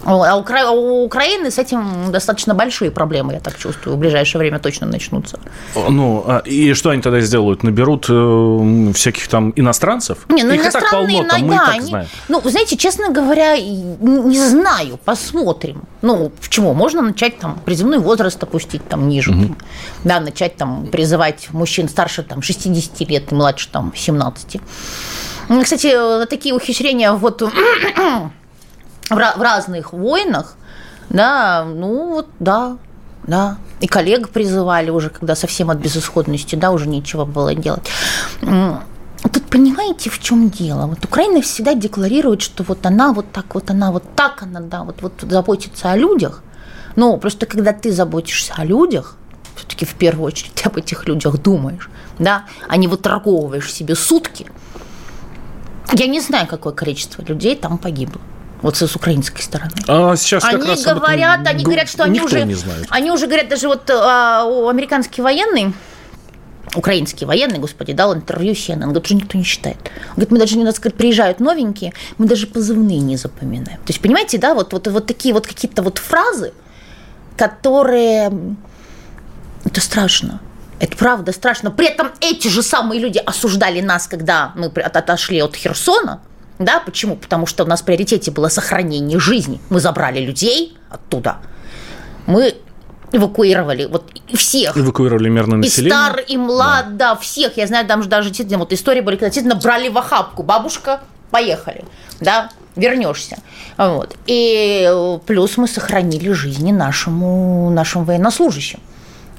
А 0.05 0.71
у 0.71 1.03
Украины 1.03 1.51
с 1.51 1.57
этим 1.57 2.11
достаточно 2.11 2.53
большие 2.53 2.91
проблемы, 2.91 3.33
я 3.33 3.39
так 3.39 3.57
чувствую, 3.57 3.95
в 3.95 3.99
ближайшее 3.99 4.39
время 4.39 4.59
точно 4.59 4.87
начнутся. 4.87 5.39
Ну, 5.75 6.23
а, 6.25 6.39
и 6.45 6.73
что 6.73 6.89
они 6.89 7.01
тогда 7.01 7.19
сделают? 7.21 7.63
Наберут 7.63 8.05
э, 8.09 8.91
всяких 8.93 9.27
там 9.27 9.51
иностранцев? 9.55 10.25
Не, 10.29 10.43
ну 10.43 10.53
Их 10.53 10.61
иностранные, 10.61 11.23
так 11.23 11.29
полно, 11.29 11.29
там, 11.29 11.41
мы 11.41 11.55
да, 11.55 11.73
так 11.73 11.81
знаем. 11.83 12.07
Ну, 12.29 12.41
знаете, 12.45 12.77
честно 12.77 13.09
говоря, 13.09 13.57
не 13.57 14.39
знаю, 14.39 14.97
посмотрим. 15.03 15.83
Ну, 16.01 16.31
почему? 16.41 16.73
Можно 16.73 17.01
начать 17.01 17.39
там 17.39 17.59
призывной 17.65 17.99
возраст 17.99 18.41
опустить 18.41 18.87
там 18.87 19.09
ниже. 19.09 19.31
Угу. 19.31 19.55
Да, 20.05 20.19
начать 20.19 20.55
там 20.55 20.87
призывать 20.87 21.49
мужчин 21.51 21.89
старше 21.89 22.23
там 22.23 22.41
60 22.41 23.01
лет 23.09 23.31
и 23.31 23.35
младше 23.35 23.69
там 23.69 23.93
17. 23.95 24.61
Кстати, 25.63 26.25
такие 26.27 26.53
ухищрения 26.53 27.11
вот 27.11 27.41
в, 29.09 29.15
в 29.15 29.41
разных 29.41 29.93
войнах, 29.93 30.55
да, 31.09 31.65
ну 31.65 32.09
вот, 32.09 32.27
да, 32.39 32.77
да. 33.23 33.57
И 33.79 33.87
коллег 33.87 34.29
призывали 34.29 34.89
уже, 34.89 35.09
когда 35.09 35.35
совсем 35.35 35.69
от 35.69 35.77
безысходности, 35.77 36.55
да, 36.55 36.71
уже 36.71 36.87
нечего 36.87 37.25
было 37.25 37.55
делать. 37.55 37.89
Тут 38.41 39.43
понимаете, 39.49 40.09
в 40.09 40.19
чем 40.19 40.49
дело? 40.49 40.87
Вот 40.87 41.03
Украина 41.03 41.41
всегда 41.41 41.73
декларирует, 41.73 42.41
что 42.41 42.63
вот 42.63 42.85
она 42.85 43.11
вот 43.13 43.31
так, 43.31 43.53
вот 43.53 43.69
она 43.69 43.91
вот 43.91 44.03
так, 44.15 44.43
она, 44.43 44.61
да, 44.61 44.83
вот, 44.83 45.01
вот 45.01 45.13
заботится 45.21 45.91
о 45.91 45.97
людях. 45.97 46.41
Но 46.95 47.17
просто 47.17 47.45
когда 47.45 47.73
ты 47.73 47.91
заботишься 47.91 48.53
о 48.55 48.65
людях, 48.65 49.15
все-таки 49.55 49.85
в 49.85 49.95
первую 49.95 50.27
очередь 50.27 50.53
ты 50.53 50.69
об 50.69 50.77
этих 50.77 51.05
людях 51.07 51.37
думаешь, 51.37 51.89
да, 52.17 52.45
а 52.67 52.77
не 52.77 52.87
выторговываешь 52.87 53.71
себе 53.71 53.95
сутки. 53.95 54.47
Я 55.91 56.07
не 56.07 56.21
знаю, 56.21 56.47
какое 56.47 56.73
количество 56.73 57.21
людей 57.21 57.55
там 57.55 57.77
погибло 57.77 58.21
вот 58.61 58.75
с 58.75 58.95
украинской 58.95 59.41
стороны. 59.41 59.71
А 59.87 60.15
сейчас 60.15 60.43
как 60.43 60.55
они 60.55 60.69
раз 60.69 60.83
говорят, 60.83 61.47
они 61.47 61.63
говорят, 61.63 61.89
что 61.89 62.03
они 62.03 62.21
уже, 62.21 62.47
они 62.89 63.11
уже 63.11 63.27
говорят, 63.27 63.47
даже 63.47 63.67
вот 63.67 63.89
а, 63.89 64.43
американский 64.69 65.21
военный, 65.21 65.73
украинский 66.75 67.25
военный, 67.25 67.59
господи, 67.59 67.93
дал 67.93 68.13
интервью 68.13 68.53
CNN, 68.53 68.83
он 68.83 68.89
говорит, 68.89 69.05
что 69.05 69.15
никто 69.15 69.37
не 69.37 69.43
считает. 69.43 69.77
Он 70.09 70.15
говорит, 70.15 70.31
мы 70.31 70.39
даже 70.39 70.57
не 70.57 70.63
нас 70.63 70.79
приезжают 70.79 71.39
новенькие, 71.39 71.93
мы 72.17 72.27
даже 72.27 72.47
позывные 72.47 72.99
не 72.99 73.17
запоминаем. 73.17 73.79
То 73.79 73.89
есть, 73.89 74.01
понимаете, 74.01 74.37
да, 74.37 74.53
вот, 74.53 74.73
вот, 74.73 74.87
вот 74.87 75.07
такие 75.07 75.33
вот 75.33 75.47
какие-то 75.47 75.81
вот 75.81 75.97
фразы, 75.97 76.53
которые... 77.37 78.31
Это 79.65 79.81
страшно. 79.81 80.39
Это 80.79 80.95
правда 80.95 81.33
страшно. 81.33 81.71
При 81.71 81.87
этом 81.87 82.11
эти 82.21 82.47
же 82.47 82.63
самые 82.63 83.01
люди 83.01 83.17
осуждали 83.17 83.81
нас, 83.81 84.07
когда 84.07 84.53
мы 84.55 84.67
отошли 84.67 85.41
от 85.41 85.55
Херсона, 85.55 86.21
да, 86.59 86.81
почему? 86.81 87.15
Потому 87.15 87.45
что 87.45 87.63
у 87.63 87.67
нас 87.67 87.81
в 87.81 87.85
приоритете 87.85 88.31
было 88.31 88.49
сохранение 88.49 89.17
жизни. 89.17 89.61
Мы 89.69 89.79
забрали 89.79 90.19
людей 90.19 90.77
оттуда. 90.89 91.37
Мы 92.27 92.53
эвакуировали 93.13 93.85
вот 93.85 94.11
всех. 94.33 94.77
Эвакуировали 94.77 95.29
мирное 95.29 95.57
население. 95.57 95.87
И 95.87 95.91
стар, 95.91 96.19
и 96.19 96.37
млад, 96.37 96.97
да, 96.97 97.13
да 97.13 97.15
всех. 97.15 97.55
Я 97.55 97.65
знаю, 97.65 97.87
там 97.87 98.03
же 98.03 98.09
даже 98.09 98.27
действительно 98.27 98.59
вот 98.59 98.73
истории 98.73 98.99
были, 98.99 99.15
когда 99.15 99.27
действительно 99.27 99.55
брали 99.55 99.87
в 99.87 99.97
охапку. 99.97 100.43
Бабушка, 100.43 100.99
поехали, 101.31 101.85
да, 102.19 102.49
вернешься. 102.75 103.37
Вот. 103.77 104.17
И 104.27 105.17
плюс 105.25 105.55
мы 105.55 105.67
сохранили 105.67 106.31
жизни 106.33 106.73
нашему, 106.73 107.69
нашим 107.69 108.03
военнослужащим, 108.03 108.81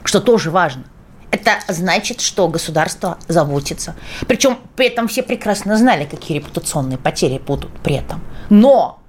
что 0.05 0.21
тоже 0.21 0.51
важно 0.51 0.85
это 1.31 1.53
значит, 1.69 2.21
что 2.21 2.49
государство 2.49 3.19
заботится. 3.29 3.95
Причем 4.27 4.59
при 4.77 4.87
этом 4.87 5.09
все 5.09 5.23
прекрасно 5.23 5.77
знали, 5.77 6.05
какие 6.05 6.39
репутационные 6.39 6.99
потери 6.99 7.39
будут 7.39 7.71
при 7.83 7.97
этом. 7.97 8.23
Но 8.49 9.01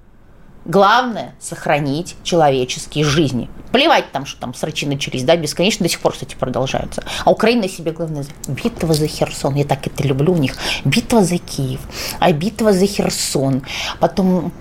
Главное– 0.64 1.34
сохранить 1.40 2.14
человеческие 2.22 3.04
жизни. 3.04 3.50
Плевать 3.72 4.12
там, 4.12 4.26
что 4.26 4.40
там 4.40 4.54
срачи 4.54 4.86
начались, 4.86 5.24
да, 5.24 5.34
бесконечно 5.34 5.82
до 5.82 5.90
сих 5.90 5.98
пор, 5.98 6.12
кстати, 6.12 6.36
продолжаются. 6.36 7.02
А 7.24 7.32
Украина 7.32 7.68
себе 7.68 7.90
главное– 7.90 8.24
битва 8.48 8.94
за 8.94 9.08
Херсон. 9.08 9.56
Я 9.56 9.64
так 9.64 9.84
это 9.84 10.06
люблю 10.06 10.34
у 10.34 10.36
них. 10.36 10.56
Битва 10.84 11.24
за 11.24 11.38
Киев, 11.38 11.80
а 12.20 12.30
битва 12.30 12.72
за 12.72 12.86
Херсон. 12.86 13.64
Потом 13.98 14.52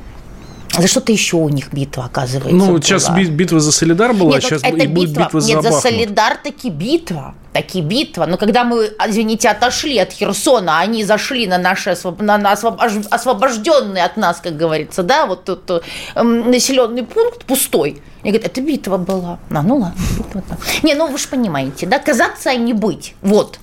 за 0.78 0.88
что-то 0.88 1.12
еще 1.12 1.38
у 1.38 1.50
них 1.50 1.74
битва, 1.74 2.06
оказывается. 2.06 2.56
Ну, 2.56 2.68
была. 2.68 2.82
сейчас 2.82 3.10
битва 3.10 3.60
за 3.60 3.72
Солидар 3.72 4.14
была, 4.14 4.34
Нет, 4.34 4.44
сейчас 4.44 4.64
это 4.64 4.88
будет 4.88 5.10
битва, 5.10 5.24
битва 5.26 5.42
за 5.42 5.48
Нет, 5.48 5.64
за 5.64 5.72
Солидар 5.72 6.38
таки 6.38 6.70
битва. 6.70 7.36
Таки 7.54 7.82
битва. 7.82 8.26
Но 8.26 8.38
когда 8.38 8.64
мы, 8.64 8.92
извините, 9.08 9.50
отошли 9.50 9.98
от 9.98 10.14
Херсона, 10.14 10.80
они 10.80 11.04
зашли 11.04 11.48
на 11.48 11.58
наши 11.58 11.98
на, 12.20 12.38
на 12.38 12.52
освобожденные 12.54 14.06
от 14.06 14.16
нас, 14.16 14.40
как 14.40 14.56
говорится, 14.56 15.04
да, 15.04 15.26
вот 15.26 15.44
тут 15.44 15.70
э, 15.70 16.22
населенный 16.22 17.04
пункт 17.04 17.44
пустой. 17.46 18.02
И 18.24 18.30
говорят, 18.30 18.46
это 18.46 18.62
битва 18.62 18.98
была. 18.98 19.40
А, 19.50 19.62
ну 19.62 19.78
ладно, 19.78 20.02
битва. 20.18 20.58
Не, 20.84 20.96
ну 20.96 21.08
вы 21.08 21.18
же 21.18 21.28
понимаете, 21.28 21.86
да, 21.88 22.00
казаться, 22.00 22.52
а 22.52 22.56
не 22.56 22.74
быть. 22.74 23.16
Вот. 23.22 23.60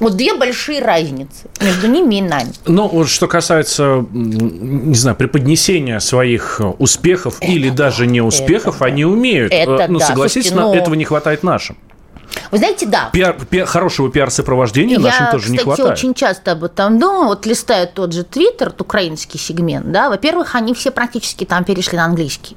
Вот 0.00 0.16
две 0.16 0.34
большие 0.34 0.80
разницы 0.80 1.46
между 1.60 1.86
ними 1.86 2.16
и 2.16 2.22
нами. 2.22 2.52
Ну, 2.66 2.88
вот 2.88 3.08
что 3.08 3.28
касается, 3.28 4.04
не 4.12 4.94
знаю, 4.94 5.16
преподнесения 5.16 6.00
своих 6.00 6.60
успехов 6.78 7.36
это 7.40 7.50
или 7.50 7.70
да, 7.70 7.76
даже 7.76 8.06
неуспехов, 8.06 8.76
это 8.76 8.86
они 8.86 9.04
умеют. 9.04 9.52
Это 9.52 9.86
ну, 9.88 10.00
да. 10.00 10.06
согласитесь, 10.06 10.50
Слушайте, 10.50 10.74
ну... 10.76 10.82
этого 10.82 10.94
не 10.94 11.04
хватает 11.04 11.42
нашим. 11.42 11.76
Вы 12.50 12.58
знаете, 12.58 12.86
да. 12.86 13.10
Пиар, 13.12 13.36
пиар, 13.48 13.66
хорошего 13.66 14.10
пиар-сопровождения 14.10 14.98
нашим 14.98 15.26
тоже 15.30 15.44
кстати, 15.44 15.52
не 15.52 15.58
хватает. 15.58 15.88
Я 15.88 15.92
очень 15.92 16.14
часто 16.14 16.52
об 16.52 16.64
этом 16.64 16.98
думаю. 16.98 17.26
Вот 17.26 17.46
листаю 17.46 17.88
тот 17.88 18.12
же 18.12 18.24
Твиттер, 18.24 18.72
украинский 18.76 19.38
сегмент, 19.38 19.92
да, 19.92 20.08
во-первых, 20.08 20.54
они 20.54 20.74
все 20.74 20.90
практически 20.90 21.44
там 21.44 21.64
перешли 21.64 21.96
на 21.96 22.04
английский. 22.04 22.56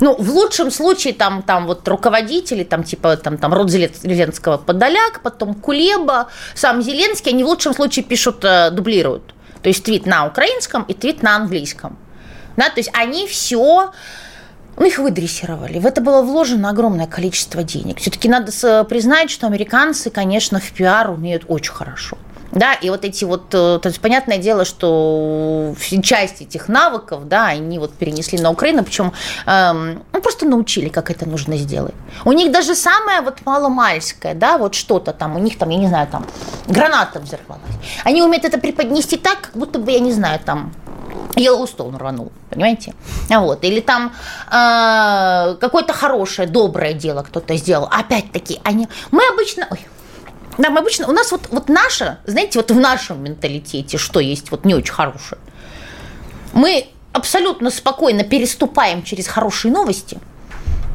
Ну, 0.00 0.14
в 0.14 0.30
лучшем 0.30 0.70
случае 0.70 1.12
там, 1.12 1.42
там 1.42 1.66
вот 1.66 1.86
руководители, 1.88 2.64
там 2.64 2.84
типа 2.84 3.16
там, 3.16 3.36
там 3.36 3.52
род 3.52 3.70
Зеленского 3.70 4.56
Подоляк, 4.58 5.20
потом 5.22 5.54
Кулеба, 5.54 6.28
сам 6.54 6.82
Зеленский, 6.82 7.32
они 7.32 7.44
в 7.44 7.48
лучшем 7.48 7.74
случае 7.74 8.04
пишут, 8.04 8.44
э, 8.44 8.70
дублируют. 8.70 9.34
То 9.62 9.68
есть 9.68 9.84
твит 9.84 10.06
на 10.06 10.26
украинском 10.26 10.84
и 10.84 10.94
твит 10.94 11.22
на 11.22 11.36
английском. 11.36 11.98
Да, 12.56 12.68
то 12.70 12.78
есть 12.78 12.90
они 12.92 13.26
все 13.26 13.92
ну, 14.76 14.86
их 14.86 14.98
выдрессировали. 14.98 15.78
В 15.80 15.86
это 15.86 16.00
было 16.00 16.22
вложено 16.22 16.70
огромное 16.70 17.06
количество 17.06 17.64
денег. 17.64 17.98
Все-таки 17.98 18.28
надо 18.28 18.84
признать, 18.84 19.30
что 19.30 19.46
американцы, 19.46 20.10
конечно, 20.10 20.60
в 20.60 20.70
пиар 20.72 21.10
умеют 21.10 21.44
очень 21.48 21.72
хорошо. 21.72 22.16
Да, 22.52 22.72
и 22.74 22.88
вот 22.90 23.04
эти 23.04 23.24
вот, 23.24 23.54
э, 23.54 23.78
то 23.78 23.88
есть 23.88 24.00
понятное 24.00 24.38
дело, 24.38 24.64
что 24.64 25.74
часть 26.02 26.40
этих 26.40 26.68
навыков, 26.68 27.28
да, 27.28 27.46
они 27.46 27.78
вот 27.78 27.92
перенесли 27.92 28.38
на 28.40 28.50
Украину, 28.50 28.84
причем 28.84 29.12
эм, 29.46 30.02
ну, 30.12 30.20
просто 30.20 30.46
научили, 30.46 30.88
как 30.88 31.10
это 31.10 31.28
нужно 31.28 31.56
сделать. 31.56 31.94
У 32.24 32.32
них 32.32 32.50
даже 32.50 32.74
самое 32.74 33.20
вот 33.20 33.44
маломальское, 33.44 34.34
да, 34.34 34.56
вот 34.56 34.74
что-то 34.74 35.12
там, 35.12 35.36
у 35.36 35.38
них 35.38 35.58
там, 35.58 35.68
я 35.68 35.78
не 35.78 35.88
знаю, 35.88 36.08
там 36.10 36.26
граната 36.66 37.20
взорвалась. 37.20 37.62
Они 38.04 38.22
умеют 38.22 38.44
это 38.44 38.58
преподнести 38.58 39.16
так, 39.16 39.40
как 39.40 39.56
будто 39.56 39.78
бы, 39.78 39.92
я 39.92 40.00
не 40.00 40.12
знаю, 40.12 40.40
там 40.44 40.72
Йеллоустоун 41.36 41.96
рванул, 41.96 42.32
понимаете? 42.50 42.94
Вот. 43.28 43.64
Или 43.64 43.80
там 43.80 44.12
э, 44.50 45.56
какое-то 45.60 45.92
хорошее, 45.92 46.48
доброе 46.48 46.94
дело 46.94 47.22
кто-то 47.22 47.56
сделал. 47.56 47.88
Опять-таки, 47.90 48.60
они... 48.64 48.88
Мы 49.10 49.22
обычно... 49.32 49.66
Ой, 49.70 49.80
да, 50.58 50.70
мы 50.70 50.80
обычно, 50.80 51.06
у 51.08 51.12
нас 51.12 51.30
вот, 51.30 51.48
вот 51.50 51.68
наше, 51.68 52.18
знаете, 52.26 52.58
вот 52.58 52.70
в 52.70 52.78
нашем 52.78 53.22
менталитете, 53.22 53.96
что 53.96 54.18
есть 54.18 54.50
вот 54.50 54.64
не 54.64 54.74
очень 54.74 54.92
хорошее. 54.92 55.40
Мы 56.52 56.88
абсолютно 57.12 57.70
спокойно 57.70 58.24
переступаем 58.24 59.04
через 59.04 59.28
хорошие 59.28 59.72
новости, 59.72 60.18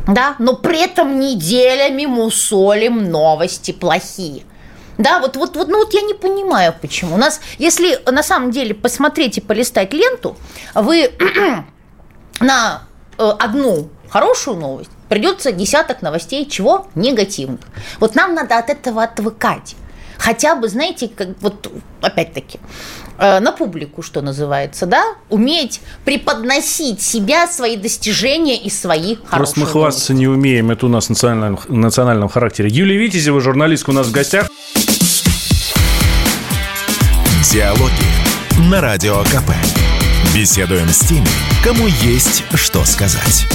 да, 0.06 0.36
но 0.38 0.56
при 0.56 0.84
этом 0.84 1.18
неделями 1.20 2.06
мусолим 2.06 3.10
новости 3.10 3.72
плохие. 3.72 4.44
Да, 4.98 5.20
вот, 5.20 5.38
вот, 5.38 5.56
вот, 5.56 5.70
ну 5.70 5.80
вот 5.80 5.94
я 5.94 6.02
не 6.02 6.14
понимаю, 6.14 6.76
почему. 6.80 7.16
У 7.16 7.18
нас, 7.18 7.40
если 7.58 8.00
на 8.06 8.22
самом 8.22 8.52
деле 8.52 8.76
посмотреть 8.76 9.38
и 9.38 9.42
полистать 9.42 9.94
ленту, 9.94 10.38
вы 10.76 11.12
на 12.40 12.84
э, 13.18 13.32
одну 13.40 13.90
хорошую 14.10 14.58
новость 14.58 14.92
придется 15.14 15.52
десяток 15.52 16.02
новостей 16.02 16.48
чего? 16.50 16.88
Негативных. 16.96 17.60
Вот 18.00 18.16
нам 18.16 18.34
надо 18.34 18.58
от 18.58 18.72
этого 18.72 19.04
отвыкать. 19.04 19.76
хотя 20.18 20.56
бы, 20.56 20.68
знаете, 20.70 21.08
как 21.08 21.30
вот 21.42 21.72
опять-таки, 22.02 22.60
э, 23.20 23.40
на 23.40 23.52
публику, 23.52 24.02
что 24.02 24.22
называется, 24.22 24.86
да, 24.86 25.04
уметь 25.30 25.82
преподносить 26.06 27.02
себя, 27.02 27.46
свои 27.46 27.76
достижения 27.76 28.58
и 28.58 28.70
свои 28.72 29.16
хорошие 29.16 29.38
Просто 29.38 29.60
мы 29.60 29.66
хвастаться 29.68 30.14
не 30.14 30.28
умеем, 30.28 30.72
это 30.72 30.88
у 30.88 30.90
нас 30.90 31.08
в 31.08 31.10
национальном, 31.10 31.60
национальном 31.68 32.30
характере. 32.30 32.70
Юлия 32.70 32.98
Витязева, 32.98 33.40
журналистка 33.40 33.92
у 33.92 33.94
нас 33.94 34.08
в 34.08 34.12
гостях. 34.12 34.48
Диалоги 37.52 38.70
на 38.72 38.82
Радио 38.82 39.22
КП. 39.26 39.52
Беседуем 40.34 40.90
с 40.90 41.00
теми, 41.02 41.28
кому 41.64 41.86
есть 41.86 42.44
что 42.56 42.84
сказать. 42.86 43.46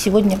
Сегодня 0.00 0.38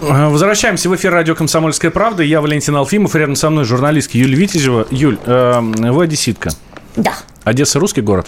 Э, 0.00 0.28
Возвращаемся 0.28 0.88
в 0.88 0.96
эфир 0.96 1.12
радио 1.12 1.34
«Комсомольская 1.34 1.90
правда». 1.90 2.22
Я 2.22 2.40
Валентин 2.40 2.76
Алфимов, 2.76 3.14
рядом 3.14 3.36
со 3.36 3.50
мной 3.50 3.64
журналистка 3.64 4.18
Юлия 4.18 4.36
Витязева. 4.36 4.86
Юль, 4.90 5.18
э, 5.24 5.60
вы 5.60 6.04
одесситка. 6.04 6.50
Да. 6.96 7.14
Одесса 7.44 7.78
русский 7.78 8.02
город? 8.02 8.26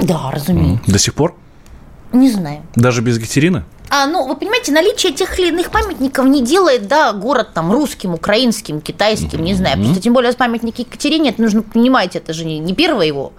Да, 0.00 0.30
разумеется. 0.30 0.90
До 0.90 0.98
сих 0.98 1.14
пор? 1.14 1.34
Не 2.12 2.30
знаю. 2.30 2.62
Даже 2.76 3.02
без 3.02 3.18
Екатерины? 3.18 3.64
А, 3.90 4.06
ну, 4.06 4.28
вы 4.28 4.36
понимаете, 4.36 4.70
наличие 4.70 5.12
тех 5.12 5.38
или 5.38 5.48
иных 5.48 5.70
памятников 5.70 6.26
не 6.26 6.42
делает, 6.44 6.88
да, 6.88 7.12
город 7.12 7.48
там 7.54 7.72
русским, 7.72 8.14
украинским, 8.14 8.80
китайским, 8.80 9.42
не 9.42 9.54
знаю. 9.54 9.82
Просто 9.82 10.00
тем 10.00 10.12
более 10.12 10.30
с 10.30 10.36
памятники 10.36 10.82
Екатерине, 10.82 11.30
это 11.30 11.40
нужно 11.40 11.62
понимать, 11.62 12.14
это 12.14 12.32
же 12.34 12.44
не, 12.44 12.58
не 12.58 12.74
первое 12.74 13.06
его, 13.06 13.32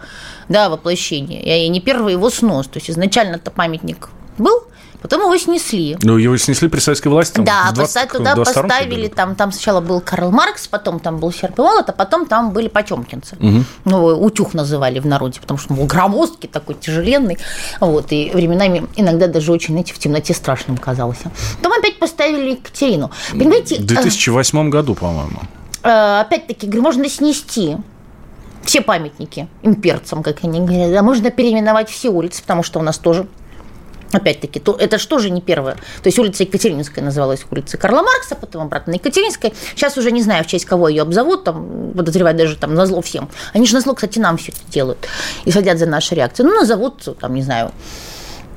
да, 0.49 0.69
воплощение, 0.69 1.65
и 1.65 1.69
не 1.69 1.79
первый 1.79 2.13
его 2.13 2.29
снос. 2.31 2.67
То 2.67 2.79
есть 2.79 2.89
изначально-то 2.89 3.51
памятник 3.51 4.09
был, 4.39 4.63
Потом 5.01 5.21
его 5.21 5.37
снесли. 5.37 5.97
Ну, 6.01 6.17
его 6.17 6.37
снесли 6.37 6.67
при 6.67 6.79
советской 6.79 7.07
власти. 7.07 7.39
Да, 7.39 7.71
20, 7.73 8.11
туда 8.11 8.35
поставили, 8.35 9.07
там, 9.07 9.35
там 9.35 9.51
сначала 9.51 9.79
был 9.79 10.01
Карл 10.01 10.31
Маркс, 10.31 10.67
потом 10.67 10.99
там 10.99 11.19
был 11.19 11.31
Серп 11.31 11.57
Молот, 11.57 11.89
а 11.89 11.93
потом 11.93 12.25
там 12.25 12.51
были 12.51 12.67
потемкинцы. 12.67 13.35
Угу. 13.39 13.63
Ну, 13.85 14.05
утюг 14.21 14.53
называли 14.53 14.99
в 14.99 15.05
народе, 15.05 15.39
потому 15.39 15.57
что 15.57 15.73
он 15.73 15.79
был 15.79 15.85
громоздкий, 15.85 16.49
такой 16.49 16.75
тяжеленный. 16.75 17.37
Вот, 17.79 18.11
и 18.11 18.31
временами 18.33 18.87
иногда 18.97 19.27
даже 19.27 19.51
очень, 19.51 19.69
знаете, 19.69 19.93
в 19.93 19.99
темноте 19.99 20.33
страшным 20.33 20.77
казался. 20.77 21.31
Потом 21.57 21.79
опять 21.79 21.97
поставили 21.99 22.51
Екатерину. 22.51 23.11
Понимаете? 23.31 23.75
В 23.75 23.85
2008 23.85 24.59
э, 24.59 24.69
году, 24.69 24.95
по-моему. 24.95 25.41
Э, 25.83 26.21
опять-таки, 26.21 26.67
говорю, 26.67 26.83
можно 26.83 27.07
снести 27.07 27.77
все 28.63 28.81
памятники 28.81 29.47
имперцам, 29.63 30.23
как 30.23 30.43
они 30.43 30.59
говорят, 30.59 30.95
а 30.95 31.03
можно 31.03 31.31
переименовать 31.31 31.89
все 31.89 32.09
улицы, 32.09 32.41
потому 32.41 32.63
что 32.63 32.79
у 32.79 32.83
нас 32.83 32.97
тоже 32.97 33.27
Опять-таки, 34.11 34.59
то, 34.59 34.75
это 34.75 34.97
что 34.97 35.19
же 35.19 35.29
не 35.29 35.41
первое? 35.41 35.75
То 35.75 36.07
есть 36.07 36.17
улица 36.17 36.43
Екатерининская 36.43 37.03
называлась 37.03 37.45
улицей 37.51 37.77
Карла 37.77 38.01
Маркса, 38.01 38.35
потом 38.35 38.63
обратно 38.63 38.93
Екатеринская. 38.93 39.51
Сейчас 39.75 39.97
уже 39.97 40.11
не 40.11 40.23
знаю, 40.23 40.43
в 40.43 40.47
честь 40.47 40.65
кого 40.65 40.87
ее 40.87 41.03
обзовут, 41.03 41.43
там, 41.43 41.91
подозревать 41.95 42.35
даже 42.35 42.55
там 42.55 42.73
на 42.73 42.85
зло 42.87 43.01
всем. 43.01 43.29
Они 43.53 43.67
же 43.67 43.75
на 43.75 43.81
зло, 43.81 43.93
кстати, 43.93 44.17
нам 44.17 44.37
все 44.37 44.51
это 44.51 44.61
делают 44.71 45.07
и 45.45 45.51
следят 45.51 45.77
за 45.77 45.85
нашей 45.85 46.15
реакцией. 46.15 46.47
Ну, 46.47 46.55
назовут, 46.55 47.07
там, 47.19 47.35
не 47.35 47.43
знаю, 47.43 47.71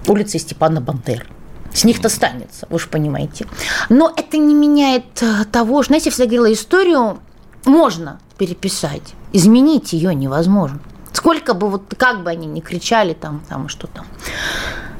улицей 0.06 0.40
Степана 0.40 0.80
Бандеры. 0.80 1.26
С 1.74 1.84
них-то 1.84 2.08
станется, 2.08 2.66
вы 2.68 2.78
же 2.78 2.88
понимаете. 2.88 3.46
Но 3.88 4.12
это 4.14 4.36
не 4.36 4.54
меняет 4.54 5.22
э, 5.22 5.44
того, 5.50 5.82
знаете, 5.82 6.06
я 6.06 6.12
всегда 6.12 6.26
говорила, 6.26 6.52
историю 6.52 7.18
можно 7.64 8.20
переписать, 8.36 9.14
изменить 9.32 9.92
ее 9.92 10.14
невозможно. 10.14 10.80
Сколько 11.12 11.54
бы, 11.54 11.68
вот 11.68 11.94
как 11.96 12.22
бы 12.22 12.30
они 12.30 12.46
ни 12.46 12.60
кричали 12.60 13.12
там, 13.12 13.42
там 13.48 13.68
что 13.68 13.86
там, 13.86 14.06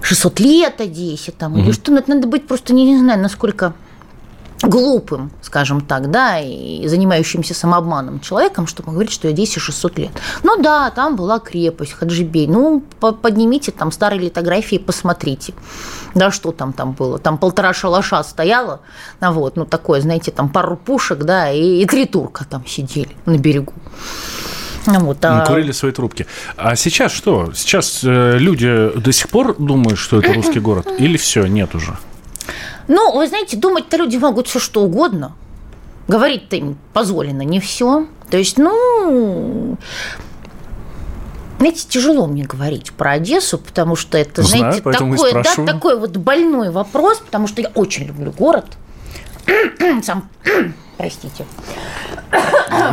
600 0.03 0.41
лет 0.41 0.81
Одессе 0.81 1.33
там, 1.33 1.55
mm-hmm. 1.55 1.61
или 1.61 1.73
что, 1.73 1.93
ну, 1.93 1.99
это 1.99 2.11
надо 2.15 2.29
быть 2.29 2.47
просто, 2.47 2.75
не, 2.75 2.85
не 2.85 2.99
знаю, 2.99 3.21
насколько 3.21 3.75
глупым, 4.63 5.31
скажем 5.43 5.81
так, 5.81 6.11
да, 6.11 6.39
и 6.39 6.87
занимающимся 6.87 7.55
самообманом 7.55 8.21
человеком, 8.21 8.67
чтобы 8.67 8.93
говорить, 8.93 9.13
что 9.13 9.29
Одессе 9.29 9.61
600 9.61 9.99
лет. 9.99 10.11
Ну 10.43 10.61
да, 10.63 10.91
там 10.91 11.17
была 11.17 11.39
крепость, 11.39 11.93
Хаджибей. 11.93 12.47
Ну, 12.47 12.83
поднимите 13.01 13.73
там 13.73 13.91
старые 13.91 14.21
литографии, 14.21 14.77
посмотрите, 14.77 15.55
да, 16.15 16.31
что 16.31 16.53
там 16.53 16.73
там 16.73 16.93
было. 16.93 17.19
Там 17.19 17.39
полтора 17.39 17.73
шалаша 17.73 18.23
стояло, 18.23 18.81
ну, 19.21 19.33
вот, 19.33 19.57
ну, 19.57 19.65
такое, 19.65 20.01
знаете, 20.01 20.31
там 20.31 20.49
пару 20.49 20.77
пушек, 20.77 21.21
да, 21.21 21.51
и, 21.51 21.83
и 21.83 21.87
три 21.87 22.07
турка 22.07 22.45
там 22.45 22.67
сидели 22.67 23.17
на 23.27 23.39
берегу. 23.39 23.73
Вот, 24.87 25.25
а... 25.25 25.47
Курили 25.47 25.73
свои 25.73 25.93
трубки. 25.93 26.27
А 26.57 26.75
сейчас 26.77 27.13
что? 27.13 27.53
Сейчас 27.55 28.01
э, 28.03 28.39
люди 28.39 28.91
до 28.97 29.13
сих 29.13 29.29
пор 29.29 29.57
думают, 29.57 29.99
что 29.99 30.19
это 30.19 30.33
русский 30.33 30.61
город? 30.61 30.89
Или 30.99 31.17
все, 31.17 31.47
нет 31.47 31.75
уже? 31.75 31.97
Ну, 32.89 33.17
вы 33.17 33.29
знаете, 33.29 33.57
думать-то 33.57 33.97
люди 33.97 34.17
могут 34.17 34.49
все 34.49 34.59
что 34.59 34.83
угодно. 34.83 35.33
Говорить-то 36.09 36.57
им 36.57 36.79
позволено 36.93 37.43
не 37.43 37.61
все. 37.61 38.07
То 38.31 38.37
есть, 38.37 38.59
ну, 38.59 39.77
знаете, 41.59 41.87
тяжело 41.89 42.27
мне 42.27 42.45
говорить 42.45 42.93
про 42.93 43.13
Одессу, 43.13 43.57
потому 43.59 43.95
что 43.95 44.19
это, 44.19 44.43
Знаю, 44.43 44.73
знаете, 44.73 44.99
такой, 44.99 45.33
да, 45.33 45.73
такой 45.73 45.99
вот 45.99 46.17
больной 46.17 46.71
вопрос, 46.71 47.19
потому 47.19 47.47
что 47.47 47.63
я 47.63 47.69
очень 47.75 48.07
люблю 48.07 48.33
город. 48.33 48.67
Сам 50.03 50.29
простите. 50.97 51.47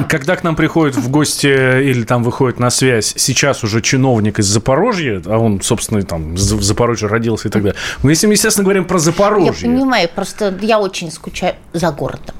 Когда 0.07 0.35
к 0.35 0.43
нам 0.43 0.55
приходит 0.55 0.95
в 0.95 1.09
гости 1.09 1.47
или 1.47 2.03
там 2.03 2.23
выходит 2.23 2.59
на 2.59 2.69
связь 2.69 3.13
сейчас 3.17 3.63
уже 3.63 3.81
чиновник 3.81 4.39
из 4.39 4.45
Запорожья, 4.45 5.21
а 5.25 5.37
он, 5.37 5.61
собственно, 5.61 6.01
там 6.03 6.35
в 6.35 6.63
Запорожье 6.63 7.07
родился 7.07 7.47
и 7.47 7.51
так 7.51 7.63
далее, 7.63 7.79
мы, 8.03 8.11
если 8.11 8.27
мы, 8.27 8.33
естественно, 8.33 8.63
говорим 8.63 8.85
про 8.85 8.99
Запорожье. 8.99 9.69
Я 9.69 9.75
понимаю, 9.75 10.09
просто 10.13 10.57
я 10.61 10.79
очень 10.79 11.11
скучаю 11.11 11.55
за 11.73 11.91
городом. 11.91 12.35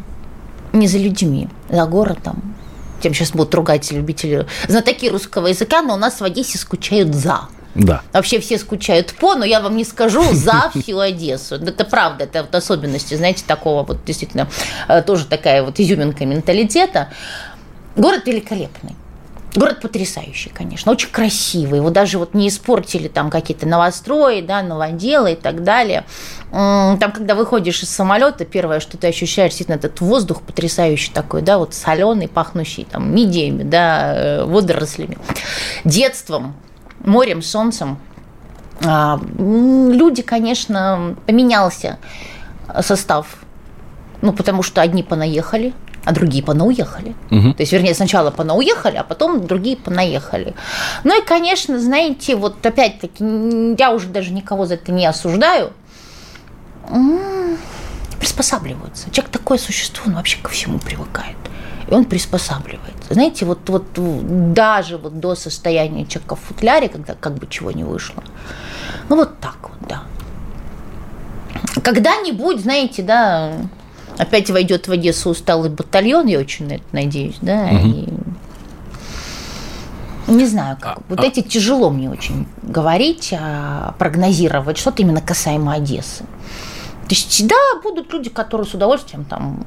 Не 0.74 0.88
за 0.88 0.98
людьми, 0.98 1.48
за 1.70 1.86
городом. 1.86 2.56
Тем 3.02 3.14
сейчас 3.14 3.32
будут 3.32 3.54
ругать 3.56 3.92
любители, 3.92 4.46
знатоки 4.68 5.08
русского 5.10 5.48
языка, 5.48 5.82
но 5.82 5.94
у 5.94 5.98
нас 5.98 6.20
в 6.20 6.24
Одессе 6.24 6.58
скучают 6.58 7.16
за. 7.16 7.42
Да. 7.76 8.02
Вообще 8.14 8.40
все 8.40 8.58
скучают 8.58 9.14
по, 9.14 9.36
но 9.36 9.46
я 9.46 9.62
вам 9.62 9.78
не 9.78 9.84
скажу 9.84 10.24
за 10.34 10.72
всю 10.76 11.00
Одессу. 11.00 11.56
Это 11.56 11.86
правда, 11.86 12.26
это 12.26 12.42
вот 12.44 12.56
особенности, 12.56 13.16
знаете, 13.16 13.44
такого 13.46 13.84
вот 13.84 14.04
действительно 14.06 14.50
э, 14.88 15.02
тоже 15.02 15.26
такая 15.26 15.64
вот 15.64 15.80
изюминка 15.80 16.26
менталитета. 16.26 17.10
Город 17.96 18.24
великолепный. 18.26 18.96
Город 19.56 19.82
потрясающий, 19.82 20.50
конечно, 20.50 20.92
очень 20.92 21.10
красивый. 21.10 21.80
Его 21.80 21.90
даже 21.90 22.20
вот 22.20 22.36
не 22.36 22.50
испортили 22.50 23.08
там 23.08 23.32
какие-то 23.32 23.68
новострои, 23.68 24.42
да, 24.42 24.62
новоделы 24.62 25.32
и 25.32 25.36
так 25.36 25.64
далее. 25.64 26.06
Там, 26.52 27.12
когда 27.12 27.34
выходишь 27.34 27.82
из 27.82 27.90
самолета, 27.90 28.46
первое, 28.46 28.80
что 28.80 28.98
ты 28.98 29.08
ощущаешь, 29.08 29.52
действительно, 29.52 29.78
этот 29.78 30.02
воздух 30.02 30.44
потрясающий 30.44 31.12
такой, 31.12 31.42
да, 31.42 31.58
вот 31.58 31.74
соленый, 31.74 32.28
пахнущий 32.28 32.86
там 32.90 33.14
мидиями, 33.14 33.64
да, 33.64 34.14
э, 34.16 34.44
водорослями, 34.44 35.18
детством, 35.84 36.56
морем, 37.06 37.42
солнцем. 37.42 37.98
А, 38.86 39.20
люди, 39.38 40.22
конечно, 40.22 41.16
поменялся 41.26 41.98
состав. 42.82 43.38
Ну, 44.22 44.34
потому 44.34 44.64
что 44.64 44.82
одни 44.82 45.04
понаехали, 45.04 45.74
а 46.06 46.12
другие 46.12 46.44
понауехали. 46.44 47.16
Угу. 47.32 47.54
То 47.54 47.64
есть, 47.64 47.72
вернее, 47.72 47.94
сначала 47.94 48.32
понауехали, 48.32 48.98
а 48.98 49.04
потом 49.04 49.46
другие 49.46 49.78
понаехали. 49.78 50.54
Ну 51.04 51.22
и, 51.22 51.26
конечно, 51.26 51.80
знаете, 51.80 52.36
вот 52.36 52.66
опять-таки, 52.66 53.76
я 53.78 53.92
уже 53.92 54.08
даже 54.08 54.32
никого 54.32 54.66
за 54.66 54.76
это 54.76 54.92
не 54.92 55.06
осуждаю. 55.06 55.72
Приспосабливаются. 58.20 59.10
Человек 59.12 59.32
такое 59.32 59.58
существо, 59.58 60.04
он 60.08 60.16
вообще 60.16 60.38
ко 60.42 60.50
всему 60.50 60.80
привыкает 60.80 61.38
и 61.90 61.94
он 61.94 62.06
приспосабливается. 62.06 63.14
Знаете, 63.14 63.46
вот, 63.46 63.68
вот 63.68 63.86
даже 64.54 64.98
вот 64.98 65.20
до 65.20 65.36
состояния 65.36 66.06
человека 66.06 66.36
в 66.36 66.40
футляре, 66.40 66.88
когда 66.88 67.16
как 67.16 67.36
бы 67.36 67.48
чего 67.48 67.72
не 67.72 67.84
вышло. 67.84 68.24
Ну, 69.10 69.16
вот 69.16 69.40
так 69.40 69.58
вот, 69.64 69.88
да. 69.88 70.04
Когда-нибудь, 71.82 72.62
знаете, 72.62 73.02
да, 73.02 73.54
опять 74.18 74.50
войдет 74.52 74.88
в 74.88 74.92
Одессу 74.92 75.32
усталый 75.32 75.70
батальон, 75.70 76.28
я 76.28 76.40
очень 76.40 76.68
на 76.68 76.74
это 76.74 76.86
надеюсь, 76.92 77.38
да, 77.42 77.64
угу. 77.64 77.88
и 77.88 78.08
не 80.28 80.46
знаю, 80.46 80.78
как. 80.80 80.98
А, 80.98 81.02
вот 81.10 81.20
а... 81.22 81.26
эти 81.26 81.42
тяжело 81.42 81.90
мне 81.90 82.08
очень 82.08 82.48
говорить, 82.62 83.34
а, 83.34 83.96
прогнозировать 83.98 84.78
что-то 84.78 85.02
именно 85.02 85.22
касаемо 85.22 85.74
Одессы. 85.74 86.24
То 87.08 87.16
есть, 87.16 87.48
да, 87.48 87.56
будут 87.82 88.14
люди, 88.14 88.30
которые 88.30 88.68
с 88.68 88.74
удовольствием 88.76 89.26
там 89.26 89.66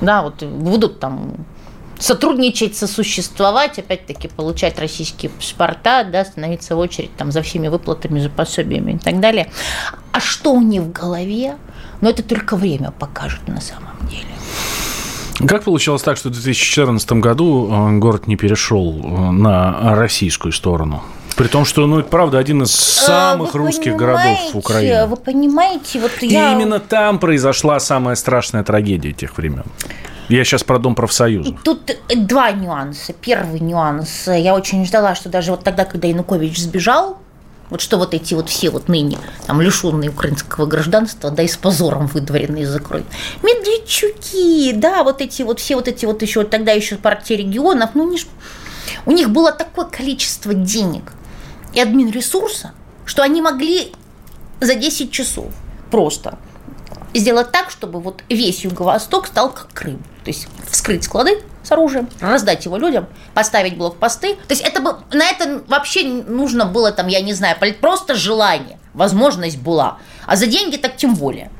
да, 0.00 0.22
вот 0.22 0.42
будут 0.42 1.00
там 1.00 1.34
сотрудничать, 1.98 2.76
сосуществовать, 2.76 3.78
опять-таки 3.78 4.28
получать 4.28 4.78
российские 4.78 5.30
паспорта, 5.30 6.04
да, 6.04 6.24
становиться 6.24 6.76
в 6.76 6.78
очередь 6.78 7.14
там 7.16 7.32
за 7.32 7.42
всеми 7.42 7.68
выплатами, 7.68 8.20
за 8.20 8.28
пособиями 8.28 8.92
и 8.92 8.98
так 8.98 9.20
далее. 9.20 9.50
А 10.12 10.20
что 10.20 10.52
у 10.52 10.60
них 10.60 10.82
в 10.82 10.92
голове, 10.92 11.56
ну, 12.00 12.10
это 12.10 12.22
только 12.22 12.56
время 12.56 12.92
покажет 12.98 13.46
на 13.48 13.60
самом 13.60 13.96
деле. 14.10 14.26
Как 15.46 15.64
получилось 15.64 16.02
так, 16.02 16.16
что 16.16 16.30
в 16.30 16.32
2014 16.32 17.12
году 17.12 17.70
э, 17.70 17.98
город 17.98 18.26
не 18.26 18.36
перешел 18.36 18.98
э, 19.02 19.30
на 19.32 19.94
российскую 19.94 20.52
сторону? 20.52 21.02
При 21.36 21.48
том, 21.48 21.66
что, 21.66 21.86
ну, 21.86 21.98
это 21.98 22.08
правда 22.08 22.38
один 22.38 22.62
из 22.62 22.70
э, 22.70 23.06
самых 23.06 23.52
вы 23.52 23.60
русских 23.60 23.94
городов 23.94 24.54
Украины. 24.54 25.06
Вы 25.06 25.16
понимаете, 25.16 26.00
вот 26.00 26.12
И 26.22 26.28
я... 26.28 26.52
именно 26.52 26.80
там 26.80 27.18
произошла 27.18 27.78
самая 27.78 28.16
страшная 28.16 28.64
трагедия 28.64 29.12
тех 29.12 29.36
времен. 29.36 29.64
Я 30.28 30.44
сейчас 30.44 30.64
про 30.64 30.78
Дом 30.78 30.94
профсоюзов. 30.94 31.60
Тут 31.62 31.94
два 32.08 32.50
нюанса. 32.50 33.12
Первый 33.12 33.60
нюанс. 33.60 34.26
Я 34.26 34.54
очень 34.54 34.84
ждала, 34.86 35.14
что 35.14 35.28
даже 35.28 35.50
вот 35.50 35.62
тогда, 35.62 35.84
когда 35.84 36.08
Янукович 36.08 36.58
сбежал, 36.58 37.18
вот 37.68 37.80
что 37.80 37.98
вот 37.98 38.14
эти 38.14 38.34
вот 38.34 38.48
все 38.48 38.70
вот 38.70 38.88
ныне 38.88 39.18
там 39.46 39.60
лишенные 39.60 40.10
украинского 40.10 40.66
гражданства, 40.66 41.30
да 41.30 41.42
и 41.42 41.48
с 41.48 41.56
позором 41.56 42.06
выдворенные 42.06 42.64
из 42.64 42.74
Украины. 42.74 43.06
Медведчуки, 43.42 44.72
да, 44.72 45.04
вот 45.04 45.20
эти 45.20 45.42
вот 45.42 45.60
все 45.60 45.76
вот 45.76 45.86
эти 45.86 46.06
вот 46.06 46.22
еще 46.22 46.44
тогда 46.44 46.72
еще 46.72 46.96
партии 46.96 47.34
регионов, 47.34 47.90
ну 47.94 48.10
не 48.10 48.18
у 49.04 49.12
них 49.12 49.30
было 49.30 49.52
такое 49.52 49.84
количество 49.84 50.54
денег 50.54 51.12
и 51.76 51.80
админ 51.80 52.10
ресурса, 52.10 52.72
что 53.04 53.22
они 53.22 53.42
могли 53.42 53.92
за 54.60 54.74
10 54.74 55.12
часов 55.12 55.52
просто 55.90 56.38
сделать 57.14 57.52
так, 57.52 57.70
чтобы 57.70 58.00
вот 58.00 58.22
весь 58.30 58.64
Юго-Восток 58.64 59.26
стал 59.26 59.50
как 59.50 59.68
Крым. 59.72 59.98
То 60.24 60.30
есть 60.30 60.48
вскрыть 60.70 61.04
склады 61.04 61.42
с 61.62 61.70
оружием, 61.70 62.08
раздать 62.20 62.64
его 62.64 62.78
людям, 62.78 63.06
поставить 63.34 63.76
блокпосты. 63.76 64.34
То 64.34 64.54
есть 64.54 64.62
это 64.62 64.80
бы, 64.80 64.96
на 65.12 65.26
это 65.26 65.62
вообще 65.68 66.04
нужно 66.04 66.64
было, 66.64 66.92
там, 66.92 67.08
я 67.08 67.20
не 67.20 67.34
знаю, 67.34 67.56
просто 67.80 68.14
желание, 68.14 68.78
возможность 68.94 69.58
была. 69.58 69.98
А 70.26 70.36
за 70.36 70.46
деньги 70.46 70.76
так 70.76 70.96
тем 70.96 71.14
более. 71.14 71.50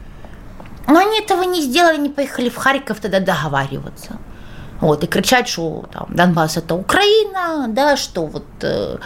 Но 0.89 0.99
они 0.99 1.19
этого 1.19 1.43
не 1.43 1.61
сделали, 1.61 1.99
не 1.99 2.09
поехали 2.09 2.49
в 2.49 2.57
Харьков 2.57 3.01
тогда 3.01 3.21
договариваться. 3.21 4.17
Вот, 4.81 5.05
и 5.05 5.07
кричать, 5.07 5.49
что 5.49 5.87
там, 5.93 6.07
Донбасс 6.11 6.57
это 6.57 6.75
Украина, 6.75 7.67
да, 7.69 7.97
что 7.97 8.27
вот 8.27 8.45
э, 8.63 8.99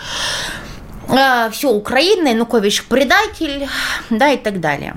все 1.51 1.71
Украина, 1.71 2.29
Янукович 2.29 2.85
предатель, 2.85 3.69
да, 4.11 4.31
и 4.31 4.37
так 4.37 4.61
далее. 4.61 4.97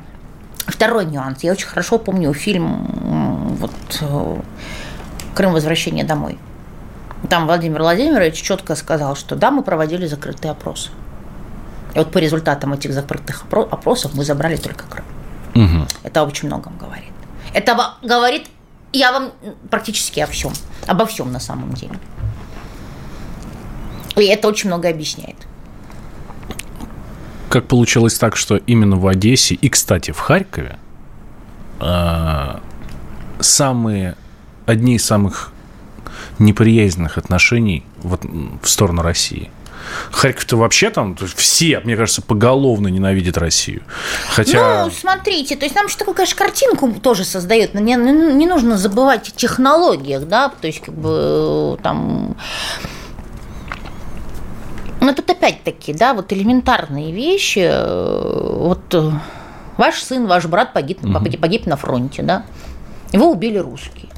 Второй 0.66 1.06
нюанс. 1.06 1.44
Я 1.44 1.52
очень 1.52 1.68
хорошо 1.68 2.00
помню 2.00 2.34
фильм 2.34 3.56
вот 3.56 3.72
э, 4.02 4.42
Крым 5.36 5.54
возвращение 5.54 6.06
домой. 6.06 6.38
Там 7.30 7.46
Владимир 7.46 7.82
Владимирович 7.82 8.42
четко 8.42 8.76
сказал, 8.76 9.16
что 9.16 9.36
да, 9.36 9.52
мы 9.52 9.64
проводили 9.64 10.06
закрытые 10.06 10.52
опросы. 10.52 10.92
И 11.96 11.98
вот 11.98 12.12
по 12.12 12.18
результатам 12.18 12.74
этих 12.74 12.94
закрытых 12.94 13.46
опросов 13.52 14.14
мы 14.14 14.24
забрали 14.26 14.58
только 14.58 14.86
Крым. 14.86 15.06
Угу. 15.56 15.88
Это 16.04 16.24
очень 16.24 16.48
многом 16.48 16.78
говорит. 16.78 17.12
Это 17.54 17.96
говорит, 18.02 18.48
я 18.92 19.12
вам 19.12 19.32
практически 19.70 20.20
о 20.20 20.28
всем, 20.28 20.54
обо 20.88 21.06
всем 21.06 21.32
на 21.32 21.40
самом 21.40 21.74
деле. 21.74 22.00
И 24.16 24.26
это 24.26 24.48
очень 24.48 24.68
много 24.68 24.90
объясняет. 24.90 25.36
Как 27.54 27.68
получилось 27.68 28.18
так, 28.18 28.36
что 28.36 28.58
именно 28.58 28.96
в 28.96 29.06
Одессе 29.06 29.54
и, 29.54 29.70
кстати, 29.70 30.10
в 30.10 30.18
Харькове 30.18 30.80
э, 31.80 32.58
самые 33.42 34.16
одни 34.66 34.96
из 34.96 35.06
самых 35.06 35.52
неприязненных 36.40 37.20
отношений 37.20 37.86
вот, 38.02 38.24
в 38.24 38.68
сторону 38.68 39.04
России. 39.04 39.52
Харьков-то 40.10 40.58
вообще 40.58 40.90
там 40.90 41.16
все, 41.36 41.80
мне 41.82 41.96
кажется, 41.96 42.24
поголовно 42.24 42.88
ненавидят 42.88 43.38
Россию. 43.38 43.84
Хотя... 44.30 44.86
Ну, 44.86 44.92
смотрите, 44.92 45.56
то 45.56 45.66
есть 45.66 45.76
нам 45.76 45.86
еще 45.86 45.98
такую, 45.98 46.16
конечно, 46.16 46.36
картинку 46.36 46.92
тоже 47.04 47.24
создает. 47.24 47.76
Не, 47.76 47.94
не 47.94 48.48
нужно 48.48 48.78
забывать 48.78 49.30
о 49.30 49.32
технологиях, 49.32 50.24
да, 50.28 50.50
то 50.50 50.66
есть 50.66 50.82
как 50.82 50.96
бы 50.96 51.78
там... 51.84 52.36
Но 55.04 55.14
тут 55.14 55.30
опять-таки, 55.30 55.94
да, 55.94 56.14
вот 56.14 56.32
элементарные 56.32 57.12
вещи, 57.12 57.70
вот 58.56 58.96
ваш 59.78 60.02
сын, 60.02 60.28
ваш 60.28 60.46
брат 60.46 60.72
погиб, 60.72 61.04
угу. 61.04 61.14
погиб 61.14 61.66
на 61.66 61.76
фронте, 61.76 62.24
да, 62.24 62.44
его 63.12 63.30
убили 63.30 63.58
русские. 63.58 64.10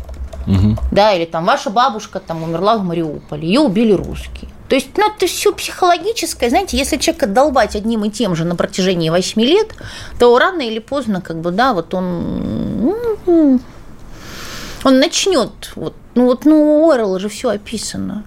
Угу. 0.45 0.77
Да, 0.91 1.13
или 1.13 1.25
там 1.25 1.45
ваша 1.45 1.71
бабушка 1.71 2.19
там 2.19 2.43
умерла 2.43 2.77
в 2.77 2.83
Мариуполе, 2.83 3.47
ее 3.47 3.61
убили 3.61 3.93
русские. 3.93 4.51
То 4.69 4.75
есть, 4.75 4.89
ну, 4.95 5.11
это 5.11 5.25
все 5.25 5.51
психологическое. 5.53 6.49
Знаете, 6.49 6.77
если 6.77 6.97
человека 6.97 7.25
долбать 7.25 7.75
одним 7.75 8.05
и 8.05 8.11
тем 8.11 8.35
же 8.35 8.45
на 8.45 8.55
протяжении 8.55 9.09
8 9.09 9.41
лет, 9.41 9.75
то 10.19 10.37
рано 10.37 10.61
или 10.61 10.77
поздно, 10.77 11.19
как 11.19 11.41
бы, 11.41 11.49
да, 11.49 11.73
вот 11.73 11.95
он, 11.95 12.93
ну, 13.25 13.59
он 14.83 14.99
начнет. 14.99 15.71
Вот, 15.75 15.95
ну, 16.13 16.25
вот, 16.25 16.45
ну, 16.45 16.85
у 16.85 16.91
Орла 16.91 17.17
же 17.17 17.27
все 17.29 17.49
описано 17.49 18.23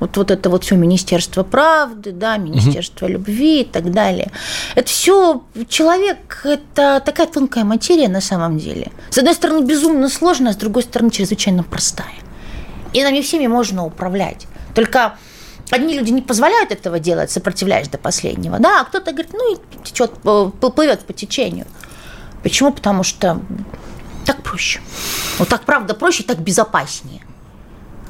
вот, 0.00 0.16
вот 0.16 0.30
это 0.30 0.50
вот 0.50 0.64
все 0.64 0.76
Министерство 0.76 1.42
правды, 1.42 2.12
да, 2.12 2.36
Министерство 2.36 3.06
угу. 3.06 3.14
любви 3.14 3.62
и 3.62 3.64
так 3.64 3.90
далее. 3.90 4.30
Это 4.74 4.88
все 4.88 5.44
человек, 5.68 6.42
это 6.44 7.02
такая 7.04 7.26
тонкая 7.26 7.64
материя 7.64 8.08
на 8.08 8.20
самом 8.20 8.58
деле. 8.58 8.90
С 9.10 9.18
одной 9.18 9.34
стороны, 9.34 9.64
безумно 9.64 10.08
сложная, 10.08 10.52
с 10.52 10.56
другой 10.56 10.82
стороны, 10.82 11.10
чрезвычайно 11.10 11.62
простая. 11.62 12.14
И 12.92 13.02
нами 13.02 13.20
всеми 13.20 13.46
можно 13.46 13.84
управлять. 13.84 14.46
Только 14.74 15.16
одни 15.70 15.96
люди 15.96 16.10
не 16.10 16.22
позволяют 16.22 16.70
этого 16.70 16.98
делать, 16.98 17.30
сопротивляясь 17.30 17.88
до 17.88 17.98
последнего, 17.98 18.58
да, 18.58 18.80
а 18.80 18.84
кто-то 18.84 19.12
говорит, 19.12 19.32
ну 19.32 19.54
и 19.54 19.58
течет, 19.84 20.12
плывет 20.20 21.00
по 21.00 21.12
течению. 21.12 21.66
Почему? 22.42 22.72
Потому 22.72 23.02
что 23.04 23.40
так 24.26 24.42
проще. 24.42 24.80
Вот 25.38 25.48
так, 25.48 25.62
правда, 25.62 25.94
проще, 25.94 26.24
так 26.24 26.38
безопаснее 26.38 27.23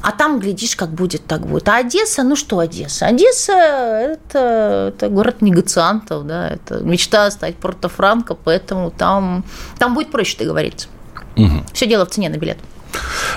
а 0.05 0.13
там, 0.13 0.39
глядишь, 0.39 0.77
как 0.77 0.91
будет, 0.91 1.25
так 1.27 1.47
будет. 1.47 1.67
А 1.69 1.79
Одесса, 1.79 2.23
ну 2.25 2.37
что 2.37 2.59
Одесса? 2.59 3.07
Одесса 3.07 3.53
это, 3.53 4.93
это 4.95 5.09
город 5.09 5.41
негациантов, 5.41 6.27
да, 6.27 6.51
это 6.51 6.81
мечта 6.81 7.31
стать 7.31 7.57
Порто-Франко, 7.57 8.35
поэтому 8.35 8.91
там, 8.91 9.45
там 9.79 9.95
будет 9.95 10.11
проще 10.11 10.37
договориться. 10.37 10.89
Угу. 11.37 11.65
Все 11.73 11.87
дело 11.87 12.05
в 12.05 12.11
цене 12.11 12.29
на 12.29 12.37
билет. 12.37 12.59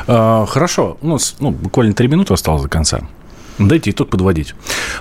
А, 0.07 0.45
хорошо, 0.45 0.97
у 1.01 1.07
нас 1.07 1.37
ну, 1.39 1.51
буквально 1.51 1.93
три 1.93 2.09
минуты 2.09 2.33
осталось 2.33 2.63
до 2.63 2.69
конца. 2.69 2.99
Дайте 3.59 3.91
итог 3.91 4.09
подводить. 4.09 4.53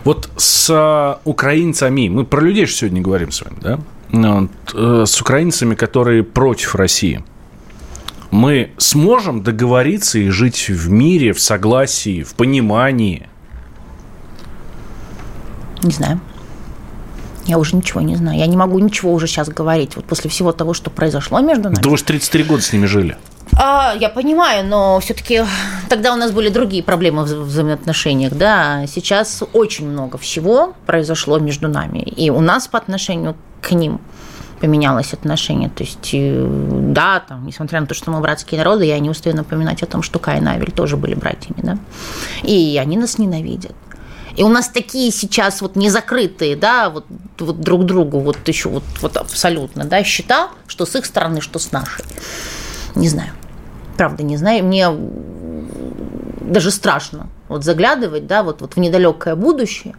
Вот 0.05 0.31
с 0.37 0.71
а, 0.71 1.21
украинцами, 1.25 2.09
мы 2.09 2.25
про 2.25 2.43
людей 2.43 2.67
же 2.67 2.75
сегодня 2.75 3.03
говорим 3.03 3.33
с 3.33 3.43
вами, 3.43 3.57
да? 3.61 3.79
Вот, 4.13 4.51
э, 4.73 5.05
с 5.05 5.21
украинцами, 5.21 5.75
которые 5.75 6.23
против 6.23 6.77
России– 6.77 7.25
мы 8.31 8.73
сможем 8.79 9.43
договориться 9.43 10.19
и 10.19 10.29
жить 10.31 10.69
в 10.69 10.91
мире, 10.91 11.33
в 11.33 11.41
согласии, 11.41 12.23
в 12.23 12.35
понимании? 12.35 13.29
Не 15.83 15.93
знаю. 15.93 16.21
Я 17.47 17.59
уже 17.59 17.77
ничего 17.77 18.01
не 18.01 18.17
знаю. 18.17 18.39
Я 18.39 18.47
не 18.47 18.57
могу 18.57 18.79
ничего 18.79 19.13
уже 19.13 19.29
сейчас 19.29 19.49
говорить. 19.49 19.95
Вот 19.95 20.05
после 20.05 20.29
всего 20.29 20.53
того, 20.53 20.75
что 20.75 20.91
произошло 20.91 21.39
между 21.41 21.65
нами. 21.65 21.77
Да 21.81 21.89
вы 21.89 21.97
же 21.97 22.05
33 22.05 22.43
года 22.45 22.63
с 22.63 22.73
ними 22.73 22.87
жили. 22.87 23.17
А, 23.53 23.95
я 23.99 24.09
понимаю, 24.09 24.67
но 24.67 24.99
все-таки 24.99 25.45
тогда 25.89 26.13
у 26.13 26.17
нас 26.17 26.33
были 26.33 26.49
другие 26.49 26.83
проблемы 26.83 27.25
в 27.25 27.45
взаимоотношениях, 27.45 28.35
да. 28.35 28.85
Сейчас 28.89 29.45
очень 29.53 29.89
много 29.89 30.19
всего 30.19 30.75
произошло 30.85 31.39
между 31.39 31.69
нами, 31.69 32.01
и 32.01 32.31
у 32.31 32.41
нас 32.41 32.67
по 32.67 32.79
отношению 32.79 33.37
к 33.61 33.71
ним 33.71 34.01
поменялось 34.61 35.13
отношение. 35.13 35.69
То 35.69 35.85
есть, 35.85 36.11
э, 36.13 36.47
да, 36.93 37.21
там, 37.21 37.47
несмотря 37.47 37.81
на 37.81 37.87
то, 37.87 37.95
что 37.95 38.11
мы 38.11 38.21
братские 38.21 38.59
народы, 38.59 38.85
я 38.85 38.99
не 38.99 39.11
устаю 39.11 39.37
напоминать 39.37 39.83
о 39.83 39.87
том, 39.87 40.03
что 40.03 40.19
Каин 40.19 40.47
и 40.49 40.51
Авель 40.51 40.73
тоже 40.73 40.97
были 40.97 41.15
братьями, 41.15 41.61
да, 41.63 41.79
и 42.43 42.79
они 42.81 42.97
нас 42.97 43.19
ненавидят. 43.19 43.75
И 44.37 44.43
у 44.43 44.49
нас 44.49 44.69
такие 44.69 45.11
сейчас 45.13 45.63
вот 45.63 45.77
незакрытые, 45.77 46.57
да, 46.57 46.91
вот, 46.91 47.07
вот 47.39 47.61
друг 47.61 47.87
другу 47.87 48.21
вот 48.21 48.37
еще 48.47 48.69
вот, 48.69 48.85
вот 49.01 49.17
абсолютно, 49.17 49.85
да, 49.85 50.05
счета, 50.05 50.51
что 50.67 50.85
с 50.85 50.95
их 50.95 51.07
стороны, 51.07 51.41
что 51.41 51.59
с 51.59 51.73
нашей. 51.73 52.05
Не 52.95 53.09
знаю. 53.09 53.31
Правда, 53.97 54.23
не 54.23 54.37
знаю. 54.37 54.63
Мне 54.65 54.89
даже 56.41 56.71
страшно 56.71 57.29
вот 57.49 57.65
заглядывать, 57.65 58.27
да, 58.27 58.43
вот, 58.43 58.61
вот 58.61 58.75
в 58.75 58.77
недалекое 58.79 59.37
будущее. 59.37 59.95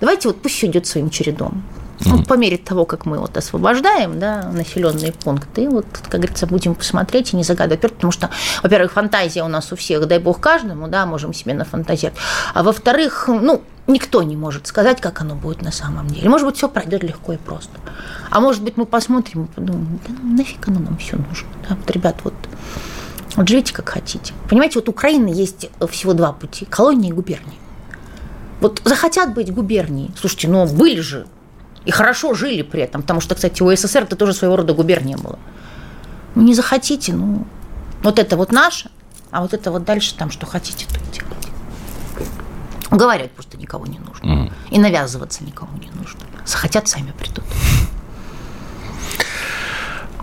Давайте 0.00 0.28
вот 0.28 0.40
пусть 0.40 0.64
идет 0.64 0.86
своим 0.86 1.10
чередом. 1.10 1.62
Ну, 2.04 2.22
по 2.24 2.34
мере 2.34 2.56
того, 2.56 2.84
как 2.84 3.06
мы 3.06 3.18
вот 3.18 3.36
освобождаем 3.36 4.18
да, 4.18 4.50
населенные 4.52 5.12
пункты, 5.12 5.68
вот, 5.68 5.86
как 6.08 6.20
говорится, 6.20 6.46
будем 6.46 6.74
посмотреть 6.74 7.32
и 7.32 7.36
не 7.36 7.44
загадывать 7.44 7.80
потому 7.80 8.12
что, 8.12 8.30
во-первых, 8.62 8.92
фантазия 8.92 9.42
у 9.42 9.48
нас 9.48 9.72
у 9.72 9.76
всех, 9.76 10.06
дай 10.06 10.18
бог 10.18 10.40
каждому, 10.40 10.88
да, 10.88 11.06
можем 11.06 11.32
себе 11.32 11.54
нафантазировать, 11.54 12.18
а 12.54 12.62
во-вторых, 12.62 13.28
ну, 13.28 13.62
никто 13.86 14.22
не 14.22 14.36
может 14.36 14.66
сказать, 14.66 15.00
как 15.00 15.20
оно 15.20 15.34
будет 15.34 15.62
на 15.62 15.72
самом 15.72 16.08
деле. 16.08 16.28
Может 16.28 16.46
быть, 16.46 16.56
все 16.56 16.68
пройдет 16.68 17.02
легко 17.02 17.32
и 17.32 17.36
просто. 17.36 17.72
А 18.30 18.40
может 18.40 18.62
быть, 18.62 18.76
мы 18.76 18.86
посмотрим 18.86 19.44
и 19.44 19.46
подумаем, 19.48 20.00
да 20.06 20.14
нафиг 20.22 20.68
оно 20.68 20.80
нам 20.80 20.96
все 20.98 21.16
нужно. 21.16 21.48
Да? 21.68 21.76
Вот, 21.76 21.90
ребят, 21.90 22.16
вот, 22.24 22.34
вот 23.36 23.48
живите 23.48 23.72
как 23.72 23.88
хотите. 23.88 24.34
Понимаете, 24.48 24.78
вот 24.78 24.88
Украины 24.88 25.28
есть 25.28 25.70
всего 25.90 26.12
два 26.12 26.32
пути– 26.32 26.64
колония 26.70 27.10
и 27.10 27.12
губерния. 27.12 27.58
Вот 28.60 28.80
захотят 28.84 29.34
быть 29.34 29.52
губернией. 29.52 30.12
Слушайте, 30.16 30.48
ну 30.48 30.66
были 30.66 31.00
же 31.00 31.26
и 31.84 31.90
хорошо 31.90 32.34
жили 32.34 32.62
при 32.62 32.82
этом, 32.82 33.02
потому 33.02 33.20
что, 33.20 33.34
кстати, 33.34 33.62
у 33.62 33.74
СССР 33.74 34.04
это 34.04 34.16
тоже 34.16 34.34
своего 34.34 34.56
рода 34.56 34.72
губерния 34.72 35.16
была. 35.16 35.38
Ну, 36.34 36.42
не 36.42 36.54
захотите, 36.54 37.12
ну, 37.12 37.46
вот 38.02 38.18
это 38.18 38.36
вот 38.36 38.52
наше, 38.52 38.90
а 39.30 39.42
вот 39.42 39.54
это 39.54 39.70
вот 39.70 39.84
дальше 39.84 40.14
там, 40.14 40.30
что 40.30 40.46
хотите, 40.46 40.86
то 40.86 40.96
и 40.96 41.02
делайте. 41.12 41.50
Говорят 42.90 43.30
просто 43.32 43.56
никого 43.56 43.86
не 43.86 43.98
нужно. 43.98 44.26
Mm. 44.26 44.52
И 44.70 44.78
навязываться 44.78 45.42
никому 45.44 45.76
не 45.78 45.90
нужно. 45.90 46.20
Захотят, 46.44 46.88
сами 46.88 47.12
придут. 47.12 47.44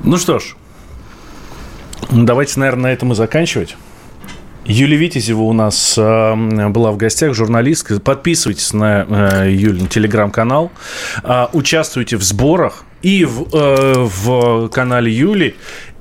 Ну 0.03 0.17
что 0.17 0.39
ж, 0.39 0.55
давайте, 2.09 2.59
наверное, 2.59 2.83
на 2.83 2.93
этом 2.93 3.11
и 3.11 3.15
заканчивать. 3.15 3.75
Юлия 4.69 4.97
Витязева 4.97 5.41
у 5.41 5.53
нас 5.53 5.97
э, 5.97 6.69
была 6.69 6.91
в 6.91 6.97
гостях, 6.97 7.33
журналистка. 7.33 7.99
Подписывайтесь 7.99 8.71
на 8.71 9.03
э, 9.09 9.51
Юлин 9.51 9.87
телеграм-канал, 9.87 10.71
э, 11.23 11.47
участвуйте 11.53 12.17
в 12.17 12.23
сборах 12.23 12.83
и 13.01 13.25
в, 13.25 13.47
э, 13.51 13.93
в 13.97 14.69
канале 14.69 15.11
Юли, 15.11 15.55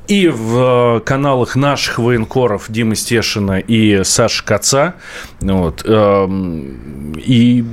и 0.08 0.28
в 0.28 1.00
каналах 1.04 1.54
наших 1.54 1.98
военкоров 1.98 2.66
Димы 2.68 2.96
Стешина 2.96 3.58
и 3.58 4.02
Саши 4.04 4.44
Коца. 4.44 4.94
Вот, 5.40 5.82
эм, 5.84 7.12
и 7.18 7.64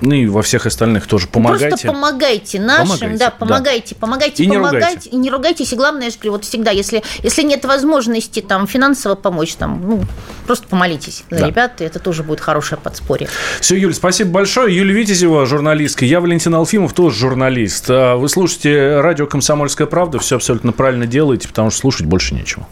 ну 0.00 0.14
и 0.14 0.26
во 0.26 0.42
всех 0.42 0.66
остальных 0.66 1.06
тоже 1.06 1.26
помогайте. 1.26 1.68
Просто 1.68 1.88
помогайте 1.88 2.60
нашим, 2.60 2.86
помогайте, 2.86 3.18
да, 3.18 3.30
помогайте, 3.30 3.94
да. 3.94 4.00
помогайте, 4.00 4.44
и 4.44 4.46
помогайте, 4.46 4.46
не 4.46 4.56
ругайте. 4.56 5.10
и 5.10 5.16
не 5.16 5.30
ругайтесь. 5.30 5.72
И 5.72 5.76
главное, 5.76 6.04
я 6.04 6.10
же 6.10 6.16
говорю, 6.16 6.32
вот 6.32 6.44
всегда, 6.44 6.70
если, 6.70 7.02
если 7.22 7.42
нет 7.42 7.64
возможности 7.64 8.40
там 8.40 8.66
финансово 8.66 9.16
помочь, 9.16 9.54
там, 9.54 9.82
ну, 9.84 10.04
просто 10.46 10.68
помолитесь 10.68 11.24
за 11.30 11.40
да. 11.40 11.46
ребят, 11.48 11.80
и 11.80 11.84
это 11.84 11.98
тоже 11.98 12.22
будет 12.22 12.40
хорошее 12.40 12.80
подспорье. 12.80 13.28
Все, 13.60 13.76
Юль, 13.76 13.94
спасибо 13.94 14.30
большое. 14.30 14.74
Юлия 14.76 14.94
Витязева, 14.94 15.46
журналистка. 15.46 16.04
Я 16.04 16.20
Валентин 16.20 16.54
Алфимов, 16.54 16.92
тоже 16.92 17.16
журналист. 17.16 17.86
А 17.88 18.16
вы 18.16 18.28
слушаете 18.28 19.00
радио 19.00 19.26
«Комсомольская 19.26 19.86
правда», 19.86 20.18
все 20.18 20.36
абсолютно 20.36 20.72
правильно 20.72 21.06
делаете, 21.06 21.48
потому 21.58 21.72
что 21.72 21.80
слушать 21.80 22.06
больше 22.06 22.34
нечего. 22.34 22.68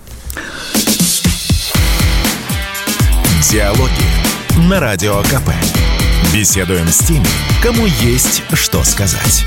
Диалоги 3.51 3.91
на 4.69 4.79
Радио 4.79 5.23
КП. 5.23 5.51
Беседуем 6.33 6.87
с 6.87 6.99
теми, 6.99 7.27
кому 7.65 7.87
есть 7.87 8.45
что 8.53 8.85
сказать. 8.85 9.45